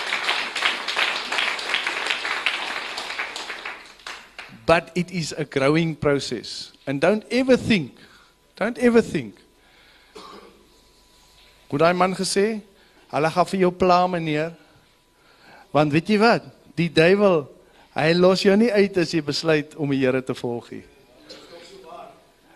[4.66, 6.72] But it is a growing process.
[6.88, 8.00] And don't ever think,
[8.56, 9.36] don't ever think.
[11.70, 12.62] Daai man gesê,
[13.14, 14.52] hulle gaan vir jou pla meneer.
[15.74, 16.50] Want weet jy wat?
[16.80, 17.44] Die duiwel,
[17.94, 20.84] hy los jou nie uit as jy besluit om die Here te volg nie.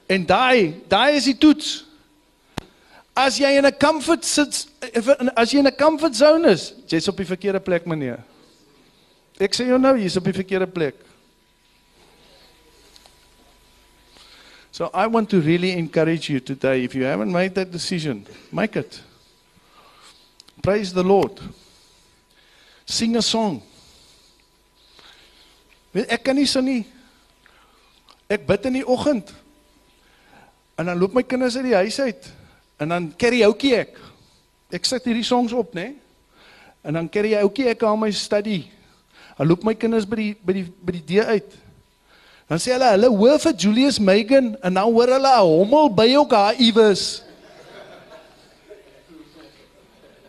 [0.08, 1.84] En daai, daai is die toets.
[3.18, 4.68] As jy in 'n comfort sit
[5.36, 8.24] as jy in 'n comfort zone is, jy's op die verkeerde plek meneer.
[9.40, 10.96] Ek sê jou nou, jy's op die verkeerde plek.
[14.72, 18.76] So I want to really encourage you today if you haven't made that decision, make
[18.76, 19.02] it.
[20.62, 21.40] Praise the Lord.
[22.86, 23.62] Sing a song.
[25.98, 26.84] Weet ek kan nie sing nie.
[28.30, 29.32] Ek bid in die oggend.
[30.78, 32.34] En dan loop my kinders uit die huis uit
[32.78, 33.96] en dan karaoke ek.
[34.70, 35.96] Ek sit hierdie songs op, né?
[36.86, 38.68] En dan karaoke ek aan my study.
[39.40, 41.56] Dan loop my kinders by die by die by die deur uit.
[42.48, 46.14] Dan sê hulle, hulle hoor vir Julius Megan en dan hoor hulle 'n hommel by
[46.14, 47.24] ook haar iewers.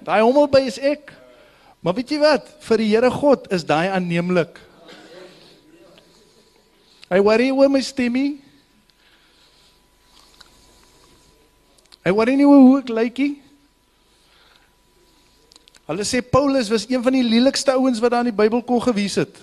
[0.01, 1.13] Daai hommel by is ek.
[1.85, 2.49] Maar weet jy wat?
[2.65, 4.68] Vir die Here God is daai aanneemlik.
[7.09, 8.39] Hy worry oor my stemmie.
[12.05, 13.35] Hy worry nie oor hoe ek lykie.
[15.89, 18.83] Hulle sê Paulus was een van die lelikste ouens wat daar in die Bybel kon
[18.85, 19.39] gewees het.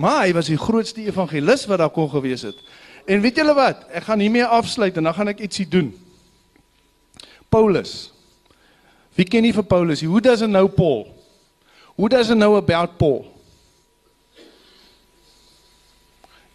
[0.00, 2.56] Maar hy was die grootste evangelis wat daar kon gewees het.
[3.04, 3.84] En weet julle wat?
[3.92, 5.92] Ek gaan hiermee afsluit en dan gaan ek ietsie doen.
[7.52, 8.12] Paulus.
[9.14, 10.00] Wie ken nie vir Paulus?
[10.00, 11.10] Who doesn't know Paul?
[11.98, 13.31] Who doesn't know about Paul?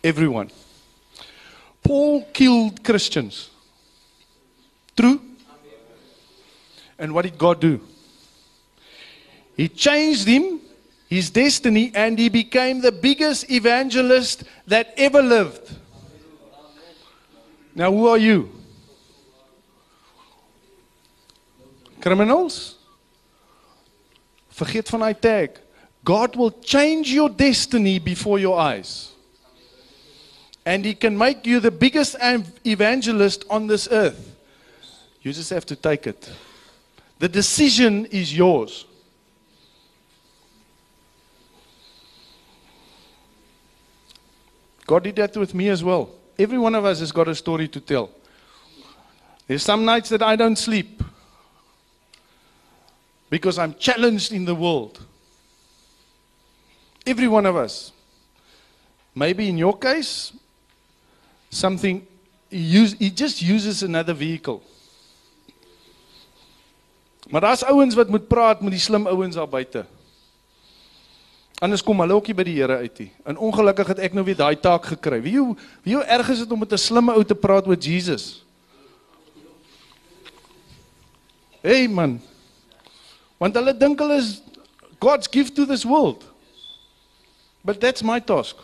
[0.07, 0.49] Everyone.
[1.83, 3.49] Paul killed Christians.
[4.95, 5.19] True?
[6.97, 7.81] And what did God do?
[9.57, 10.61] He changed him,
[11.09, 15.75] his destiny, and he became the biggest evangelist that ever lived.
[17.75, 18.49] Now, who are you?
[21.99, 22.77] Criminals?
[24.55, 25.59] Vergeet van hy tag.
[26.05, 29.16] God will change your destiny before your eyes.
[30.67, 32.17] And he can make you the biggest
[32.65, 34.35] evangelist on this earth.
[35.21, 36.29] You just have to take it.
[37.19, 38.83] The decision is yours.
[44.85, 46.09] God did that with me as well.
[46.37, 48.09] Every one of us has got a story to tell.
[49.47, 51.01] There's some nights that I don't sleep
[53.29, 54.99] because I'm challenged in the world.
[57.05, 57.93] Every one of us.
[59.15, 60.33] Maybe in your case,
[61.57, 62.05] something,
[62.49, 64.61] he, use, he just uses another vehicle.
[67.29, 69.85] Maar daar's ouens wat moet praat met die slim ouens daar buite.
[71.59, 73.09] Anders kom hulle ook nie by die Here uit nie.
[73.25, 75.17] En ongelukkig het ek nou weer daai taak gekry.
[75.25, 77.75] Wie hoe wie hoe erg is dit om met 'n slimme ou te praat oor
[77.75, 78.45] Jesus?
[81.61, 82.21] Hey man.
[83.37, 84.41] Want hulle dink hulle is
[84.99, 86.23] God's gift to this world.
[87.61, 88.55] But that's my task.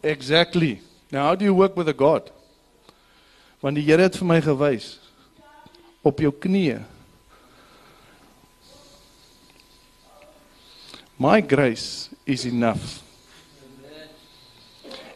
[0.00, 0.80] Exactly.
[1.10, 2.30] Now how do you work with a God?
[3.60, 4.98] Want die Here het vir my gewys
[6.06, 6.82] op jou knieë.
[11.18, 13.02] My grace is enough.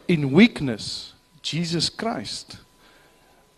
[0.09, 2.59] In weakness, Jesus Christ.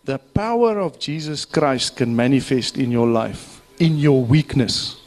[0.05, 5.01] The power of Jesus Christ can manifest in your life, in your weakness.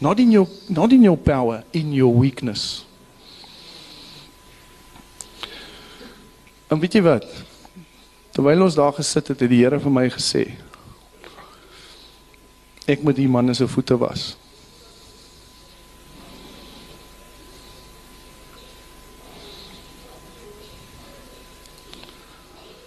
[0.00, 2.84] Not in your not in your power, in your weakness.
[6.68, 7.26] En weet jy wat?
[8.34, 10.46] Terwyl ons daar gesit het, het die Here vir my gesê:
[12.90, 14.32] Ek moet die manne se voete was.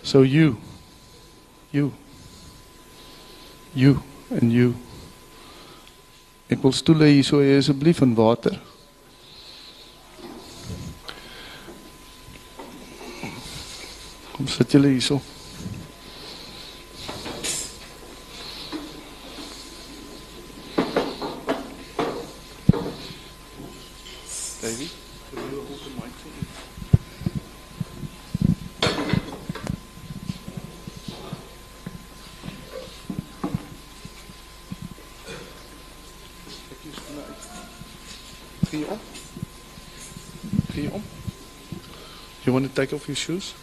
[0.08, 0.56] So you
[1.72, 1.92] you
[3.76, 3.98] you
[4.32, 4.74] and you
[6.48, 8.56] Ek wil stoele hier so hê asseblief in water.
[14.38, 15.22] Kom sit julle hierso.
[24.62, 24.90] Davy,
[25.32, 26.44] can you hold the mic for me?
[36.68, 37.42] Trek je schoenen uit.
[38.70, 39.00] Gee je om?
[40.72, 41.04] Gee je om?
[42.44, 43.56] You want to take off your shoes?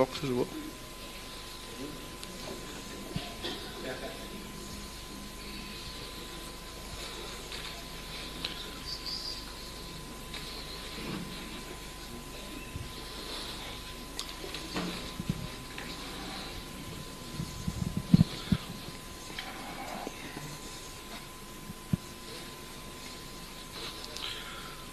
[0.00, 0.46] Ja, socks as well.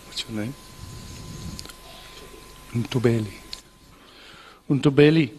[0.05, 0.53] What's your name?
[2.73, 3.46] Ntobeli.
[4.69, 5.31] Untobeli,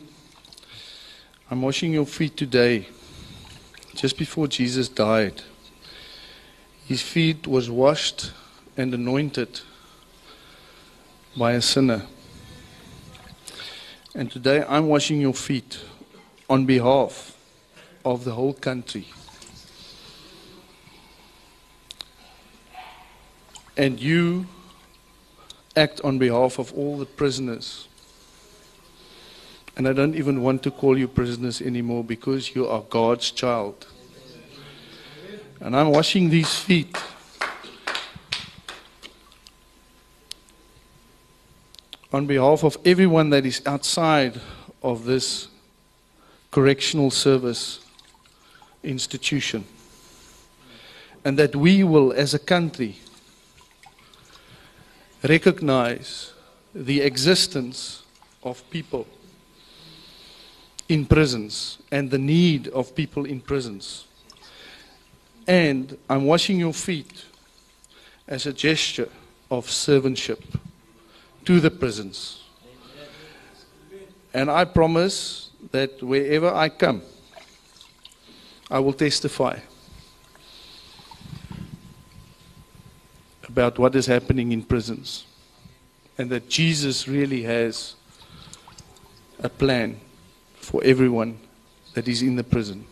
[1.50, 2.88] I'm washing your feet today.
[3.94, 5.42] Just before Jesus died,
[6.86, 8.32] his feet was washed
[8.74, 9.60] and anointed
[11.36, 12.06] by a sinner.
[14.14, 15.78] And today I'm washing your feet
[16.48, 17.36] on behalf
[18.06, 19.08] of the whole country.
[23.76, 24.46] And you
[25.76, 27.88] act on behalf of all the prisoners.
[29.78, 33.86] And I don't even want to call you prisoners anymore because you are God's child.
[35.60, 36.96] And I'm washing these feet.
[42.12, 44.40] On behalf of everyone that is outside
[44.82, 45.46] of this
[46.50, 47.78] correctional service
[48.82, 49.64] institution.
[51.24, 52.96] And that we will, as a country,
[55.22, 56.32] recognize
[56.74, 58.02] the existence
[58.42, 59.06] of people
[60.88, 64.06] in prisons and the need of people in prisons.
[65.46, 67.24] And I'm washing your feet
[68.26, 69.08] as a gesture
[69.50, 70.42] of servantship
[71.44, 72.44] to the prisons.
[74.34, 77.02] And I promise that wherever I come,
[78.70, 79.58] I will testify
[83.48, 85.24] about what is happening in prisons
[86.18, 87.94] and that Jesus really has
[89.40, 89.98] a plan
[90.68, 91.38] for everyone
[91.94, 92.84] that is in the prison.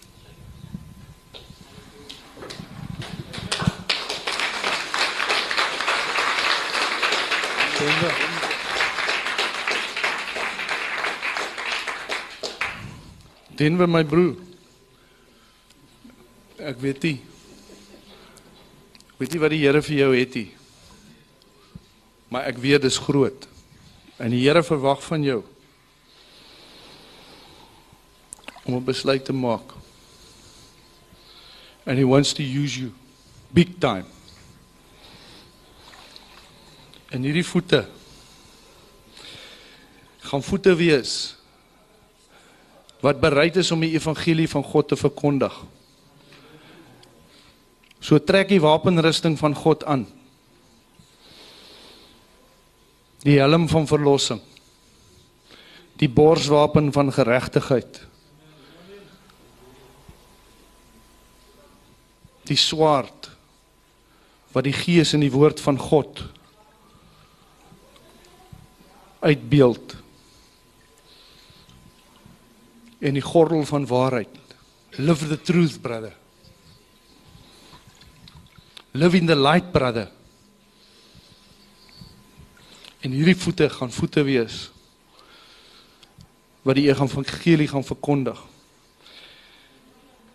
[13.57, 13.86] Denver.
[13.86, 14.36] My broer.
[16.57, 17.20] Ek weet nie.
[19.20, 20.48] Weet nie wat die Here vir jou het nie.
[22.32, 23.44] Maar ek weet dis groot.
[24.16, 25.43] En die Here verwag van jou
[28.66, 29.72] om 'n besluit te maak.
[31.86, 32.93] And he wants to use you
[33.51, 34.05] big time.
[37.09, 37.86] En hierdie voete
[40.26, 41.36] gaan voete wees
[43.01, 45.55] wat bereid is om die evangelie van God te verkondig.
[48.01, 50.06] So trek die wapenrusting van God aan.
[53.22, 54.40] Die helm van verlossing.
[56.01, 58.01] Die borswapen van geregtigheid.
[62.47, 63.31] Die swaard
[64.55, 66.23] wat die gees en die woord van God
[69.20, 69.97] uitbeeld.
[72.98, 74.32] En die gordel van waarheid.
[74.97, 76.14] Live the truth, brother.
[78.97, 80.09] Live in the light, brother.
[83.05, 84.70] En hierdie voete gaan voete wees
[86.66, 88.40] wat die evangelie gaan verkondig.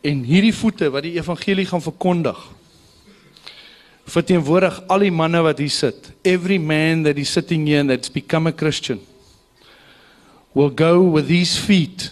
[0.02, 2.40] En hierdie voete wat die evangelie gaan verkondig
[4.12, 6.12] verteenwoordig al die manne wat hier sit.
[6.28, 9.00] Every man that is sitting here and that's become a Christian
[10.54, 12.12] will go with these feet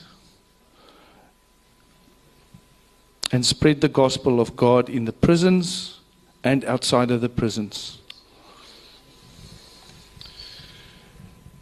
[3.31, 5.99] and spread the gospel of God in the prisons
[6.43, 7.99] and outside of the prisons.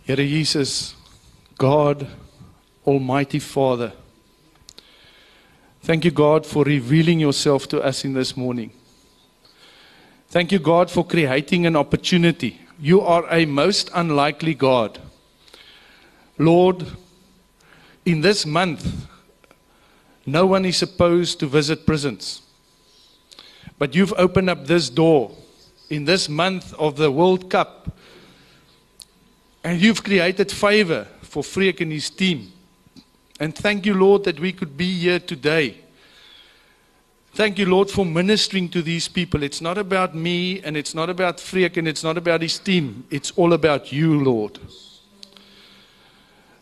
[0.05, 0.95] Here Jesus,
[1.57, 2.07] God,
[2.85, 3.91] Almighty Father.
[5.87, 8.71] Thank you, God, for revealing yourself to us in this morning.
[10.27, 12.59] Thank you, God, for creating an opportunity.
[12.77, 14.99] You are a most unlikely God.
[16.37, 16.85] Lord,
[18.03, 19.07] in this month,
[20.25, 22.41] no one is supposed to visit prisons.
[23.79, 25.31] But you've opened up this door
[25.89, 27.97] in this month of the World Cup.
[29.63, 32.51] And you've created favor for Freek and his team.
[33.39, 35.77] And thank you, Lord, that we could be here today.
[37.33, 39.43] Thank you, Lord, for ministering to these people.
[39.43, 43.05] It's not about me and it's not about Freek and it's not about his team.
[43.11, 44.59] It's all about you, Lord.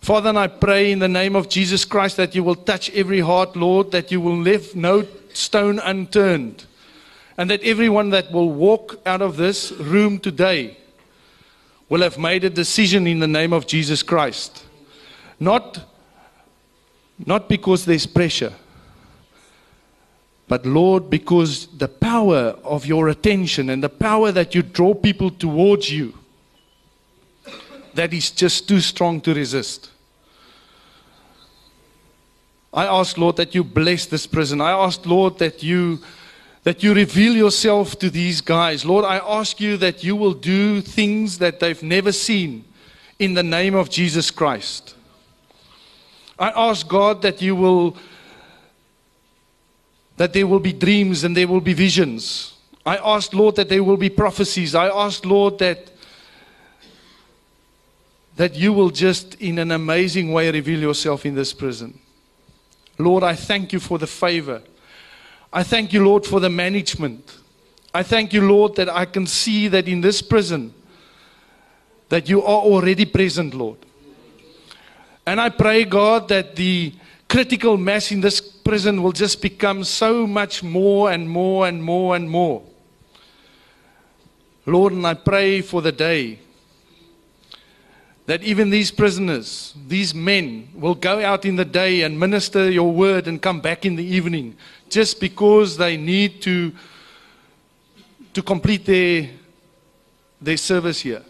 [0.02, 3.22] Father, and I pray in the name of Jesus Christ that you will touch every
[3.22, 6.66] heart, Lord, that you will leave no stone unturned,
[7.38, 10.78] and that everyone that will walk out of this room today
[11.90, 14.66] will have made a decision in the name of Jesus Christ.
[15.40, 15.80] Not,
[17.24, 18.54] not because there's pressure,
[20.48, 25.32] but Lord, because the power of your attention and the power that you draw people
[25.32, 26.14] towards you,
[27.94, 29.90] that is just too strong to resist.
[32.74, 34.60] I ask, Lord, that you bless this prison.
[34.60, 36.00] I ask, Lord, that you
[36.64, 38.84] that you reveal yourself to these guys.
[38.84, 42.66] Lord, I ask you that you will do things that they've never seen
[43.20, 44.95] in the name of Jesus Christ.
[46.38, 47.98] I ask God that you will
[50.18, 52.54] that there will be dreams and there will be visions.
[52.86, 54.74] I ask Lord that there will be prophecies.
[54.74, 55.92] I ask Lord that
[58.36, 61.98] that you will just in an amazing way reveal yourself in this prison.
[62.98, 64.62] Lord, I thank you for the favor.
[65.52, 67.38] I thank you, Lord, for the management.
[67.94, 70.74] I thank you, Lord, that I can see that in this prison
[72.10, 73.85] that you are already present, Lord.
[75.26, 76.94] And I pray, God, that the
[77.28, 82.16] critical mass in this prison will just become so much more and more and more
[82.16, 82.62] and more.
[84.66, 86.40] Lord, and I pray for the day
[88.26, 92.92] that even these prisoners, these men, will go out in the day and minister your
[92.92, 94.56] word and come back in the evening
[94.90, 96.72] just because they need to,
[98.34, 99.30] to complete their,
[100.42, 101.22] their service here.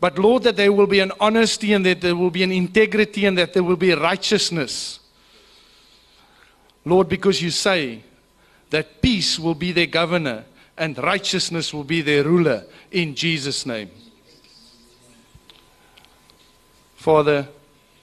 [0.00, 3.26] But Lord, that there will be an honesty and that there will be an integrity
[3.26, 4.98] and that there will be righteousness.
[6.86, 8.02] Lord, because you say
[8.70, 10.44] that peace will be their governor
[10.78, 13.90] and righteousness will be their ruler in Jesus' name.
[16.96, 17.48] Father,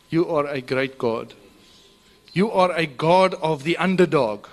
[0.10, 1.34] you are a great God.
[2.34, 4.48] You are a God of the underdog.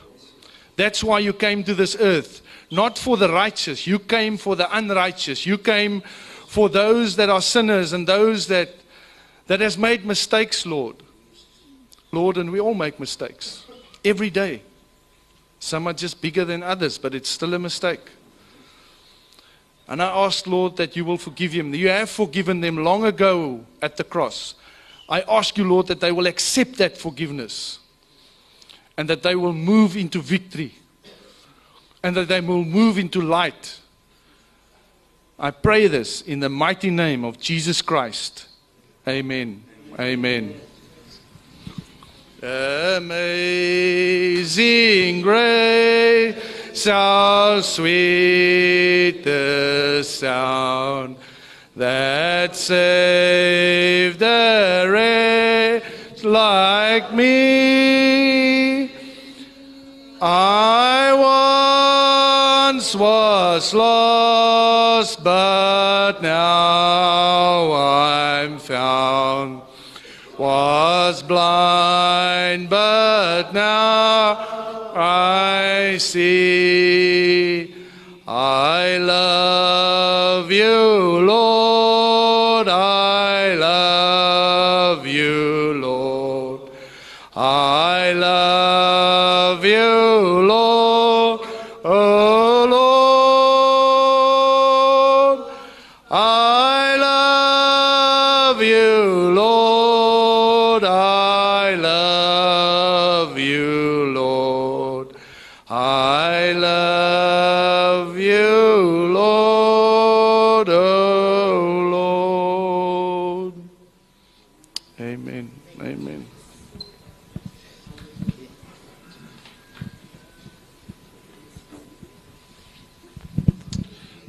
[0.77, 2.41] That's why you came to this earth,
[2.71, 3.87] not for the righteous.
[3.87, 5.45] You came for the unrighteous.
[5.45, 6.03] You came
[6.55, 8.69] for those that are sinners and those that
[9.49, 10.95] that has made mistakes, Lord.
[12.13, 13.65] Lord, and we all make mistakes
[14.05, 14.63] every day.
[15.59, 18.09] Some are just bigger than others, but it's still a mistake.
[19.89, 21.75] And I ask, Lord, that you will forgive him.
[21.75, 24.55] You have forgiven them long ago at the cross.
[25.09, 27.81] I ask you, Lord, that they will accept that forgiveness
[28.97, 30.77] and that they will move into victory
[32.05, 33.81] and that they will move into light.
[35.39, 38.47] I pray this in the mighty name of Jesus Christ.
[39.07, 39.65] Amen.
[39.99, 40.55] Amen.
[42.41, 43.13] Amazing
[45.23, 51.17] grace, how sweet the sound
[51.75, 58.93] that saved a wretch like me.
[60.23, 60.74] I
[62.95, 69.63] once was lost, but now I'm found.
[70.39, 76.44] Was blind, but now I see.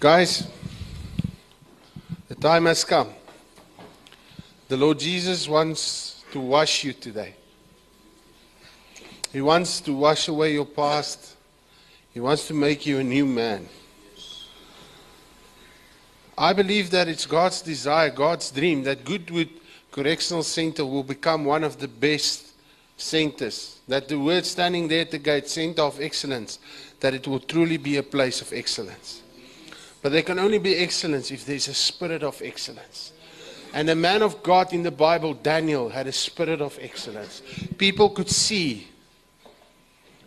[0.06, 0.48] Guys,
[2.28, 3.10] the time has come.
[4.68, 7.34] The Lord Jesus wants to wash you today.
[9.34, 11.36] He wants to wash away your past.
[12.14, 13.68] He wants to make you a new man.
[16.38, 19.50] I believe that it's God's desire, God's dream, that Goodwood
[19.92, 22.52] Correctional Center will become one of the best
[22.96, 23.80] centers.
[23.88, 26.60] That the word standing there at the gate, Center of Excellence,
[27.00, 29.24] that it will truly be a place of excellence.
[30.06, 33.12] But there can only be excellence if there's a spirit of excellence.
[33.74, 37.42] And the man of God in the Bible, Daniel, had a spirit of excellence.
[37.80, 38.88] People could see.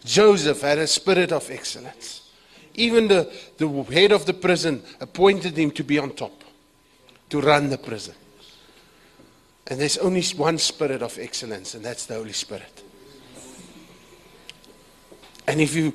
[0.04, 2.28] Joseph had a spirit of excellence.
[2.74, 6.42] Even the, the head of the prison appointed him to be on top,
[7.30, 8.16] to run the prison.
[9.68, 12.82] And there's only one spirit of excellence, and that's the Holy Spirit.
[15.46, 15.94] And if you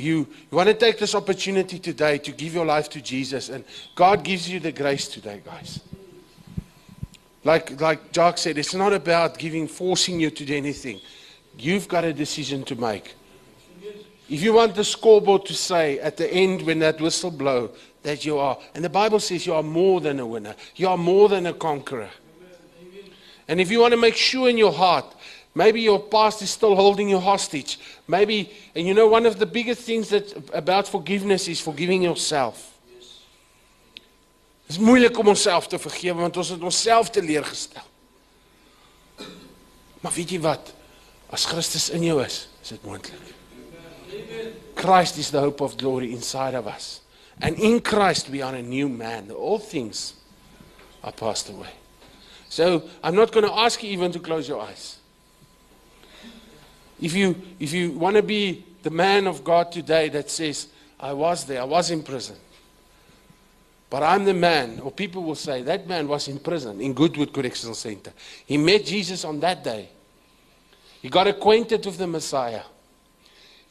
[0.00, 0.18] you,
[0.50, 3.64] you want to take this opportunity today to give your life to Jesus, and
[3.94, 5.80] God gives you the grace today, guys.
[7.44, 11.00] Like like Jock said, it's not about giving forcing you to do anything.
[11.58, 13.14] You've got a decision to make.
[14.28, 17.70] If you want the scoreboard to say at the end when that whistle blow
[18.02, 20.96] that you are, and the Bible says you are more than a winner, you are
[20.96, 22.10] more than a conqueror.
[23.48, 25.04] And if you want to make sure in your heart,
[25.54, 27.78] maybe your past is still holding you hostage.
[28.06, 32.70] Maybe, and you know, one of the biggest things that about forgiveness is forgiving yourself.
[34.70, 37.82] Dit is moeilik om onsself te vergewe want ons het onsself teleurgestel.
[40.00, 40.70] Maar weet jy wat?
[41.34, 42.78] As Christus in jou is, is.
[44.78, 47.00] Christ is the hope of glory inside of us.
[47.40, 49.32] And in Christ we are a new man.
[49.32, 50.14] All things
[51.02, 51.74] are passed away.
[52.48, 54.99] So I'm not going to ask you even to close your eyes.
[57.00, 60.68] If you, if you want to be the man of God today that says,
[60.98, 62.36] I was there, I was in prison.
[63.88, 67.32] But I'm the man, or people will say, that man was in prison in Goodwood
[67.32, 68.12] Correctional Center.
[68.46, 69.88] He met Jesus on that day.
[71.02, 72.62] He got acquainted with the Messiah.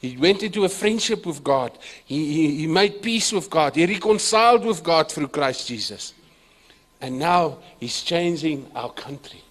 [0.00, 1.78] He went into a friendship with God.
[2.04, 3.76] He, he, he made peace with God.
[3.76, 6.14] He reconciled with God through Christ Jesus.
[7.00, 9.42] And now he's changing our country.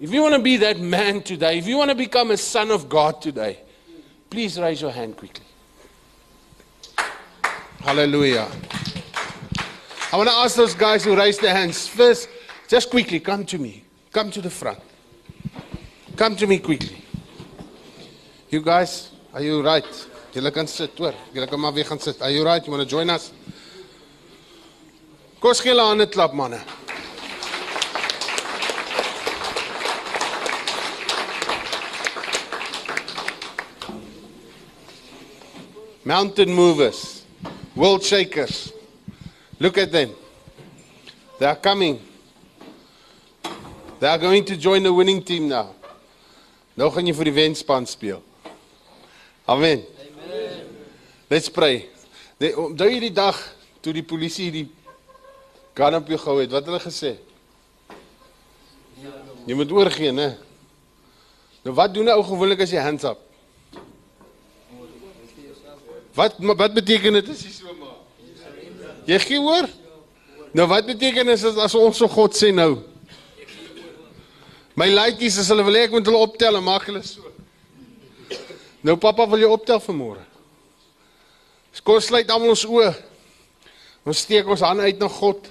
[0.00, 2.70] If you want to be that man today, if you want to become a son
[2.70, 3.58] of God today,
[4.30, 5.44] please raise your hand quickly.
[7.80, 8.48] Hallelujah.
[10.12, 12.28] I want to ask those guys who raised their hands first,
[12.68, 13.84] just quickly, come to me.
[14.12, 14.78] Come to the front.
[16.16, 17.04] Come to me quickly.
[18.50, 19.84] You guys, are you right?
[20.32, 21.14] Julle kan sit, hoor.
[21.34, 22.22] Julle kan maar weer gaan sit.
[22.22, 22.64] Are you right?
[22.64, 23.32] You want to join us?
[25.40, 26.60] Kom ons gee klap, manne.
[36.08, 37.22] Mountain movers,
[37.76, 38.72] world shakers.
[39.60, 40.08] Look at them.
[41.38, 42.00] They are coming.
[44.00, 45.74] They are going to join the winning team now.
[46.80, 48.22] Nou gaan jy vir die wenspan speel.
[49.44, 49.84] Amen.
[51.28, 51.90] Let's pray.
[52.40, 53.36] Die, onthou jy die dag
[53.84, 54.66] toe die polisie die
[55.76, 57.18] gun op jou gehou het, wat hulle gesê?
[59.44, 60.38] Jy moet oorgee, né?
[61.68, 63.27] Nou wat doen 'n ou gewoonlik as jy hands up?
[66.18, 68.02] Wat wat beteken dit as jy so maak?
[69.06, 69.68] Jy gee oor?
[70.56, 72.80] Nou wat beteken dit as, ons so God sê nou?
[74.78, 77.22] My laaitjies as hulle wil hê ek moet hulle optel en maak hulle so.
[78.82, 80.24] Nou pappa wil jou optel vanmôre.
[81.86, 82.90] Kom sluit almal ons oë.
[84.08, 85.46] Ons steek ons hande uit na God.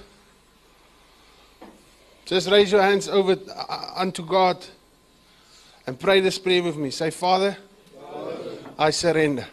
[2.28, 4.64] Just raise your hands over uh, unto God
[5.86, 6.90] and pray this prayer with me.
[6.90, 7.56] Say, Father,
[8.78, 9.46] I surrender,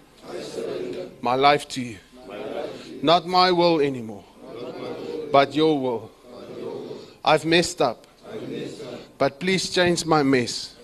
[1.25, 1.97] my life to you.
[3.01, 4.23] Not my will anymore,
[5.31, 6.11] but your will.
[7.23, 8.05] I've messed up,
[9.17, 10.75] but please change my mess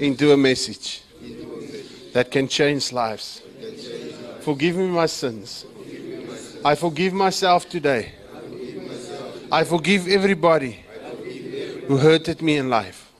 [0.00, 1.02] into a message
[2.12, 3.40] that can change lives.
[4.40, 5.64] Forgive me my sins.
[6.64, 8.12] I forgive myself today.
[9.52, 10.84] I forgive everybody
[11.86, 13.12] who hurted me in life.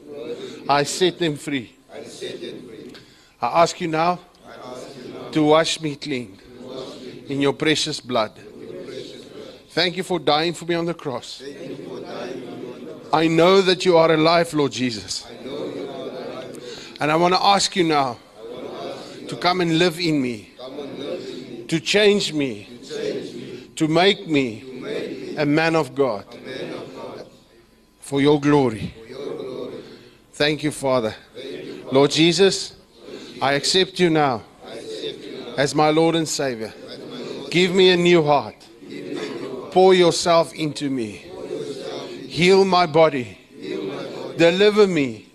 [0.68, 1.76] I set them free.
[3.40, 4.18] I ask you now
[5.34, 6.38] to wash me clean
[7.28, 8.32] in your precious blood.
[9.70, 11.42] Thank you for dying for me on the cross.
[13.12, 15.26] I know that you are alive, Lord Jesus.
[17.00, 18.16] And I want to ask you now
[19.26, 20.52] to come and live in me,
[21.66, 22.68] to change me,
[23.74, 26.24] to make me a man of God
[27.98, 28.94] for your glory.
[30.32, 31.12] Thank you, Father.
[31.90, 32.76] Lord Jesus,
[33.42, 34.42] I accept you now
[35.56, 36.72] as my Lord and Savior.
[37.50, 38.56] Give me a new heart.
[39.70, 41.24] Pour yourself into me.
[42.28, 43.38] Heal my body.
[44.36, 45.26] Deliver me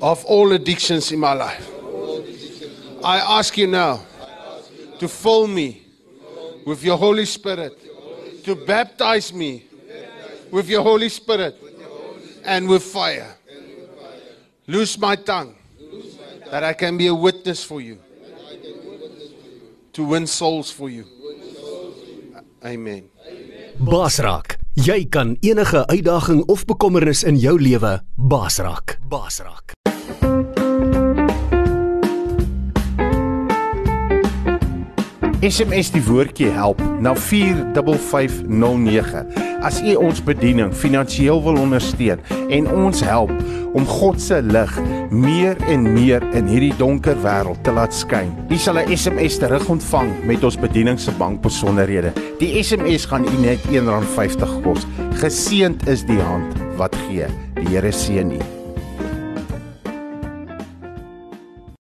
[0.00, 1.70] of all addictions in my life.
[3.02, 4.00] I ask you now
[4.98, 5.82] to fill me
[6.64, 7.78] with your Holy Spirit,
[8.44, 9.64] to baptize me
[10.50, 11.56] with your Holy Spirit
[12.44, 13.34] and with fire.
[14.66, 15.54] Loose my tongue
[16.50, 17.98] that I can be a witness for you,
[19.94, 21.04] to win souls for you.
[22.64, 23.10] Amen.
[23.78, 28.98] Basraak, jy kan enige uitdaging of bekommernis in jou lewe basraak.
[29.10, 29.73] Basraak.
[35.44, 39.26] SMS die woordjie help na 45509.
[39.64, 43.32] As u ons bediening finansiëel wil ondersteun en ons help
[43.76, 44.78] om God se lig
[45.12, 48.32] meer en meer in hierdie donker wêreld te laat skyn.
[48.48, 52.12] U sal 'n SMS terugontvang met ons bediening se bankbesonderhede.
[52.38, 54.86] Die SMS gaan u net R1.50 kos.
[55.20, 57.26] Geseend is die hand wat gee.
[57.54, 58.63] Die Here seën u.